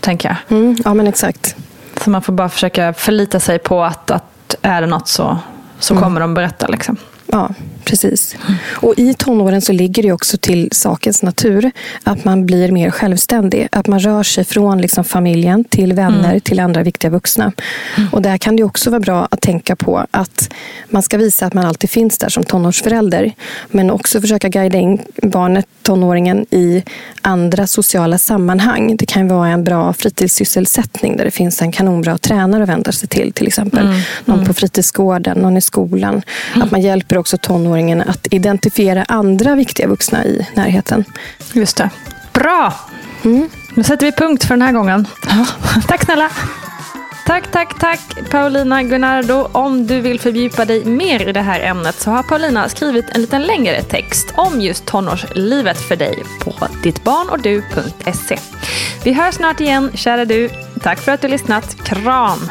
tänker 0.01 0.29
jag. 0.29 0.59
Mm, 0.59 0.77
ja, 0.85 0.95
men 0.95 1.07
exakt. 1.07 1.57
Så 2.05 2.11
man 2.11 2.23
får 2.23 2.33
bara 2.33 2.49
försöka 2.49 2.93
förlita 2.93 3.41
sig 3.41 3.59
på 3.59 3.85
att, 3.85 4.11
att 4.11 4.57
är 4.63 4.81
det 4.81 4.87
något 4.87 5.09
så, 5.09 5.39
så 5.79 5.97
kommer 5.97 6.21
de 6.21 6.35
berätta. 6.35 6.67
Liksom. 6.67 6.97
Ja, 7.27 7.51
precis. 7.87 8.37
Och 8.69 8.95
i 8.97 9.15
tonåren 9.15 9.61
så 9.61 9.73
ligger 9.73 10.03
det 10.03 10.13
också 10.13 10.37
till 10.37 10.69
sakens 10.73 11.23
natur 11.23 11.71
att 12.03 12.25
man 12.25 12.47
blir 12.47 12.73
mer 12.73 12.91
självständig. 12.91 13.69
Att 13.73 13.87
man 13.87 14.01
rör 14.01 14.23
sig 14.23 14.45
från 14.45 14.81
liksom 14.81 15.05
familjen 15.05 15.65
till 15.65 15.93
vänner 15.93 16.39
till 16.39 16.61
andra 16.61 16.83
viktiga 16.83 17.11
vuxna. 17.11 17.53
Och 18.13 18.23
där 18.23 18.39
kan 18.39 18.57
det 18.57 18.65
också 18.65 18.91
vara 18.91 19.01
bra 19.01 19.29
att 19.31 19.41
tänka 19.41 19.77
på 19.77 20.07
att 20.11 20.53
man 20.89 21.03
ska 21.03 21.19
visa 21.19 21.47
att 21.47 21.55
man 21.55 21.67
alltid 21.67 21.91
finns 21.91 22.19
där 22.19 22.29
som 22.29 22.45
tonårsförälder. 22.45 23.33
Men 23.71 23.91
också 23.91 24.21
försöka 24.21 24.49
guida 24.49 24.79
in 24.79 24.99
barnet, 25.23 25.67
tonåringen, 25.83 26.47
i 26.51 26.83
andra 27.23 27.67
sociala 27.67 28.19
sammanhang. 28.19 28.97
Det 28.97 29.07
kan 29.07 29.29
vara 29.29 29.49
en 29.49 29.65
bra 29.65 29.93
fritidssysselsättning 29.93 31.17
där 31.17 31.25
det 31.25 31.31
finns 31.31 31.63
en 31.63 31.73
kanonbra 31.73 32.19
tränare 32.19 32.63
att 32.63 32.69
vända 32.69 32.93
sig 32.93 33.09
till. 33.09 33.33
Till 33.33 33.47
exempel 33.47 33.89
någon 34.25 34.45
på 34.47 34.55
fritidsgården, 34.55 35.39
någon 35.39 35.57
i 35.57 35.61
skolan. 35.61 36.23
Att 36.55 36.71
man 36.71 36.81
hjälper 36.81 37.19
också 37.19 37.37
tonåringen 37.77 38.01
att 38.01 38.27
identifiera 38.31 39.05
andra 39.05 39.55
viktiga 39.55 39.89
vuxna 39.89 40.25
i 40.25 40.47
närheten. 40.55 41.05
Just 41.53 41.77
det. 41.77 41.91
Bra! 42.33 42.75
Nu 43.75 43.85
sätter 43.85 44.07
vi 44.07 44.13
punkt 44.13 44.45
för 44.45 44.55
den 44.55 44.63
här 44.63 44.73
gången. 44.73 45.07
Tack 45.89 46.05
snälla! 46.05 46.31
Tack, 47.27 47.51
tack, 47.53 47.79
tack 47.81 48.01
Paulina 48.31 48.83
Gunnardo. 48.83 49.49
Om 49.53 49.87
du 49.87 50.01
vill 50.01 50.21
fördjupa 50.21 50.65
dig 50.65 50.85
mer 50.85 51.29
i 51.29 51.33
det 51.33 51.41
här 51.41 51.61
ämnet 51.61 52.01
så 52.01 52.11
har 52.11 52.23
Paulina 52.23 52.69
skrivit 52.69 53.11
en 53.11 53.21
liten 53.21 53.43
längre 53.43 53.83
text 53.83 54.35
om 54.37 54.61
just 54.61 54.87
tonårslivet 54.87 55.79
för 55.79 55.97
dig 55.97 56.23
på 56.41 56.53
dittbarnochdu.se. 56.83 58.39
Vi 59.05 59.13
hörs 59.13 59.35
snart 59.35 59.61
igen, 59.61 59.91
kära 59.95 60.25
du. 60.25 60.51
Tack 60.83 60.99
för 60.99 61.13
att 61.13 61.21
du 61.21 61.29
lyssnat. 61.29 61.77
Kram! 61.85 62.51